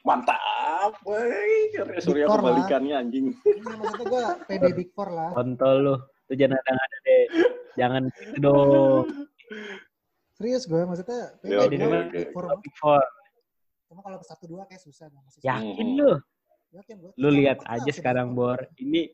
Mantap, 0.01 0.95
woi. 1.03 1.75
Surya 1.99 2.25
Dikor 2.25 2.39
lah. 2.39 2.55
kebalikannya 2.55 2.95
anjing. 2.95 3.25
Ini 3.35 3.71
maksudnya 3.75 4.05
gue 4.07 4.23
PD 4.47 4.63
Big 4.73 4.89
Four 4.95 5.09
lah. 5.12 5.29
Kontol 5.35 5.75
lu. 5.79 5.95
Tuh 6.25 6.35
jangan 6.35 6.55
ada 6.57 6.97
deh. 7.03 7.23
Jangan 7.75 8.01
gitu 8.07 8.38
dong. 8.39 9.03
Serius 10.33 10.63
gue 10.65 10.81
maksudnya 10.88 11.35
PD 11.43 11.51
Ya, 11.51 11.57
oke. 11.59 11.71
Big 12.15 12.29
Four. 12.31 12.43
Big 12.63 12.75
Four. 12.79 13.03
Cuma 13.89 13.99
kalau 14.01 14.17
ke 14.17 14.25
satu 14.25 14.45
dua 14.45 14.63
kayak 14.65 14.79
susah 14.79 15.09
masih 15.12 15.29
susah. 15.35 15.45
Yakin 15.45 15.88
Hmm. 15.89 15.97
lu? 15.97 16.12
Yakin 16.71 16.95
gue. 17.01 17.12
Lu 17.17 17.29
lihat 17.29 17.59
aja 17.65 17.91
sekarang 17.91 18.31
Bor. 18.31 18.62
Ini 18.77 19.09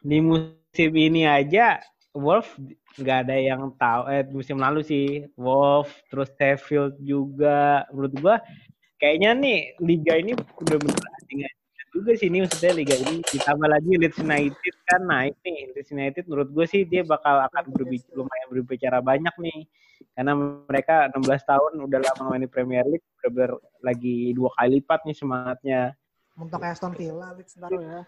di 0.00 0.18
musim 0.18 0.90
ini 0.90 1.26
aja 1.26 1.78
Wolf 2.10 2.54
nggak 2.94 3.18
ada 3.26 3.34
yang 3.34 3.74
tahu 3.74 4.02
eh 4.06 4.22
musim 4.26 4.58
lalu 4.58 4.82
sih 4.82 5.06
Wolf 5.34 5.90
terus 6.06 6.30
Sheffield 6.34 6.94
juga 6.98 7.82
menurut 7.90 8.14
gua 8.18 8.36
kayaknya 8.98 9.30
nih 9.34 9.58
liga 9.82 10.14
ini 10.18 10.32
udah 10.34 10.78
bener 10.80 11.02
asing 11.22 11.40
juga 11.94 12.10
sih 12.18 12.26
ini 12.26 12.42
maksudnya 12.42 12.74
liga 12.74 12.94
ini 12.98 13.22
ditambah 13.22 13.68
lagi 13.70 13.90
Leeds 13.94 14.18
United 14.18 14.74
kan 14.90 15.00
naik 15.06 15.34
nih 15.46 15.58
Leeds 15.78 15.90
United 15.94 16.22
menurut 16.26 16.48
gue 16.50 16.66
sih 16.66 16.82
dia 16.82 17.06
bakal 17.06 17.38
akan 17.46 17.70
berbicara 17.70 18.14
lumayan 18.18 18.46
berbicara 18.50 18.98
banyak 18.98 19.34
nih 19.38 19.58
karena 20.18 20.32
mereka 20.66 21.06
16 21.14 21.22
tahun 21.46 21.72
udah 21.86 21.98
lama 22.02 22.22
main 22.34 22.42
di 22.42 22.50
Premier 22.50 22.82
League 22.82 23.06
bener 23.22 23.54
lagi 23.78 24.34
dua 24.34 24.50
kali 24.58 24.82
lipat 24.82 25.06
nih 25.06 25.16
semangatnya 25.16 25.80
Mentok 26.34 26.66
kayak 26.66 26.74
Aston 26.74 26.98
Villa, 26.98 27.30
Leeds 27.30 27.54
ntar 27.62 27.70
ya. 27.70 28.02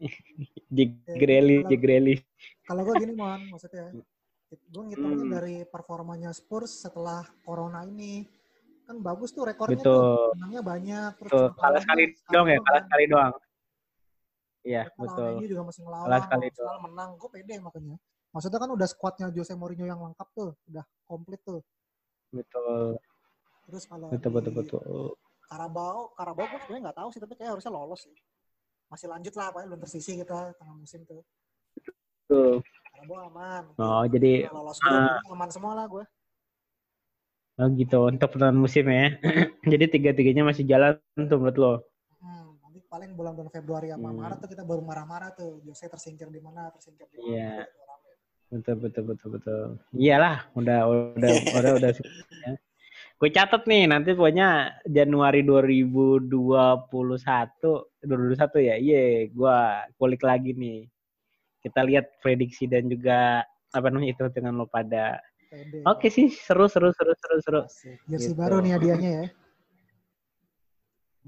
Jig 0.72 0.96
Grealish. 1.76 2.24
Kalau 2.64 2.80
gue 2.80 2.94
gini 2.96 3.12
mon, 3.12 3.44
maksudnya 3.52 3.92
gue 4.48 4.82
ngitungnya 4.88 5.20
Hmm. 5.20 5.32
dari 5.36 5.56
performanya 5.68 6.32
Spurs 6.32 6.80
setelah 6.80 7.28
Corona 7.44 7.84
ini 7.84 8.24
kan 8.88 8.96
bagus 9.04 9.36
tuh 9.36 9.44
rekornya 9.44 9.84
Betul. 9.84 10.00
tuh 10.00 10.32
menangnya 10.32 10.62
banyak 10.64 11.10
terus 11.20 11.30
cuma 11.36 11.52
kalah 11.60 11.80
sekali 11.84 12.04
doang 12.32 12.48
ya, 12.48 12.58
kalah 12.64 12.82
sekali 12.88 13.04
doang. 13.04 13.32
Iya, 14.64 14.82
betul. 14.96 15.28
MU 15.38 15.46
juga 15.48 15.62
masih 15.68 15.80
ngelawan 15.84 16.06
Kalah 16.08 16.22
sekali 16.24 16.46
Arsenal 16.48 16.78
menang 16.88 17.10
gue 17.20 17.28
pede 17.28 17.54
makanya 17.60 17.96
maksudnya 18.32 18.58
kan 18.60 18.70
udah 18.72 18.88
squadnya 18.88 19.26
Jose 19.32 19.54
Mourinho 19.56 19.84
yang 19.84 20.00
lengkap 20.00 20.28
tuh 20.32 20.56
udah 20.72 20.84
komplit 21.04 21.40
tuh 21.44 21.60
Betul. 22.32 22.96
terus 23.68 23.84
kalau 23.88 24.08
Betul, 24.12 24.30
betul, 24.32 24.52
betul. 24.56 24.80
Carabao 25.48 26.12
Carabao 26.16 26.44
gue 26.48 26.60
sebenarnya 26.64 26.82
nggak 26.88 26.98
tahu 27.00 27.08
sih 27.12 27.20
tapi 27.20 27.34
kayak 27.36 27.56
harusnya 27.56 27.72
lolos 27.72 28.00
sih 28.04 28.16
masih 28.88 29.06
lanjut 29.08 29.32
lah 29.36 29.52
apa 29.52 29.64
belum 29.68 29.80
tersisi 29.80 30.16
kita 30.16 30.56
tengah 30.56 30.76
musim 30.76 31.04
tuh 31.04 31.24
Betul. 32.28 32.60
Carabao 32.92 33.16
aman 33.32 33.64
Oh, 33.80 34.04
jadi 34.04 34.48
lolos 34.52 34.76
jadi 34.80 35.08
aman 35.32 35.48
semua 35.48 35.72
lah 35.76 35.88
gue 35.88 36.04
oh 37.58 37.68
gitu 37.74 37.98
untuk 38.06 38.28
pertengahan 38.30 38.58
musim 38.58 38.86
ya. 38.86 39.18
jadi 39.72 39.84
tiga-tiganya 39.90 40.46
masih 40.46 40.64
jalan 40.64 40.98
tuh 41.14 41.38
menurut 41.42 41.58
lo. 41.58 41.72
Hmm, 42.22 42.54
nanti 42.62 42.78
paling 42.86 43.12
bulan-bulan 43.18 43.50
Februari 43.50 43.90
sama 43.90 44.14
Hmm. 44.14 44.22
Maret 44.22 44.38
tuh 44.38 44.50
kita 44.54 44.62
baru 44.62 44.82
marah-marah 44.86 45.30
tuh. 45.34 45.58
Jose 45.66 45.90
tersingkir 45.90 46.30
di 46.30 46.38
mana, 46.38 46.70
tersingkir 46.70 47.10
di 47.10 47.18
mana. 47.18 47.26
Iya. 47.34 47.52
Baru 47.66 47.84
rame. 47.90 48.10
Betul, 48.48 48.76
betul, 48.80 49.02
betul, 49.10 49.28
betul. 49.36 49.62
Iyalah, 49.92 50.36
udah, 50.54 50.80
udah, 50.88 51.30
udah, 51.58 51.72
udah. 51.82 51.90
ya. 52.46 52.54
Gue 53.18 53.34
catat 53.34 53.66
nih, 53.66 53.90
nanti 53.90 54.14
pokoknya 54.14 54.78
Januari 54.86 55.42
2021, 55.42 56.30
2021 58.06 58.62
ya, 58.62 58.78
iya, 58.78 59.26
gue 59.26 59.56
kulik 59.98 60.22
lagi 60.22 60.54
nih. 60.54 60.86
Kita 61.58 61.82
lihat 61.82 62.22
prediksi 62.22 62.70
dan 62.70 62.86
juga 62.86 63.42
apa 63.74 63.90
namanya 63.90 64.14
itu 64.14 64.22
dengan 64.30 64.54
lo 64.54 64.70
pada 64.70 65.18
Pede. 65.48 65.80
Oke 65.88 66.12
sih, 66.12 66.28
seru 66.28 66.68
seru 66.68 66.92
seru 66.92 67.16
seru 67.16 67.36
seru. 67.40 67.60
Jersey 68.04 68.36
Gitu. 68.36 68.36
baru 68.36 68.60
nih 68.60 68.72
hadiahnya 68.76 69.10
ya. 69.10 69.26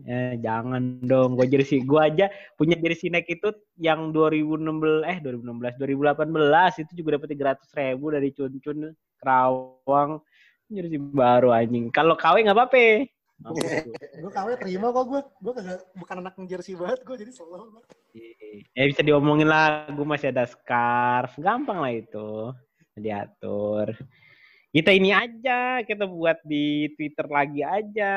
Eh, 0.00 0.40
jangan 0.40 1.00
dong, 1.04 1.36
gue 1.36 1.44
jersey 1.48 1.84
gue 1.84 2.00
aja 2.00 2.32
punya 2.56 2.72
jersey 2.80 3.12
Nike 3.12 3.36
itu 3.36 3.52
yang 3.76 4.16
2016 4.16 5.04
eh 5.04 5.20
2016 5.20 5.76
2018 5.76 6.80
itu 6.88 6.92
juga 6.96 7.20
dapat 7.20 7.28
300 7.36 7.68
ribu 7.76 8.06
dari 8.08 8.28
Cun-Cun 8.32 8.78
Kerawang 9.20 10.24
jersey 10.72 10.96
baru 11.00 11.52
anjing. 11.52 11.92
Kalau 11.92 12.16
KW 12.16 12.44
nggak 12.44 12.56
apa-apa. 12.56 12.84
Gue 14.20 14.28
KW 14.32 14.48
terima 14.60 14.92
kok 14.92 15.04
gue. 15.08 15.20
Gue 15.40 15.52
kagak 15.56 15.80
bukan 15.96 16.16
anak 16.20 16.36
jersey 16.44 16.76
banget 16.76 17.00
gue 17.08 17.16
jadi 17.16 17.32
selalu. 17.32 17.80
Ya 18.76 18.84
bisa 18.84 19.00
diomongin 19.00 19.48
lah, 19.48 19.88
gue 19.88 20.04
masih 20.04 20.28
ada 20.28 20.44
scarf, 20.44 21.40
gampang 21.40 21.80
lah 21.80 21.92
itu 21.92 22.52
diatur. 23.02 23.96
Kita 24.70 24.94
ini 24.94 25.10
aja, 25.10 25.82
kita 25.82 26.06
buat 26.06 26.38
di 26.46 26.86
Twitter 26.94 27.26
lagi 27.26 27.66
aja. 27.66 28.14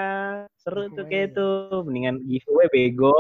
Seru 0.54 0.86
tuh 0.94 1.10
kayak 1.10 1.34
itu. 1.34 1.50
Mendingan 1.82 2.22
giveaway 2.30 2.70
bego. 2.70 3.18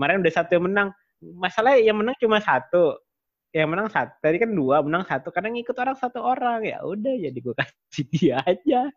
Kemarin 0.00 0.24
udah 0.24 0.32
satu 0.32 0.56
yang 0.56 0.64
menang. 0.72 0.88
Masalahnya 1.20 1.84
yang 1.84 2.00
menang 2.00 2.16
cuma 2.16 2.40
satu. 2.40 2.96
Yang 3.52 3.68
menang 3.68 3.88
satu. 3.92 4.12
Tadi 4.24 4.40
kan 4.40 4.50
dua, 4.56 4.80
menang 4.80 5.04
satu. 5.04 5.28
Karena 5.28 5.52
ngikut 5.52 5.76
orang 5.76 5.96
satu 6.00 6.24
orang. 6.24 6.64
Ya 6.64 6.80
udah, 6.80 7.12
jadi 7.12 7.36
gue 7.36 7.52
kasih 7.52 8.04
dia 8.16 8.40
aja. 8.40 8.88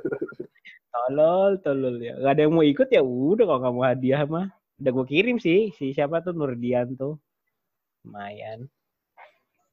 tolol, 0.96 1.60
tolol 1.60 2.00
ya. 2.00 2.16
Gak 2.16 2.32
ada 2.32 2.40
yang 2.48 2.56
mau 2.56 2.64
ikut 2.64 2.88
ya 2.88 3.04
udah 3.04 3.44
kalau 3.44 3.60
nggak 3.60 3.74
mau 3.76 3.84
hadiah 3.84 4.24
mah. 4.24 4.48
Udah 4.80 4.90
gue 4.96 5.04
kirim 5.04 5.36
sih. 5.36 5.68
Si 5.76 5.92
siapa 5.92 6.24
tuh 6.24 6.32
Nurdian 6.32 6.96
tuh. 6.96 7.20
Lumayan. 8.08 8.64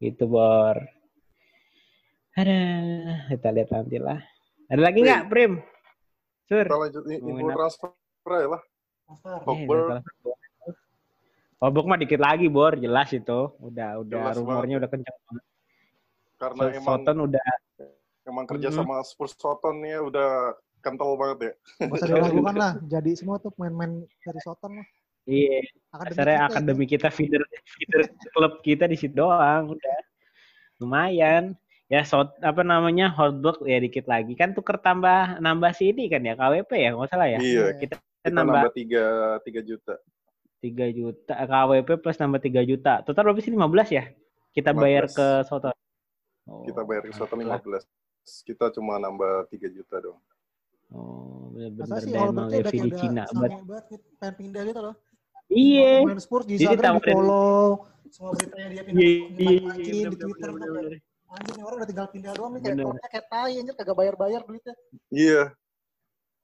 Gitu, 0.04 0.28
Bor. 0.28 0.96
Ada, 2.38 2.58
kita 3.34 3.50
lihat 3.50 3.69
nanti 3.73 3.97
lah. 3.97 4.21
Ada 4.69 4.82
lagi 4.84 5.00
nggak, 5.02 5.26
Prim? 5.26 5.58
Sur. 6.45 6.63
Kita 6.63 6.78
lanjut 6.78 7.04
info 7.10 7.50
transfer 7.50 7.89
ya 8.30 8.47
lah. 8.54 8.62
Oh. 9.10 9.58
Eh, 9.58 9.65
transfer. 9.65 10.34
Hogber 11.58 11.84
mah 11.89 11.97
dikit 11.97 12.21
lagi, 12.21 12.45
Bor. 12.45 12.78
Jelas 12.78 13.10
itu. 13.10 13.39
Udah, 13.58 13.97
udah 14.06 14.21
Jelas 14.30 14.38
rumornya 14.38 14.78
udah 14.78 14.89
kencang 14.93 15.17
banget. 15.26 15.45
Karena 16.38 16.62
So- 16.62 16.73
emang 16.78 16.86
Soton 17.02 17.17
udah 17.26 17.45
emang 18.28 18.45
kerja 18.45 18.69
sama 18.69 19.02
Spurs 19.02 19.34
Soton 19.39 19.82
ya 19.82 20.04
udah 20.06 20.54
kental 20.86 21.17
banget 21.17 21.38
ya. 21.41 21.54
Gak 21.89 21.97
usah 21.97 22.08
diragukan 22.13 22.54
lah. 22.54 22.73
Jadi 22.86 23.12
semua 23.17 23.41
tuh 23.41 23.50
pemain-pemain 23.58 24.06
dari 24.21 24.41
Soton 24.45 24.78
lah. 24.78 24.88
iya, 25.26 25.60
Akademi 25.91 26.13
kita 26.13 26.30
ya. 26.30 26.39
akademi 26.45 26.86
kita 26.86 27.08
feeder 27.10 27.41
feeder 27.65 28.02
klub 28.38 28.54
kita 28.62 28.86
di 28.86 28.95
situ 29.00 29.17
doang 29.17 29.73
udah. 29.73 29.97
Lumayan. 30.78 31.58
Ya, 31.88 32.04
so, 32.04 32.28
apa 32.43 32.62
namanya? 32.67 33.08
Hotdog 33.15 33.63
ya 33.63 33.80
dikit 33.80 34.12
lagi. 34.12 34.36
Kan 34.36 34.52
tuker 34.52 34.76
tambah 34.84 35.39
nambah 35.39 35.71
si 35.71 35.95
ini 35.95 36.12
kan 36.12 36.19
ya, 36.19 36.36
KWP 36.36 36.71
ya, 36.76 36.89
nggak 36.91 37.08
salah 37.08 37.28
ya. 37.32 37.39
Iya, 37.39 37.80
Kita, 37.80 37.95
kita 37.95 38.28
nambah 38.36 38.67
nambah 38.67 38.73
tiga 38.76 39.06
tiga 39.47 39.62
juta. 39.63 39.95
3 40.58 40.89
juta, 40.89 41.34
KWP 41.38 41.89
plus 42.02 42.17
nambah 42.17 42.41
3 42.41 42.65
juta. 42.65 42.93
Total 43.06 43.21
berapa 43.23 43.39
sih 43.39 43.54
15 43.54 43.93
ya? 43.93 44.04
Kita 44.52 44.73
bayar 44.73 45.06
15. 45.06 45.13
ke 45.15 45.28
Soton. 45.45 45.73
Oh, 46.50 46.65
Kita 46.65 46.82
bayar 46.82 47.04
ke 47.06 47.13
Soton 47.13 47.38
lah. 47.45 47.62
15. 47.62 47.86
Kita 48.43 48.65
cuma 48.73 48.97
nambah 48.97 49.47
tiga 49.54 49.69
juta 49.69 50.02
dong. 50.02 50.19
Oh, 50.91 51.52
sih 52.02 52.12
kalau 52.12 52.32
emang 52.32 52.47
Levi 52.50 52.89
di 52.89 52.91
Cina. 52.95 53.23
banget 53.32 53.84
gitu, 53.91 54.08
pengen 54.17 54.34
pindah 54.39 54.62
gitu 54.65 54.80
loh. 54.82 54.95
iya. 55.47 56.04
Pemain 56.04 56.19
Spurs 56.19 56.45
di 56.47 56.56
Jadi 56.58 56.63
Instagram 56.73 56.95
di 56.97 57.12
follow. 57.12 57.63
Semua 58.08 58.32
beritanya 58.34 58.67
dia 58.71 58.84
pindah 58.88 59.04
Iya, 59.04 59.13
iya, 59.13 59.54
di 59.78 59.93
bener, 59.93 60.12
Twitter. 60.15 60.50
bener, 60.52 60.67
tuh 60.67 60.73
bener, 60.73 61.06
nih 61.27 61.63
orang 61.63 61.77
udah 61.83 61.89
tinggal 61.89 62.07
pindah 62.07 62.31
doang 62.33 62.51
nih 62.55 62.61
kayak 62.63 62.77
klubnya 62.79 63.07
kayak 63.11 63.25
tai 63.27 63.53
anjir 63.59 63.75
kagak 63.75 63.95
bayar-bayar 63.95 64.41
duitnya. 64.47 64.75
Iya. 65.11 65.43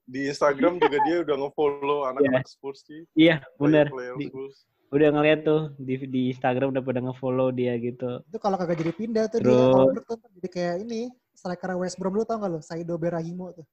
Di 0.04 0.20
Instagram 0.28 0.84
juga 0.84 0.98
dia 1.08 1.24
udah 1.24 1.36
nge-follow 1.40 2.00
anak-anak 2.12 2.44
Spurs 2.44 2.84
sih. 2.84 3.08
Iya, 3.16 3.40
Di- 3.40 4.28
Spurs. 4.28 4.68
Udah 4.94 5.10
ngeliat 5.10 5.42
tuh 5.42 5.74
di 5.80 5.96
di 6.06 6.22
Instagram 6.30 6.70
udah 6.70 6.84
pada 6.84 7.00
nge-follow 7.02 7.50
dia 7.50 7.74
gitu. 7.80 8.22
Itu 8.28 8.38
kalau 8.38 8.60
kagak 8.60 8.78
jadi 8.78 8.92
pindah 8.94 9.26
tuh 9.32 9.40
dia 9.42 9.50
Terus- 9.50 9.74
Albert 9.80 10.06
tuh 10.06 10.18
jadi 10.38 10.50
kayak 10.52 10.76
ini 10.86 11.02
striker 11.34 11.80
West 11.80 11.98
Brom 11.98 12.14
lu 12.14 12.28
tau 12.28 12.38
gak 12.38 12.52
lu? 12.52 12.60
Saido 12.62 13.00
Berahimo 13.00 13.56
tuh. 13.56 13.66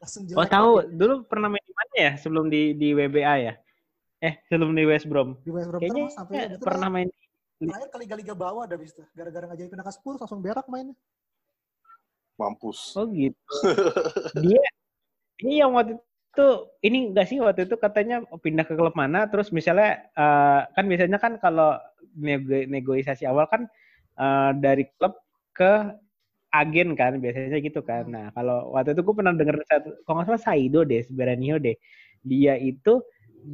Langsung 0.00 0.22
jelek. 0.24 0.38
Oh, 0.38 0.48
tahu. 0.48 0.70
Dulu 0.88 1.14
pernah 1.26 1.48
main 1.50 1.60
di 1.60 1.74
mana 1.74 1.94
ya 1.98 2.12
sebelum 2.16 2.46
di 2.48 2.72
di 2.72 2.94
WBA 2.94 3.34
ya? 3.42 3.54
Eh, 4.22 4.40
sebelum 4.48 4.72
di 4.72 4.84
West 4.88 5.04
Brom. 5.04 5.36
di 5.44 5.50
West 5.52 5.68
Brom 5.68 5.80
Kayaknya 5.82 6.00
terus 6.00 6.14
sampai 6.16 6.36
itu 6.48 6.64
pernah 6.64 6.88
dah. 6.88 6.94
main 6.94 7.08
terakhir 7.60 7.88
kali 7.90 8.04
liga 8.20 8.34
bawah 8.34 8.66
ada 8.66 8.74
bis 8.74 8.92
tuh. 8.94 9.06
Gara-gara 9.14 9.46
nggak 9.46 9.58
jadi 9.58 9.68
pindah 9.70 9.86
ke 9.86 9.92
Spurs 9.94 10.18
langsung 10.20 10.42
berak 10.42 10.66
mainnya. 10.66 10.96
Mampus. 12.34 12.98
Oh 12.98 13.06
gitu. 13.10 13.38
dia 14.42 14.62
dia 15.38 15.54
yang 15.66 15.74
waktu 15.74 15.98
itu 16.02 16.48
ini 16.82 17.14
enggak 17.14 17.30
sih 17.30 17.38
waktu 17.38 17.70
itu 17.70 17.78
katanya 17.78 18.26
pindah 18.42 18.66
ke 18.66 18.74
klub 18.74 18.98
mana 18.98 19.30
terus 19.30 19.54
misalnya 19.54 20.02
eh, 20.10 20.60
kan 20.74 20.84
biasanya 20.90 21.18
kan 21.22 21.38
kalau 21.38 21.78
nego- 22.18 22.66
negosiasi 22.66 23.22
awal 23.22 23.46
kan 23.46 23.70
eh, 24.18 24.50
dari 24.58 24.90
klub 24.98 25.14
ke 25.54 25.94
agen 26.54 26.94
kan 26.94 27.18
biasanya 27.18 27.58
gitu 27.62 27.82
kan. 27.82 28.06
Nah 28.10 28.26
kalau 28.34 28.74
waktu 28.74 28.94
itu 28.94 29.02
gue 29.02 29.14
pernah 29.14 29.34
denger 29.34 29.62
satu, 29.66 29.90
kalau 30.06 30.22
nggak 30.22 30.28
salah 30.30 30.42
Saido 30.42 30.86
deh, 30.86 31.02
Beranio 31.10 31.58
deh. 31.58 31.74
Dia 32.22 32.54
itu 32.58 33.02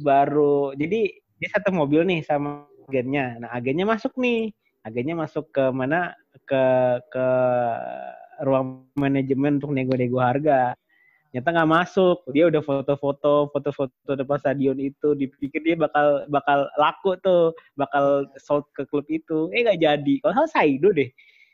baru 0.01 0.71
jadi 0.77 1.09
dia 1.41 1.49
satu 1.49 1.73
mobil 1.73 2.05
nih 2.05 2.21
sama 2.21 2.69
agennya. 2.91 3.39
Nah 3.39 3.49
agennya 3.55 3.87
masuk 3.87 4.11
nih, 4.19 4.51
agennya 4.83 5.15
masuk 5.15 5.47
ke 5.55 5.63
mana 5.71 6.11
ke 6.43 6.63
ke 7.07 7.27
ruang 8.43 8.83
manajemen 8.99 9.63
untuk 9.63 9.71
nego-nego 9.71 10.19
harga. 10.19 10.75
Nyata 11.31 11.47
nggak 11.47 11.71
masuk. 11.71 12.27
Dia 12.35 12.51
udah 12.51 12.59
foto-foto, 12.59 13.47
foto-foto 13.55 14.11
depan 14.19 14.35
stadion 14.35 14.75
itu. 14.83 15.15
Dipikir 15.15 15.63
dia 15.63 15.79
bakal 15.79 16.27
bakal 16.27 16.67
laku 16.75 17.15
tuh, 17.23 17.55
bakal 17.79 18.27
sold 18.35 18.67
ke 18.75 18.83
klub 18.91 19.07
itu. 19.07 19.47
Eh 19.55 19.63
nggak 19.63 19.79
jadi. 19.79 20.13
Kalau 20.19 20.43
salah 20.43 20.51
Saido 20.51 20.91
deh. 20.91 21.07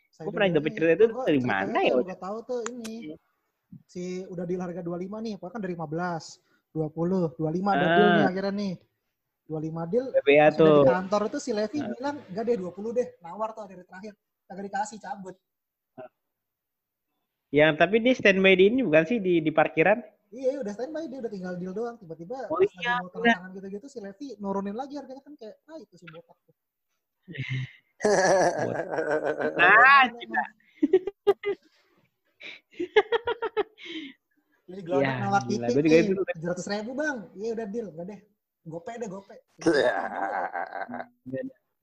Saido 0.10 0.34
pernah 0.34 0.50
dapet 0.50 0.74
cerita 0.74 1.06
itu 1.06 1.14
dari 1.14 1.42
mana 1.46 1.78
ya? 1.86 1.94
Gua 1.94 2.18
tahu 2.18 2.38
tuh 2.42 2.60
ini. 2.74 3.14
Si 3.86 4.26
udah 4.26 4.50
di 4.50 4.58
harga 4.58 4.82
25 4.82 5.22
nih, 5.22 5.34
pokoknya 5.38 5.54
kan 5.54 5.62
dari 5.62 5.76
15, 5.78 6.24
20, 6.74 7.18
25 7.38 7.70
ada 7.70 7.86
Ah. 7.86 7.94
deal 7.94 8.10
nih 8.18 8.26
akhirnya 8.26 8.54
nih. 8.58 8.74
25 9.48 9.84
deal, 9.88 10.06
udah 10.12 10.52
tuh. 10.52 10.84
di 10.84 10.92
kantor 10.92 11.22
itu 11.32 11.40
si 11.40 11.52
Levi 11.56 11.80
bilang, 11.80 12.20
enggak 12.28 12.44
deh 12.52 12.56
20 12.60 12.92
deh, 12.92 13.08
nawar 13.24 13.56
tuh 13.56 13.64
dari 13.66 13.84
terakhir. 13.88 14.14
Kagak 14.48 14.64
dikasih, 14.68 15.00
cabut. 15.00 15.36
Yang 17.56 17.72
tapi 17.80 17.96
dia 18.04 18.14
standby 18.16 18.54
di 18.60 18.64
ini 18.68 18.84
bukan 18.84 19.04
sih 19.08 19.24
di 19.24 19.40
di 19.40 19.52
parkiran? 19.56 20.04
Iya, 20.36 20.60
udah 20.60 20.74
standby, 20.76 21.08
dia 21.08 21.24
udah 21.24 21.32
tinggal 21.32 21.56
deal 21.56 21.72
doang. 21.72 21.96
Tiba-tiba 21.96 22.52
Oh 22.52 22.60
iya, 22.60 23.00
mau 23.00 23.08
tangan 23.08 23.56
gitu-gitu, 23.56 23.88
si 23.88 24.04
Levi 24.04 24.36
nurunin 24.44 24.76
lagi 24.76 25.00
harganya 25.00 25.24
kan 25.24 25.34
kayak, 25.40 25.56
ah 25.72 25.80
itu 25.80 25.96
si 25.96 26.06
botak. 26.12 26.36
tuh. 26.44 26.56
Ah, 29.64 30.04
Emang. 30.12 30.48
Jadi 34.68 34.82
Ya, 34.84 34.86
gelodok 34.86 35.16
nawar 35.24 35.42
nih, 35.48 35.58
itu- 36.12 36.24
700 36.36 36.68
ribu 36.68 36.92
bang. 37.00 37.18
Iya 37.40 37.50
udah 37.56 37.66
deal, 37.72 37.88
enggak 37.96 38.06
deh. 38.12 38.20
Gope 38.68 38.92
deh, 39.00 39.08
gope. 39.08 39.36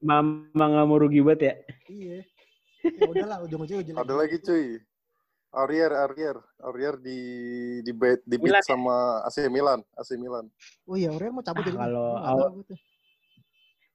Mama 0.04 0.64
nggak 0.68 0.84
mau 0.84 1.00
rugi 1.00 1.24
banget 1.24 1.40
ya? 1.40 1.54
Iya. 1.88 2.18
Ya 2.84 3.08
udahlah, 3.08 3.38
ujung-ujungnya 3.40 3.82
jelek. 3.82 4.00
Ada 4.04 4.14
lagi 4.14 4.36
cuy. 4.38 4.66
Aurier, 5.54 5.92
Aurier, 5.94 6.36
Aurier 6.60 6.94
di 6.98 7.18
di 7.80 7.92
beat 7.94 8.20
di 8.26 8.36
beat 8.36 8.52
ya? 8.52 8.60
sama 8.66 9.22
AC 9.24 9.48
Milan, 9.48 9.80
AC 9.94 10.18
Milan. 10.18 10.50
Oh 10.84 10.92
iya, 10.92 11.08
Aurel 11.08 11.30
mau 11.30 11.40
cabut 11.40 11.62
Ah, 11.62 11.64
jadi. 11.64 11.78
kalau 11.78 12.08
awal- 12.18 12.52
gitu. 12.60 12.74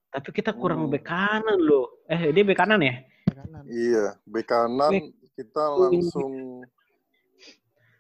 Tapi 0.09 0.29
kita 0.33 0.51
kurang 0.57 0.87
Hmm. 0.87 0.89
bek 0.89 1.05
kanan 1.05 1.59
loh. 1.59 2.01
Eh, 2.09 2.33
dia 2.33 2.41
bek 2.41 2.57
kanan 2.57 2.81
ya? 2.81 2.95
Kanan. 3.29 3.61
Iya, 3.69 4.17
bek 4.25 4.45
kanan 4.47 4.91
Bek- 4.97 5.13
kita 5.37 5.63
langsung 5.69 6.65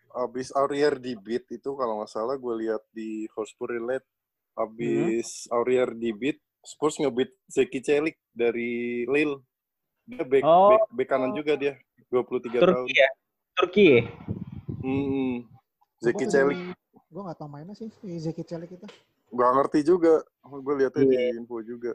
habis 0.09 0.49
Aurier 0.55 0.97
di 0.97 1.13
beat 1.13 1.45
itu 1.51 1.69
kalau 1.77 2.01
nggak 2.01 2.09
salah 2.09 2.33
gue 2.33 2.55
lihat 2.65 2.81
di 2.89 3.29
Hotspur 3.37 3.69
Relate 3.69 4.07
habis 4.59 5.47
Hmm. 5.47 5.55
Aurier 5.55 5.89
di 5.91 6.11
beat 6.11 6.37
Spurs 6.59 6.99
ngebeat 6.99 7.31
Zeki 7.47 7.79
Celik 7.79 8.19
dari 8.29 9.07
Lille. 9.07 9.39
Dia 10.03 10.27
bek 10.27 10.43
Oh. 10.43 10.75
bek, 10.75 10.81
bek 10.91 11.07
kanan 11.07 11.31
juga 11.31 11.55
dia, 11.55 11.79
23 12.11 12.59
tahun. 12.59 12.83
Turki 12.83 12.93
ya? 12.93 13.09
Turki 13.55 13.83
ya? 13.87 14.01
Hmm, 14.79 15.35
Zeki 15.97 16.25
Gua 16.25 16.33
Celik. 16.33 16.59
Gue 17.09 17.21
gak 17.25 17.37
tau 17.39 17.47
mainnya 17.47 17.73
sih, 17.73 17.87
si 17.89 18.19
Zeki 18.19 18.43
Celik 18.43 18.69
itu. 18.69 18.87
Gak 19.31 19.51
ngerti 19.55 19.79
juga. 19.81 20.19
Gue 20.43 20.73
lihatnya 20.75 21.03
Iya. 21.05 21.31
di 21.31 21.39
info 21.39 21.61
juga. 21.61 21.93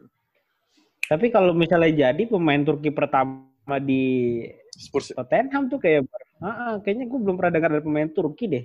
Tapi 1.04 1.28
kalau 1.28 1.52
misalnya 1.52 2.08
jadi 2.08 2.22
pemain 2.24 2.64
Turki 2.64 2.88
pertama 2.88 3.76
di 3.76 4.40
Spurs 4.72 5.12
Tottenham 5.12 5.68
tuh 5.68 5.76
kayak 5.76 6.08
ah, 6.40 6.48
ah, 6.48 6.74
kayaknya 6.80 7.04
gue 7.06 7.18
belum 7.20 7.36
pernah 7.36 7.52
dengar 7.52 7.70
dari 7.76 7.84
pemain 7.84 8.08
Turki 8.08 8.44
deh. 8.48 8.64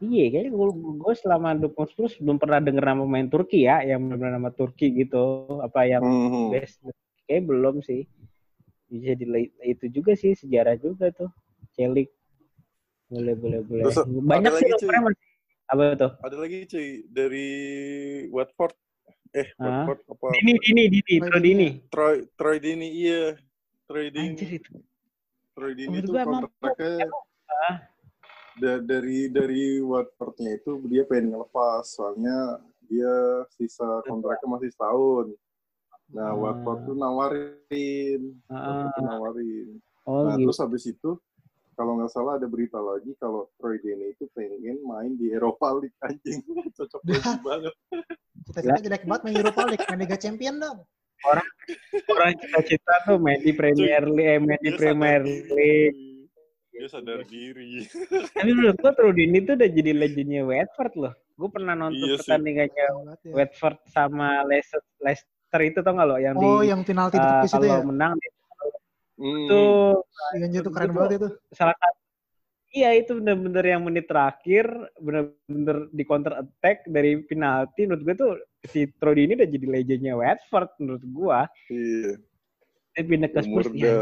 Iya, 0.00 0.24
kayaknya 0.32 0.50
gue, 0.56 0.68
gue 0.96 1.14
selama 1.14 1.52
dukung 1.52 1.84
Spurs 1.84 2.16
belum 2.16 2.40
pernah 2.40 2.56
denger 2.56 2.80
nama 2.80 3.04
pemain 3.04 3.28
Turki 3.28 3.68
ya, 3.68 3.84
yang 3.84 4.00
benar 4.08 4.32
nama 4.32 4.48
Turki 4.48 4.88
gitu, 4.96 5.44
apa 5.60 5.84
yang 5.84 6.00
Hmm. 6.00 6.48
best. 6.48 6.80
Kayak 7.28 7.44
belum 7.46 7.84
sih. 7.84 8.08
bisa 8.90 9.14
di 9.14 9.22
itu 9.62 9.86
juga 9.86 10.18
sih 10.18 10.34
sejarah 10.34 10.74
juga 10.74 11.14
tuh 11.14 11.30
celik 11.78 12.10
boleh 13.06 13.38
boleh 13.38 13.60
boleh 13.62 13.84
Terus, 13.86 14.02
banyak 14.02 14.50
sih 14.58 14.66
cuy. 14.82 14.98
masih 14.98 15.30
apa 15.70 15.82
tuh 15.94 16.10
Ada 16.26 16.34
lagi 16.42 16.58
cuy 16.66 16.88
dari 17.06 17.48
Watford. 18.34 18.74
Eh? 19.30 19.46
Watford 19.62 20.00
apa? 20.10 20.26
Dini 20.34 20.58
Dini 20.58 20.82
Dini 20.90 21.06
Troy 21.06 21.30
Troy 21.30 21.38
Dini. 21.38 21.46
Dini 21.54 21.68
Troy 21.86 22.16
Troy 22.34 22.56
Dini 22.58 22.88
iya. 22.90 23.22
Troy 23.86 24.06
Dini. 24.10 24.26
anjir 24.34 24.50
itu 24.58 24.74
Troy 25.54 25.72
Dini 25.78 25.96
itu 26.02 26.10
kontraknya 26.10 27.06
dari 28.58 29.28
dari 29.28 29.78
Watfordnya 29.78 30.56
itu 30.56 30.80
dia 30.86 31.04
pengen 31.04 31.34
ngelepas 31.34 31.86
soalnya 31.86 32.58
dia 32.84 33.14
sisa 33.54 34.02
kontraknya 34.02 34.48
masih 34.50 34.70
setahun. 34.72 35.26
Nah, 36.10 36.30
Ah. 36.30 36.34
Watford 36.34 36.78
tuh 36.84 36.96
nawarin, 36.98 38.20
Ah, 38.50 38.90
tuh 38.90 39.02
nawarin. 39.04 39.78
oh 40.04 40.26
Nah, 40.26 40.34
gitu 40.34 40.50
terus 40.50 40.58
habis 40.58 40.84
itu 40.84 41.10
kalau 41.72 41.96
nggak 41.96 42.10
salah 42.10 42.34
ada 42.34 42.44
berita 42.44 42.76
lagi 42.76 43.14
kalau 43.16 43.46
Troy 43.56 43.78
Deeney 43.78 44.12
itu 44.12 44.26
pengen 44.34 44.82
main 44.82 45.14
di 45.14 45.30
Eropa 45.30 45.70
League 45.72 45.94
anjing. 46.02 46.42
Cocok 46.76 47.00
banget. 47.40 47.74
Cita-cita 48.50 48.80
jelek 48.82 49.04
banget 49.06 49.22
main 49.22 49.36
Europa 49.38 49.62
League, 49.64 49.86
main 49.86 50.00
Liga 50.02 50.18
Champion 50.18 50.56
dong. 50.58 50.78
orang 52.10 52.32
cita-cita 52.40 52.94
tuh 53.04 53.20
main 53.20 53.38
di 53.38 53.52
Premier 53.52 54.02
League 54.02 54.24
eh, 54.26 54.40
main 54.40 54.56
di 54.58 54.72
Premier. 54.72 55.20
League 55.22 56.09
Dia 56.80 56.88
sadar 56.88 57.20
diri. 57.24 57.84
tapi 58.32 58.50
menurut 58.50 58.76
gua 58.76 58.92
Troy 58.92 59.12
Dini 59.12 59.44
tuh 59.44 59.52
udah 59.52 59.68
jadi 59.68 59.92
legendnya 59.92 60.42
Watford 60.42 60.94
loh 60.96 61.12
gue 61.36 61.48
pernah 61.48 61.72
nonton 61.72 62.04
Iya 62.04 62.16
pertandingannya 62.16 62.84
ya. 62.84 63.32
Watford 63.32 63.80
sama 63.86 64.44
Leicester, 64.44 64.80
Leicester 64.98 65.60
itu 65.60 65.80
tau 65.80 65.92
gak 65.92 66.04
lo 66.04 66.16
yang 66.16 66.36
Oh, 66.36 66.60
di 66.60 66.68
yang 66.68 66.80
penalti 66.80 67.16
eh, 67.16 67.22
tipis 67.22 67.48
itu 67.48 67.56
kalau 67.58 67.68
ya. 67.70 67.80
menang 67.82 68.12
Hmm. 69.16 69.44
itu 69.44 69.60
Iya, 70.32 70.44
anjir, 70.44 70.60
itu 70.60 70.70
keren 70.70 70.84
itu- 70.86 70.96
banget 70.96 71.12
itu. 71.16 71.28
salah 71.50 71.76
satu 71.76 71.98
iya 72.70 72.90
itu 72.94 73.10
bener-bener 73.14 73.64
yang 73.66 73.82
menit 73.82 74.04
terakhir 74.04 74.64
bener-bener 74.96 75.76
di 75.90 76.02
counter 76.02 76.34
attack 76.38 76.84
dari 76.86 77.20
penalti 77.20 77.84
menurut 77.84 78.00
gue 78.02 78.14
tuh 78.16 78.32
si 78.64 78.88
Troy 78.96 79.20
ini 79.20 79.32
udah 79.34 79.44
jadi 79.46 79.66
legendnya 79.66 80.14
Watford 80.14 80.72
menurut 80.78 81.04
gua 81.06 81.40
Iya. 81.68 82.16
dia 82.90 83.02
pindah 83.02 83.28
ke 83.28 83.40
Spurs 83.40 83.68
ya, 83.70 83.92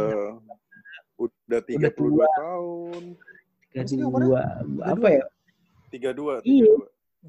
udah 1.18 1.58
udah 1.60 1.92
32 1.92 2.38
tahun. 2.38 3.02
tiga 3.68 3.84
Sini 3.84 4.02
dua 4.06 4.42
apa 4.80 5.06
ya 5.12 5.24
32, 5.92 6.40
32. 6.40 6.48
Iya. 6.48 6.72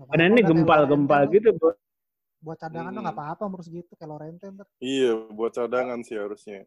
Badannya 0.07 0.39
kayak 0.39 0.49
gempal-gempal 0.53 1.21
gitu 1.33 1.49
bro 1.57 1.73
Buat 2.39 2.57
cadangan 2.63 2.95
tuh 2.95 3.03
Hmm. 3.03 3.07
nggak 3.11 3.17
apa-apa 3.19 3.41
umur 3.51 3.61
segitu 3.67 3.91
kayak 3.99 4.09
Lorente 4.15 4.47
ntar. 4.47 4.63
Iya, 4.79 5.11
buat 5.35 5.51
cadangan 5.51 5.99
sih 6.07 6.15
harusnya. 6.15 6.63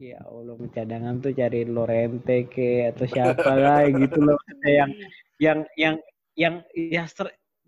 Ya 0.00 0.24
Allah, 0.24 0.56
cadangan 0.72 1.20
tuh 1.20 1.36
cari 1.36 1.68
Lorente 1.68 2.48
ke 2.48 2.88
atau 2.88 3.04
siapa 3.04 3.52
lah 3.52 3.84
gitu 3.92 4.24
loh. 4.24 4.40
Yang 4.64 4.90
yang 5.36 5.58
yang 5.76 5.94
yang 6.32 6.54
ya 6.72 7.04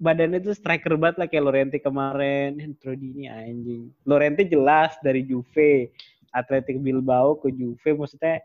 badannya 0.01 0.41
tuh 0.41 0.57
striker 0.57 0.97
banget 0.97 1.17
lah 1.21 1.27
kayak 1.29 1.45
Lorente 1.45 1.77
kemarin. 1.85 2.57
Trodini 2.81 3.29
anjing. 3.29 3.93
Lorente 4.09 4.49
jelas 4.49 4.97
dari 5.05 5.21
Juve, 5.29 5.93
Athletic 6.33 6.81
Bilbao 6.81 7.37
ke 7.37 7.53
Juve 7.53 7.93
maksudnya 7.93 8.41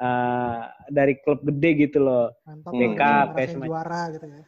eh, 0.00 0.62
dari 0.92 1.14
klub 1.20 1.40
gede 1.44 1.88
gitu 1.88 1.98
loh. 2.04 2.32
Mantap 2.44 2.72
ngerasain 2.72 3.32
PSM. 3.36 3.62
juara 3.64 4.02
gitu 4.12 4.26
ya. 4.28 4.44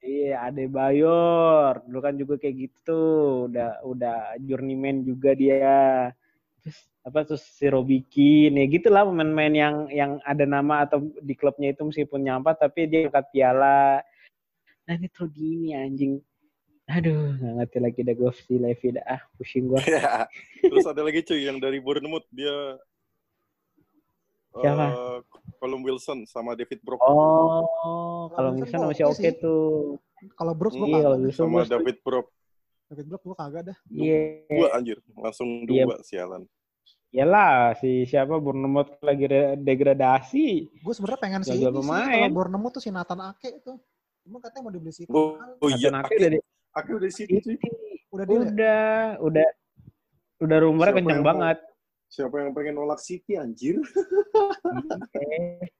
Iya, 0.00 0.48
Adebayor. 0.48 1.84
Dulu 1.84 2.00
kan 2.00 2.14
juga 2.16 2.34
kayak 2.40 2.56
gitu 2.56 2.78
tuh. 2.84 3.28
Udah 3.52 3.84
udah 3.84 4.18
journeyman 4.40 5.04
juga 5.04 5.36
dia. 5.36 6.12
Terus 6.64 6.78
apa 7.00 7.24
terus 7.24 7.44
si 7.44 7.64
Robikin 7.64 8.60
ya 8.60 8.64
gitulah 8.68 9.08
pemain-pemain 9.08 9.54
yang 9.56 9.76
yang 9.88 10.12
ada 10.20 10.44
nama 10.44 10.84
atau 10.84 11.00
di 11.24 11.32
klubnya 11.32 11.72
itu 11.72 11.80
meskipun 11.88 12.20
nyampah 12.20 12.52
tapi 12.56 12.88
dia 12.88 13.08
angkat 13.08 13.26
piala. 13.32 14.04
Nah 14.84 14.92
ini 14.96 15.08
tuh 15.12 15.28
gini 15.28 15.72
anjing. 15.76 16.20
Aduh, 16.90 17.38
nggak 17.38 17.54
ngerti 17.54 17.78
lagi 17.78 18.00
dah 18.02 18.14
gue 18.18 18.30
si 18.34 18.54
Levi 18.58 18.88
dah. 18.98 19.04
Ah, 19.06 19.22
pusing 19.38 19.70
gue. 19.70 19.78
Terus 20.74 20.86
ada 20.90 21.06
lagi 21.06 21.22
cuy 21.22 21.46
yang 21.46 21.62
dari 21.62 21.78
Bournemouth 21.78 22.26
dia 22.34 22.82
Siapa? 24.52 24.84
eh, 24.86 25.18
Colum 25.56 25.80
Wilson 25.82 26.24
sama 26.24 26.52
David 26.52 26.80
Brock 26.80 26.98
Oh, 27.00 28.26
kalau 28.30 28.50
Wilson 28.54 28.80
masih 28.82 29.06
oke 29.06 29.28
tuh. 29.38 29.96
Kalau 30.34 30.52
Brooks 30.52 30.74
gua 30.74 30.86
Iya, 30.86 31.00
kagak. 31.06 31.32
sama 31.32 31.58
gue. 31.58 31.70
David 31.70 31.96
Brock 32.02 32.26
David 32.86 33.06
Brooks 33.06 33.24
gua 33.24 33.36
kagak 33.38 33.62
dah. 33.66 33.78
Iya. 33.88 34.20
dua 34.48 34.68
anjir 34.74 34.98
langsung 35.14 35.48
Iya. 35.64 35.84
dua 35.86 35.96
sialan 36.02 36.42
Iyalah, 37.10 37.74
si 37.74 38.06
siapa 38.06 38.38
Bournemouth 38.38 39.02
lagi 39.02 39.26
re- 39.26 39.58
degradasi. 39.58 40.70
Gue 40.78 40.94
sebenarnya 40.94 41.18
pengen 41.18 41.40
sih 41.42 41.58
kalau 41.58 41.82
Bournemouth 42.30 42.70
tuh 42.70 42.78
si 42.78 42.90
Nathan 42.90 43.18
Ake 43.20 43.58
itu. 43.58 43.74
Cuma 44.22 44.38
katanya 44.38 44.62
mau 44.62 44.72
dibeli 44.72 44.94
City. 44.94 45.10
oh, 45.10 45.34
oh 45.34 45.68
iya 45.68 45.90
Nathan 45.90 46.06
Ake 46.06 46.14
udah 46.16 46.30
di- 46.30 46.44
Ake 46.70 46.90
udah 46.94 47.06
di 47.06 47.14
City 47.14 47.34
cuy 47.40 47.56
Udah? 48.10 48.24
Udah, 48.26 48.82
udah, 49.22 49.48
udah 50.38 50.56
rumornya 50.62 50.94
kencang 50.98 51.18
mau? 51.20 51.58
Siapa 52.10 52.42
yang 52.42 52.50
pengen 52.50 52.74
nolak 52.74 52.98
City 52.98 53.38
anjir 53.38 53.78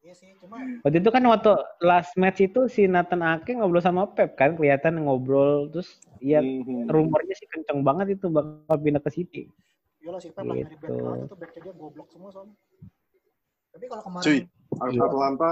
Iya 0.01 0.15
sih, 0.15 0.31
cuma 0.39 0.63
Waktu 0.81 0.99
itu 0.99 1.11
kan 1.11 1.23
waktu 1.27 1.53
last 1.83 2.15
match 2.15 2.41
itu 2.41 2.67
si 2.67 2.87
Nathan 2.87 3.21
Ake 3.21 3.53
ngobrol 3.53 3.83
sama 3.83 4.07
Pep 4.09 4.35
kan, 4.35 4.55
kelihatan 4.55 5.03
ngobrol 5.03 5.67
terus 5.69 5.99
ya 6.19 6.39
rumornya 6.87 7.35
sih 7.35 7.47
kencang 7.47 7.83
banget 7.83 8.15
itu 8.15 8.31
bakal 8.31 8.77
pindah 8.79 9.03
ke 9.03 9.11
City. 9.11 9.43
Yolah 10.01 10.19
si 10.19 10.31
Pep 10.31 10.43
lah 10.43 10.55
nyari 10.55 10.71
back 10.71 10.81
Gitu. 10.81 10.95
itu 11.27 11.35
backnya 11.37 11.61
dia 11.61 11.75
goblok 11.75 12.09
semua 12.09 12.31
soalnya. 12.31 12.55
Tapi 13.71 13.85
kalau 13.87 14.03
kemarin 14.03 14.25
cuy 14.25 14.39
Iya. 14.91 15.01
Atalanta 15.03 15.51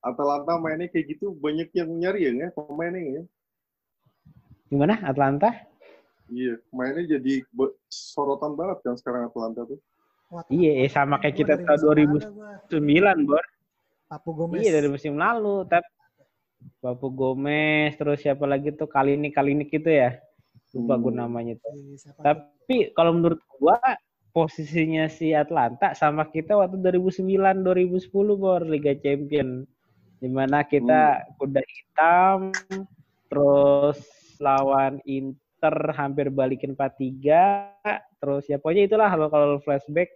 Atalanta 0.00 0.52
mainnya 0.56 0.86
kayak 0.88 1.06
gitu 1.10 1.34
banyak 1.34 1.68
yang 1.74 1.90
nyari 1.92 2.20
ya 2.24 2.48
pemainnya 2.50 3.02
ya 3.02 3.22
Gimana 4.70 4.94
Atlanta? 5.02 5.50
iya 6.30 6.54
mainnya 6.70 7.18
jadi 7.18 7.42
sorotan 7.90 8.54
banget 8.54 8.78
kan 8.86 8.94
sekarang 8.94 9.26
Atalanta 9.26 9.66
tuh 9.66 9.82
Iya, 10.50 10.86
eh, 10.86 10.90
sama 10.90 11.18
kayak 11.18 11.34
kita 11.34 11.54
tahun 11.66 12.06
musim 12.06 12.38
lalu 12.38 12.70
2009, 12.70 13.18
gua. 13.26 13.38
Bor. 13.38 13.44
Papu 14.10 14.30
Gomez. 14.34 14.62
Iya 14.62 14.70
dari 14.78 14.88
musim 14.90 15.14
lalu, 15.18 15.66
tapi 15.66 15.86
Papu 16.78 17.08
Gomez, 17.10 17.98
terus 17.98 18.22
siapa 18.22 18.46
lagi 18.46 18.70
tuh 18.74 18.86
kali 18.86 19.18
ini 19.18 19.34
kali 19.34 19.58
ini 19.58 19.66
gitu 19.66 19.90
ya. 19.90 20.18
Lupa 20.70 20.94
gue 21.02 21.10
Hmm. 21.10 21.26
namanya 21.26 21.54
tuh. 21.58 21.74
Iya, 21.74 21.96
siapa? 21.98 22.20
Tapi 22.22 22.94
kalau 22.94 23.18
menurut 23.18 23.42
gua 23.58 23.78
posisinya 24.30 25.10
si 25.10 25.34
Atlanta 25.34 25.90
sama 25.98 26.30
kita 26.30 26.54
waktu 26.54 26.78
2009 26.78 27.66
2010 27.66 28.38
Bor 28.38 28.62
Liga 28.62 28.94
Champion. 28.94 29.66
Di 30.20 30.28
mana 30.30 30.62
kita 30.62 31.26
kuda 31.40 31.58
hitam 31.64 32.54
terus 33.26 33.98
lawan 34.38 35.00
Inter 35.08 35.96
hampir 35.96 36.28
balikin 36.28 36.76
4-3 36.76 37.72
terus 38.20 38.44
ya 38.44 38.60
pokoknya 38.60 38.84
itulah 38.84 39.08
kalau 39.08 39.28
kalau 39.32 39.56
flashback 39.64 40.12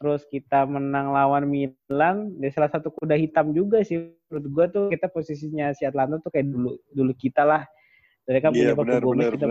terus 0.00 0.24
kita 0.32 0.64
menang 0.64 1.12
lawan 1.12 1.44
Milan 1.44 2.32
ya 2.40 2.48
salah 2.56 2.72
satu 2.72 2.88
kuda 2.88 3.20
hitam 3.20 3.52
juga 3.52 3.84
sih 3.84 4.16
menurut 4.32 4.46
gua 4.48 4.66
tuh 4.72 4.88
kita 4.88 5.12
posisinya 5.12 5.76
si 5.76 5.84
Atlanta 5.84 6.16
tuh 6.18 6.32
kayak 6.32 6.48
dulu 6.48 6.80
dulu 6.88 7.12
kita 7.12 7.44
lah 7.44 7.68
mereka 8.24 8.48
iya 8.56 8.72
punya 8.72 8.96
Papu 8.96 9.12
Gomez 9.12 9.28
kita 9.36 9.46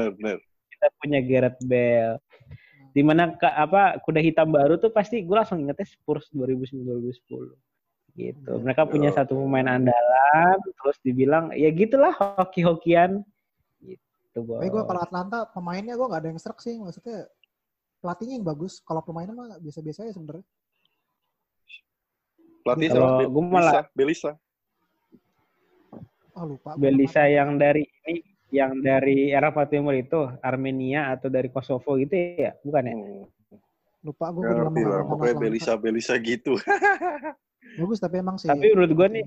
kita 0.79 0.87
punya 0.95 1.19
Gareth 1.19 1.59
Bale. 1.67 2.23
Di 2.95 3.03
mana 3.03 3.35
ke, 3.35 3.45
apa 3.45 3.99
kuda 3.99 4.23
hitam 4.23 4.55
baru 4.55 4.79
tuh 4.79 4.95
pasti 4.95 5.21
gue 5.27 5.35
langsung 5.35 5.59
ingetnya 5.59 5.85
Spurs 5.85 6.31
2009-2010 6.31 7.51
gitu. 8.15 8.51
Mereka 8.63 8.87
punya 8.87 9.11
Ya. 9.11 9.21
satu 9.21 9.37
pemain 9.43 9.67
andalan, 9.67 10.57
terus 10.79 10.97
dibilang 11.03 11.51
ya 11.53 11.69
gitulah 11.69 12.15
hoki-hokian 12.15 13.21
gitu. 13.83 14.39
Gue 14.47 14.83
kalau 14.87 15.03
Atlanta 15.03 15.45
pemainnya 15.51 15.99
gue 15.99 16.07
nggak 16.07 16.21
ada 16.23 16.29
yang 16.31 16.39
serak 16.41 16.63
sih. 16.63 16.79
Maksudnya 16.79 17.27
pelatihnya 17.99 18.39
yang 18.39 18.47
bagus. 18.47 18.79
Kalau 18.83 19.03
pemainnya 19.03 19.35
mah 19.35 19.59
biasa-biasa 19.59 20.07
ya 20.07 20.13
sebenarnya. 20.15 20.45
pelatih? 22.59 22.87
Be- 22.91 23.29
gua 23.31 23.43
malah- 23.47 23.87
Belisa 23.95 24.31
Oh 26.35 26.45
lupa. 26.47 26.75
Belisa 26.79 27.23
lupa. 27.23 27.31
yang 27.31 27.49
dari 27.59 27.83
ini 28.07 28.23
yang 28.49 28.81
dari 28.81 29.29
Eropa 29.29 29.65
Timur 29.69 29.93
itu 29.93 30.25
Armenia 30.41 31.13
atau 31.13 31.29
dari 31.29 31.51
Kosovo 31.53 31.97
gitu 32.01 32.13
ya, 32.15 32.55
bukan 32.65 32.83
ya? 32.89 32.95
Hmm, 32.95 33.23
Lupa 33.99 34.31
gue 34.31 34.41
ngerti 34.47 34.81
lah 34.87 35.03
lama 35.03 35.11
pokoknya 35.11 35.35
Belisa 35.37 35.73
Belisa 35.75 36.13
gitu 36.17 36.55
Bagus 37.79 37.99
tapi 37.99 38.15
emang 38.23 38.39
sih. 38.39 38.47
Tapi 38.49 38.73
menurut 38.73 38.91
gua 38.95 39.07
nih, 39.11 39.23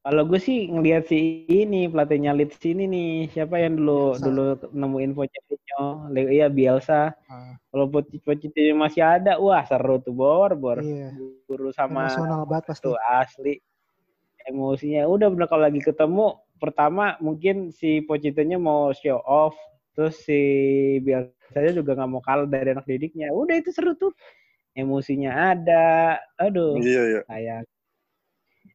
Kalau 0.00 0.22
gue 0.24 0.40
sih 0.40 0.64
ngelihat 0.72 1.12
si 1.12 1.44
ini 1.44 1.84
pelatihnya 1.92 2.32
Leeds 2.32 2.56
ini 2.64 2.88
nih 2.88 3.10
siapa 3.36 3.60
yang 3.60 3.76
dulu 3.76 4.16
Bielsa. 4.16 4.24
dulu 4.24 4.44
nemuin 4.72 5.12
Pochettino, 5.12 6.08
Le- 6.08 6.32
iya 6.32 6.48
Bielsa. 6.48 7.12
Ah, 7.28 7.52
Kalau 7.68 7.86
Poch- 7.92 8.08
Pochettino 8.24 8.80
masih 8.80 9.04
ada, 9.04 9.36
wah 9.36 9.60
seru 9.68 10.00
tuh 10.00 10.16
bor 10.16 10.56
bor. 10.56 10.80
iya. 10.80 11.12
Guru 11.44 11.68
sama 11.76 12.08
Emosional 12.08 12.42
banget 12.48 12.64
pasti. 12.72 12.84
tuh 12.88 12.96
asli 12.96 13.54
emosinya. 14.48 15.04
Udah 15.04 15.28
bener 15.28 15.46
kalau 15.52 15.68
lagi 15.68 15.84
ketemu 15.84 16.32
pertama 16.56 17.20
mungkin 17.20 17.68
si 17.68 18.00
Pochettino 18.00 18.56
mau 18.56 18.96
show 18.96 19.20
off, 19.20 19.52
terus 19.92 20.16
si 20.24 20.40
Bielsa 21.04 21.76
juga 21.76 21.92
nggak 21.92 22.08
mau 22.08 22.24
kalah 22.24 22.48
dari 22.48 22.72
anak 22.72 22.88
didiknya. 22.88 23.36
Udah 23.36 23.52
itu 23.60 23.68
seru 23.68 23.92
tuh. 24.00 24.16
emosinya 24.72 25.50
ada. 25.52 26.16
Aduh, 26.38 26.78
Iya, 26.78 27.02
iya. 27.10 27.20
sayang. 27.28 27.66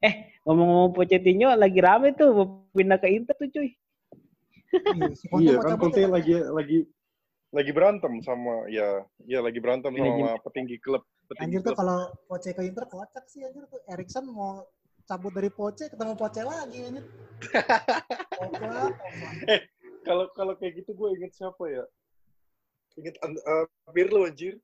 Eh, 0.06 0.14
ngomong-ngomong 0.46 0.94
Pochettino 0.94 1.50
lagi 1.58 1.80
rame 1.82 2.14
tuh 2.14 2.30
mau 2.30 2.46
pindah 2.78 3.02
ke 3.02 3.10
Inter 3.10 3.34
tuh 3.34 3.50
cuy. 3.50 3.70
Iya, 4.70 5.10
Iya 5.42 5.54
kan 5.66 5.82
Conte 5.82 6.06
lagi 6.06 6.36
lagi 6.38 6.80
lagi 7.56 7.72
berantem 7.72 8.20
sama 8.20 8.68
ya 8.68 9.02
ya 9.24 9.40
lagi 9.40 9.58
berantem 9.64 9.96
Lagi- 9.96 10.04
sama 10.04 10.36
petinggi 10.44 10.76
klub 10.84 11.08
petinggi 11.32 11.58
Anjir 11.58 11.62
tuh 11.64 11.76
kalau 11.80 12.00
Poche 12.28 12.52
ke 12.52 12.62
Inter 12.68 12.86
kocak 12.86 13.26
sih 13.32 13.42
anjir 13.48 13.64
tuh. 13.72 13.82
Erikson 13.90 14.28
mau 14.30 14.68
cabut 15.08 15.32
dari 15.34 15.50
Poche 15.50 15.90
ketemu 15.90 16.14
Poche 16.14 16.42
lagi 16.46 16.80
anjir. 16.86 17.06
Kocak. 18.36 18.92
Kalau 20.06 20.30
kalau 20.38 20.54
kayak 20.54 20.86
gitu 20.86 20.94
gue 20.94 21.18
inget 21.18 21.34
siapa 21.34 21.66
ya? 21.66 21.82
Inget 22.94 23.18
uh, 23.26 23.66
Pirlo 23.90 24.30
anjir. 24.30 24.62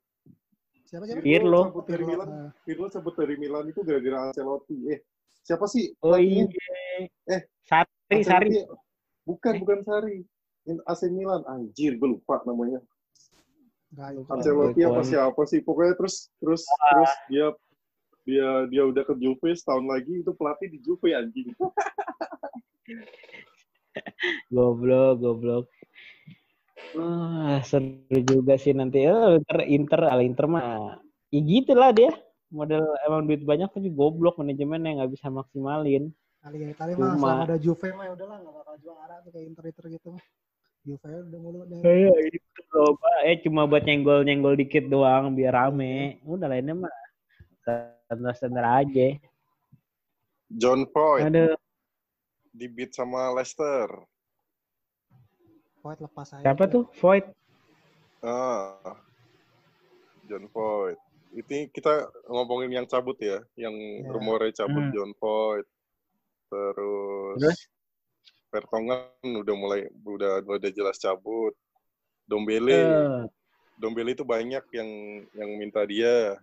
Siapa 0.86 1.10
siapa? 1.10 1.26
Pirlo. 1.26 1.74
cabut 1.74 1.86
dari 1.90 2.06
Pirlo. 2.06 2.14
Milan. 2.14 2.28
Nah, 2.30 2.50
Pirlo 2.62 2.86
cabut 2.94 3.16
dari 3.18 3.36
Milan 3.42 3.66
itu 3.66 3.82
gara-gara 3.82 4.30
Ancelotti. 4.30 4.78
Eh, 4.94 5.02
siapa 5.42 5.66
sih? 5.68 5.94
Oh 6.02 6.18
iya. 6.18 6.48
Eh, 7.30 7.42
Sari, 7.66 8.22
Sari. 8.22 8.48
Ancelotti. 8.50 8.60
Bukan, 9.26 9.54
bukan 9.62 9.80
Sari. 9.86 10.18
In- 10.70 10.84
AC 10.86 11.10
Milan. 11.10 11.42
Anjir, 11.50 11.98
gue 11.98 12.10
lupa 12.18 12.42
namanya. 12.46 12.80
Enggak, 13.92 14.10
ya. 14.16 14.22
Ancelotti 14.30 14.82
apa 14.86 15.02
siapa 15.04 15.42
sih? 15.50 15.60
Pokoknya 15.66 15.94
terus 15.98 16.30
terus 16.38 16.64
terus 16.66 17.12
dia 17.28 17.48
dia 18.22 18.70
dia 18.70 18.84
udah 18.86 19.02
ke 19.02 19.18
Juve 19.18 19.50
setahun 19.58 19.86
lagi 19.90 20.22
itu 20.22 20.32
pelatih 20.38 20.70
di 20.70 20.80
Juve 20.86 21.12
anjing. 21.18 21.52
Goblok, 24.54 25.20
goblok. 25.20 25.66
Wah, 26.96 27.60
seru 27.64 28.04
juga 28.24 28.56
sih 28.60 28.76
nanti. 28.76 29.04
Eh, 29.04 29.40
Inter, 29.40 29.60
Inter, 29.68 30.02
ala 30.08 30.24
Inter 30.24 30.46
mah. 30.48 31.00
Ya 31.32 31.40
gitu 31.40 31.72
lah 31.76 31.96
dia. 31.96 32.12
Model 32.52 32.84
emang 33.08 33.24
duit 33.24 33.42
banyak 33.48 33.72
tapi 33.72 33.88
goblok 33.88 34.36
manajemen 34.36 34.84
yang 34.84 35.00
nggak 35.00 35.16
bisa 35.16 35.32
maksimalin. 35.32 36.12
Kali 36.44 36.58
ya, 36.60 36.74
kali 36.76 36.92
mah 37.00 37.16
selama 37.16 37.48
ada 37.48 37.56
Juve 37.56 37.96
mah 37.96 38.06
ya 38.10 38.12
udahlah 38.18 38.38
enggak 38.44 38.56
bakal 38.60 38.76
juara 38.84 39.16
tuh 39.24 39.32
kayak 39.32 39.46
Inter-Inter 39.56 39.86
gitu 39.88 40.08
mah. 40.18 40.26
Juve 40.84 41.10
udah 41.32 41.40
mulu 41.40 41.60
deh. 41.70 41.80
Kayak 41.80 42.18
itu 42.34 42.62
coba 42.68 43.12
eh 43.24 43.38
cuma 43.46 43.62
buat 43.70 43.84
nyenggol-nyenggol 43.88 44.60
dikit 44.60 44.90
doang 44.92 45.32
biar 45.32 45.54
rame. 45.56 46.20
Udah 46.28 46.52
lainnya 46.52 46.76
mah 46.76 46.94
standar-standar 47.64 48.84
aja. 48.84 49.16
John 50.52 50.84
Foyt 50.92 51.32
Aduh, 51.32 51.56
dibit 52.52 52.92
sama 52.92 53.32
Leicester. 53.32 53.88
Void 55.80 56.00
lepas 56.04 56.28
aja. 56.36 56.44
siapa 56.44 56.68
tuh? 56.68 56.86
Void. 57.00 57.26
Ah. 58.22 58.98
John 60.28 60.46
Foyt. 60.52 61.00
Itu 61.32 61.72
kita 61.72 61.94
ngomongin 62.28 62.72
yang 62.76 62.88
cabut 62.88 63.16
ya, 63.18 63.40
yang 63.56 63.72
Ya. 63.74 64.12
rumornya 64.12 64.52
cabut 64.64 64.84
Hmm. 64.84 64.94
John 64.94 65.12
Foyt. 65.16 65.68
Terus, 66.52 67.40
Terus? 67.40 67.60
Vertonghen 68.52 69.08
udah 69.40 69.56
mulai 69.56 69.82
udah 70.04 70.44
udah 70.44 70.72
jelas 70.76 71.00
cabut. 71.00 71.56
Dombele, 72.28 72.76
Eh, 72.76 73.24
Dombele 73.80 74.12
itu 74.12 74.28
banyak 74.28 74.64
yang 74.76 74.90
yang 75.32 75.50
minta 75.56 75.88
dia. 75.88 76.36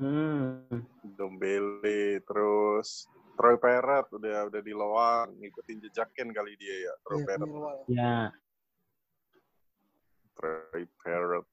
hmm. 0.00 0.80
Dombele, 1.14 2.18
terus 2.24 3.06
Troy 3.36 3.56
Parrott 3.56 4.08
udah 4.10 4.48
udah 4.48 4.60
di 4.60 4.72
Loang, 4.72 5.36
ngikutin 5.36 5.84
jejakin 5.88 6.32
kali 6.32 6.56
dia 6.56 6.88
ya, 6.88 6.92
Troy 7.04 7.20
Iya, 7.20 7.26
Parrott. 7.28 7.78
Ya, 7.88 8.16
Troy 10.34 10.84
Parrott 10.98 11.46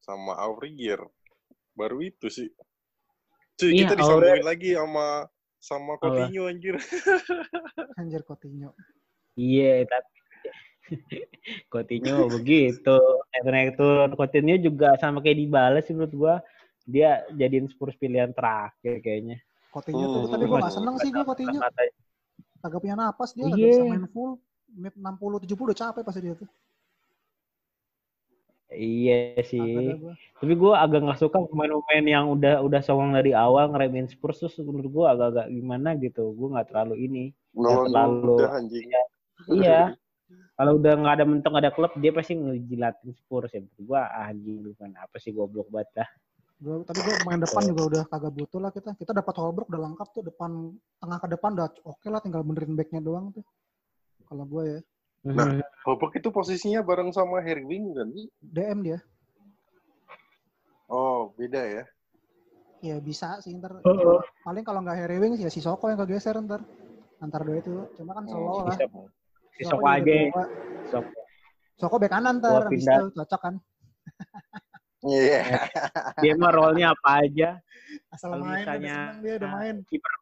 sama 0.00 0.36
Aurier 0.40 1.00
baru 1.74 1.98
itu 2.00 2.26
sih 2.26 2.48
cuy 3.54 3.70
Iya, 3.70 3.86
kita 3.86 3.94
disambungin 3.98 4.42
lagi 4.42 4.70
sama 4.74 5.08
sama 5.58 5.92
Coutinho 5.96 6.42
anjir 6.46 6.74
Anjir 8.00 8.22
Coutinho. 8.22 8.70
iya 9.34 9.82
tapi 9.84 10.10
Coutinho 11.72 12.28
begitu. 12.28 12.98
Naik 13.40 13.76
turun 13.76 14.12
Coutinho 14.12 14.54
juga 14.58 14.92
sama 15.00 15.18
kayak 15.18 15.38
Dybala 15.40 15.80
sih 15.80 15.96
menurut 15.96 16.12
gua. 16.12 16.34
Dia 16.84 17.24
jadiin 17.32 17.72
Spurs 17.72 17.96
pilihan 17.96 18.36
terakhir 18.36 19.00
kayaknya. 19.00 19.40
Coutinho 19.72 20.04
tuh, 20.04 20.20
Hmm. 20.28 20.32
tapi 20.36 20.44
gue 20.44 20.58
gak 20.60 20.74
seneng 20.76 20.94
sih 21.00 21.08
gue 21.08 21.24
Coutinho. 21.24 21.58
Kagak 22.60 22.80
punya 22.80 22.96
napas 22.96 23.32
dia, 23.32 23.44
Iya. 23.44 23.50
kagak 23.50 23.68
bisa 23.72 23.84
main 23.88 24.06
full. 24.12 24.30
Menit 24.74 24.94
60 24.98 25.38
70 25.40 25.64
udah 25.64 25.78
capek 25.78 26.02
pasti 26.04 26.20
dia 26.20 26.34
tuh. 26.36 26.48
Iya 28.74 29.40
sih. 29.46 29.98
Tapi 30.38 30.52
gue 30.54 30.72
agak 30.74 31.00
nggak 31.06 31.20
suka 31.22 31.38
pemain-pemain 31.46 32.04
yang 32.04 32.24
udah 32.34 32.60
udah 32.60 32.80
songong 32.82 33.14
dari 33.14 33.32
awal 33.32 33.70
ngeremehin 33.70 34.10
Spurs 34.10 34.42
terus 34.42 34.58
menurut 34.60 34.90
gue 34.90 35.06
agak-agak 35.06 35.46
gimana 35.50 35.94
gitu. 35.96 36.34
Gue 36.34 36.48
nggak 36.52 36.68
terlalu 36.74 36.96
ini. 37.06 37.24
nolong 37.54 37.86
terlalu- 37.86 38.38
udah 38.42 38.50
anjing 38.58 38.86
Iya. 39.46 39.80
Kalau 40.58 40.78
udah 40.78 40.92
nggak 40.94 41.14
ada 41.18 41.24
mentok 41.26 41.50
nggak 41.50 41.64
ada 41.66 41.74
klub 41.74 41.92
dia 41.98 42.14
pasti 42.14 42.38
ngejilatin 42.38 43.10
Spurs 43.14 43.50
ya. 43.54 43.62
Menurut 43.62 43.82
gue 43.82 43.98
ah 43.98 44.30
bukan 44.34 44.90
apa 44.98 45.16
sih 45.18 45.30
goblok 45.34 45.66
banget 45.70 46.02
dah. 46.02 46.08
Gua, 46.62 46.80
tapi 46.86 47.02
gue 47.02 47.14
main 47.26 47.42
depan 47.42 47.62
juga 47.66 47.82
udah 47.90 48.02
kagak 48.06 48.32
butuh 48.38 48.60
lah 48.62 48.70
kita. 48.70 48.94
Kita 48.94 49.10
dapat 49.10 49.34
Holbrook 49.34 49.66
udah 49.74 49.82
lengkap 49.90 50.08
tuh 50.14 50.22
depan 50.22 50.70
tengah 51.02 51.18
ke 51.18 51.28
depan 51.34 51.50
udah 51.58 51.68
oke 51.82 52.06
lah 52.06 52.22
tinggal 52.22 52.46
benerin 52.46 52.78
backnya 52.78 53.02
doang 53.02 53.34
tuh. 53.34 53.42
Kalau 54.30 54.46
gue 54.46 54.62
ya 54.62 54.78
Nah. 55.24 55.56
Hobok 55.88 56.20
itu 56.20 56.28
posisinya 56.28 56.84
bareng 56.84 57.08
sama 57.08 57.40
Harry 57.40 57.64
Wing 57.64 57.96
kan 57.96 58.08
DM 58.44 58.78
dia. 58.84 58.98
oh 60.86 61.32
beda 61.32 61.64
ya 61.64 61.84
Ya 62.84 63.00
bisa 63.00 63.40
sih 63.40 63.56
ntar. 63.56 63.80
Oh. 63.80 64.20
Paling 64.44 64.60
kalau 64.60 64.84
nggak 64.84 65.00
Harry 65.00 65.16
Wings 65.16 65.40
ya 65.40 65.48
si 65.48 65.64
Soko 65.64 65.88
yang 65.88 65.96
kegeser 65.96 66.36
ntar. 66.44 66.60
Antar 67.16 67.40
dua 67.40 67.56
itu. 67.56 67.88
Cuma 67.96 68.12
kan 68.12 68.28
slow 68.28 68.68
lah. 68.68 68.76
Bisa 68.76 68.84
si 69.56 69.62
Soko 69.64 69.86
aja. 69.88 70.12
Soko. 70.92 71.08
Soko 71.80 71.94
bek 71.96 72.12
kanan 72.12 72.44
ntar. 72.44 72.68
Abis 72.68 72.84
pindah. 72.84 73.08
itu 73.08 73.16
cocok 73.16 73.40
kan. 73.40 73.54
iya 75.08 75.40
Dia 76.20 76.36
mah 76.36 76.52
role-nya 76.52 76.92
apa 76.92 77.24
aja. 77.24 77.56
Asal 78.12 78.36
Kalau 78.36 78.44
main 78.52 78.68
misalnya- 78.68 79.16
dia 79.24 79.32
udah 79.40 79.48
nah, 79.48 79.56
main. 79.64 79.76
Kiper 79.88 80.12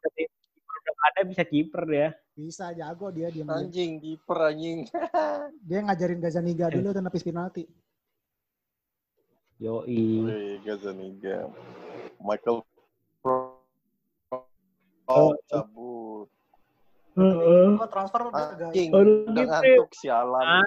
ada 0.83 1.21
bisa 1.27 1.43
kiper 1.47 1.83
dia. 1.87 2.09
Bisa 2.33 2.73
jago 2.73 3.07
dia 3.13 3.29
diam. 3.29 3.47
anjing 3.47 4.01
kiper 4.01 4.37
anjing 4.49 4.89
Dia 5.69 5.79
ngajarin 5.85 6.19
Gazaniga 6.19 6.67
dulu 6.73 6.89
tuh 6.91 7.03
nepis 7.03 7.23
penalti. 7.23 7.63
Yoi. 9.61 10.01
Wih, 10.25 10.59
Gazaniga 10.65 11.47
Michael 12.19 12.65
Pro 13.21 13.61
Oh. 15.03 15.29
oh, 15.29 15.33
cabut 15.51 16.27
Gua 17.13 17.87
transfer 17.91 18.21
udah 18.25 18.57
anjing 18.57 18.89
Aduh, 18.89 19.29
udah 19.29 19.43
gitu. 19.45 19.51
ngantuk 19.53 19.91
sialan. 20.01 20.65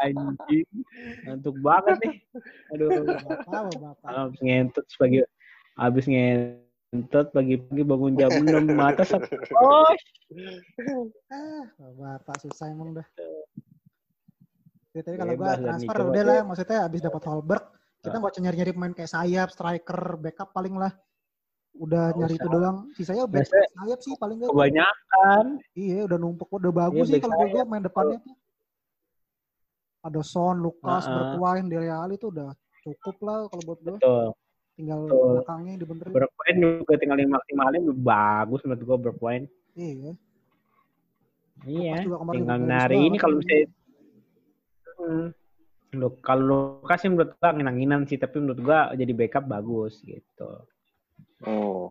Anjing. 0.00 0.68
Ngantuk 1.28 1.56
banget 1.60 1.96
nih. 2.00 2.14
Aduh. 2.72 2.88
apa 3.12 3.58
bapak. 3.76 4.08
Habis 4.08 4.40
ngentut 4.40 4.86
pagi 4.96 5.20
habis 5.76 6.04
ngentut 6.08 6.71
pagi-pagi 6.92 7.82
bangun 7.88 8.12
jam 8.20 8.28
6 8.44 8.68
mata 8.76 9.00
sak. 9.00 9.24
Oh, 9.56 9.88
Ah, 11.32 11.64
bapak 11.96 12.36
susah 12.44 12.68
emang 12.68 12.92
dah. 12.92 13.06
Jadi 14.92 15.00
tadi 15.08 15.16
kalau 15.16 15.34
gua 15.36 15.44
lah 15.44 15.56
nih, 15.56 15.64
transfer 15.72 15.96
coba. 15.96 16.08
udah 16.12 16.22
lah, 16.24 16.40
maksudnya 16.44 16.78
abis 16.84 17.00
dapat 17.00 17.22
Holberg, 17.24 17.64
kita 18.04 18.16
nggak 18.20 18.32
usah 18.36 18.42
nyari-nyari 18.44 18.72
pemain 18.76 18.92
kayak 18.92 19.08
sayap, 19.10 19.48
striker, 19.48 20.00
backup 20.20 20.52
paling 20.52 20.76
lah. 20.76 20.92
Udah 21.72 22.12
nyari 22.12 22.36
usah. 22.36 22.44
itu 22.44 22.48
doang. 22.52 22.76
Sisanya 22.92 23.24
back 23.24 23.48
Biasanya 23.48 23.68
sayap 23.72 23.98
sih 24.04 24.12
paling 24.20 24.36
nggak. 24.36 24.52
kebanyakan. 24.52 25.44
Iya, 25.72 25.98
udah 26.04 26.18
numpuk, 26.20 26.48
udah 26.52 26.72
bagus 26.76 27.08
Iya, 27.08 27.16
sih 27.16 27.20
kalau 27.24 27.48
gua 27.48 27.64
main 27.64 27.80
depannya 27.80 28.20
tuh. 28.20 28.36
Ada 30.04 30.20
Son, 30.20 30.56
Lukas, 30.60 31.08
Heeh. 31.08 31.14
Bergwijn, 31.16 31.64
Dele 31.72 31.88
Alli 31.88 32.20
tuh 32.20 32.28
udah 32.28 32.52
cukup 32.84 33.16
lah 33.24 33.48
kalau 33.48 33.62
buat 33.64 33.78
gua. 33.80 33.96
Betul. 33.96 34.28
Tinggal 34.82 34.98
Betul. 35.06 35.26
belakangnya 35.38 35.74
dibenerin. 35.78 36.10
Berpoin 36.10 36.56
juga 36.58 36.94
tinggal 36.98 37.18
dimaksimalin 37.22 37.82
bagus 38.02 38.60
menurut 38.66 38.82
gua 38.82 38.98
berpoin. 38.98 39.42
Iya. 39.78 40.18
Iya. 41.62 41.94
Tinggal 42.10 42.58
nari 42.58 42.98
ini 43.06 43.14
kalau 43.22 43.38
misalnya 43.38 43.70
Hmm. 45.02 45.34
Loh, 45.98 46.14
kalau 46.22 46.82
Lukas 46.82 47.02
sih 47.02 47.10
menurut 47.10 47.34
gua 47.38 47.50
nginang-nginan 47.54 48.06
sih, 48.06 48.18
tapi 48.18 48.38
menurut 48.42 48.58
gua 48.62 48.90
jadi 48.94 49.10
backup 49.14 49.46
bagus 49.46 50.02
gitu. 50.02 50.50
oh 51.42 51.90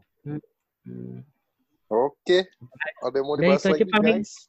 Hmm. 0.81 1.21
oke 1.91 2.39
ada 3.03 3.15
yang 3.19 3.27
mau 3.27 3.35
dibahas 3.35 3.67
lagi 3.67 3.83
guys 3.83 4.47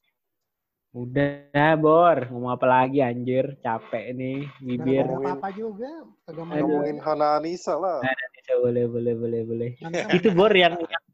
Udah, 0.93 1.72
Bor. 1.80 2.28
Ngomong 2.28 2.53
apa 2.53 2.66
lagi 2.68 3.01
anjir? 3.01 3.57
Capek 3.64 4.12
nih 4.12 4.45
bibir. 4.61 5.09
ada 5.09 5.16
apa-apa 5.40 5.49
juga. 5.57 5.88
Ngomongin 6.28 7.01
Hana 7.01 7.40
Anissa 7.40 7.80
lah 7.80 8.05
Bisa, 8.36 8.61
boleh, 8.61 8.84
boleh, 8.84 9.14
boleh, 9.16 9.40
boleh. 9.49 9.70
Itu 10.12 10.28
Bor 10.36 10.53
yang 10.53 10.76
yang, 10.76 11.05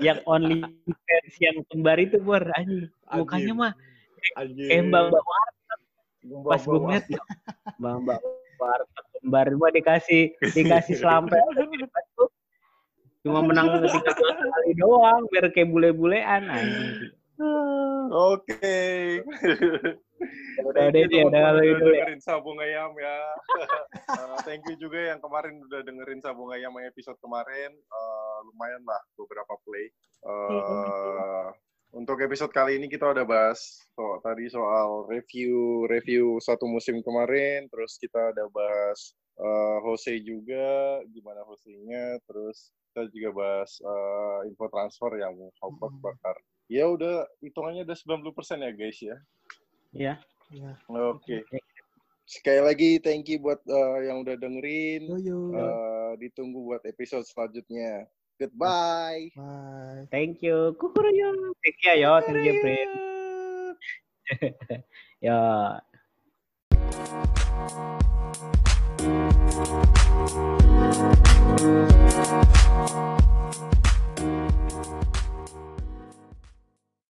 yang 0.00 0.18
only 0.24 0.64
fans 0.88 1.34
yang 1.36 1.60
kembar 1.68 2.00
itu 2.00 2.16
Bor 2.24 2.40
anjing. 2.56 2.88
Mukanya 3.12 3.52
mah 3.52 3.72
kayak 4.32 4.82
Mbak 4.88 5.02
Mbak 5.12 5.22
Mbak- 6.22 6.48
pas 6.48 6.62
gue 6.64 6.78
ngeliat. 6.80 7.04
Mbak 7.76 7.94
Mbak 8.08 8.18
Barca 8.56 9.00
kembar 9.18 9.46
cuma 9.52 9.68
dikasih 9.74 10.22
dikasih 10.56 10.94
selampe 10.96 11.36
cuma 13.26 13.42
menang 13.44 13.68
13 13.82 14.08
kali 14.24 14.70
doang 14.78 15.26
biar 15.28 15.52
kayak 15.52 15.68
bule-bulean 15.68 16.48
anjing. 16.48 17.12
Oke. 18.10 18.78
Udah 20.62 20.86
deh 20.90 21.04
dia 21.10 21.22
udah 21.26 21.58
udah 21.58 21.62
gitu 21.62 21.90
ya. 21.90 22.06
dengerin 22.06 22.22
sabung 22.22 22.58
ayam 22.62 22.94
ya. 22.98 23.18
Uh, 24.10 24.38
thank 24.46 24.62
you 24.70 24.78
juga 24.78 25.14
yang 25.14 25.20
kemarin 25.22 25.58
udah 25.66 25.80
dengerin 25.82 26.22
sabung 26.22 26.50
ayam 26.54 26.74
episode 26.82 27.18
kemarin. 27.22 27.70
Uh, 27.90 28.36
lumayan 28.50 28.82
lah 28.86 29.02
beberapa 29.14 29.54
play. 29.66 29.90
Uh, 30.22 31.50
untuk 31.92 32.16
episode 32.24 32.54
kali 32.56 32.80
ini 32.80 32.88
kita 32.88 33.04
udah 33.04 33.26
bahas 33.26 33.84
so, 33.92 34.16
tadi 34.24 34.48
soal 34.48 35.04
review 35.12 35.84
review 35.92 36.40
satu 36.40 36.64
musim 36.64 37.04
kemarin, 37.04 37.68
terus 37.68 38.00
kita 38.00 38.32
udah 38.32 38.48
bahas 38.48 39.12
uh, 39.36 39.76
Jose 39.84 40.16
juga 40.24 41.02
gimana 41.12 41.44
Jose-nya, 41.44 42.16
terus 42.24 42.72
kita 42.92 43.12
juga 43.12 43.30
bahas 43.36 43.76
uh, 43.84 44.40
info 44.48 44.72
transfer 44.72 45.20
yang 45.20 45.36
Howard 45.60 45.92
Hmm. 45.92 46.00
bakar. 46.00 46.36
Ya 46.70 46.86
udah 46.86 47.26
hitungannya 47.42 47.82
udah 47.86 47.96
90% 47.96 48.66
ya 48.66 48.70
guys 48.74 48.98
ya. 49.02 49.16
Iya. 49.92 50.14
Ya. 50.52 50.72
Oke. 50.88 51.42
Sekali 52.28 52.60
lagi 52.62 52.90
thank 53.02 53.28
you 53.28 53.40
buat 53.42 53.60
uh, 53.66 53.98
yang 54.04 54.22
udah 54.22 54.36
dengerin. 54.38 55.08
Yo 55.08 55.16
yo. 55.18 55.38
Uh, 55.52 56.12
ditunggu 56.20 56.62
buat 56.62 56.82
episode 56.84 57.26
selanjutnya. 57.26 58.06
Goodbye. 58.40 59.30
Bye. 59.36 60.08
Thank 60.10 60.42
you. 60.42 60.74
Kukuruyo. 60.80 61.54
Thank 61.62 61.78
you 61.84 61.94
yo, 62.02 62.12
thank 62.24 62.42
you, 62.42 62.54
Prin. 62.58 62.90
Yo. 65.22 65.78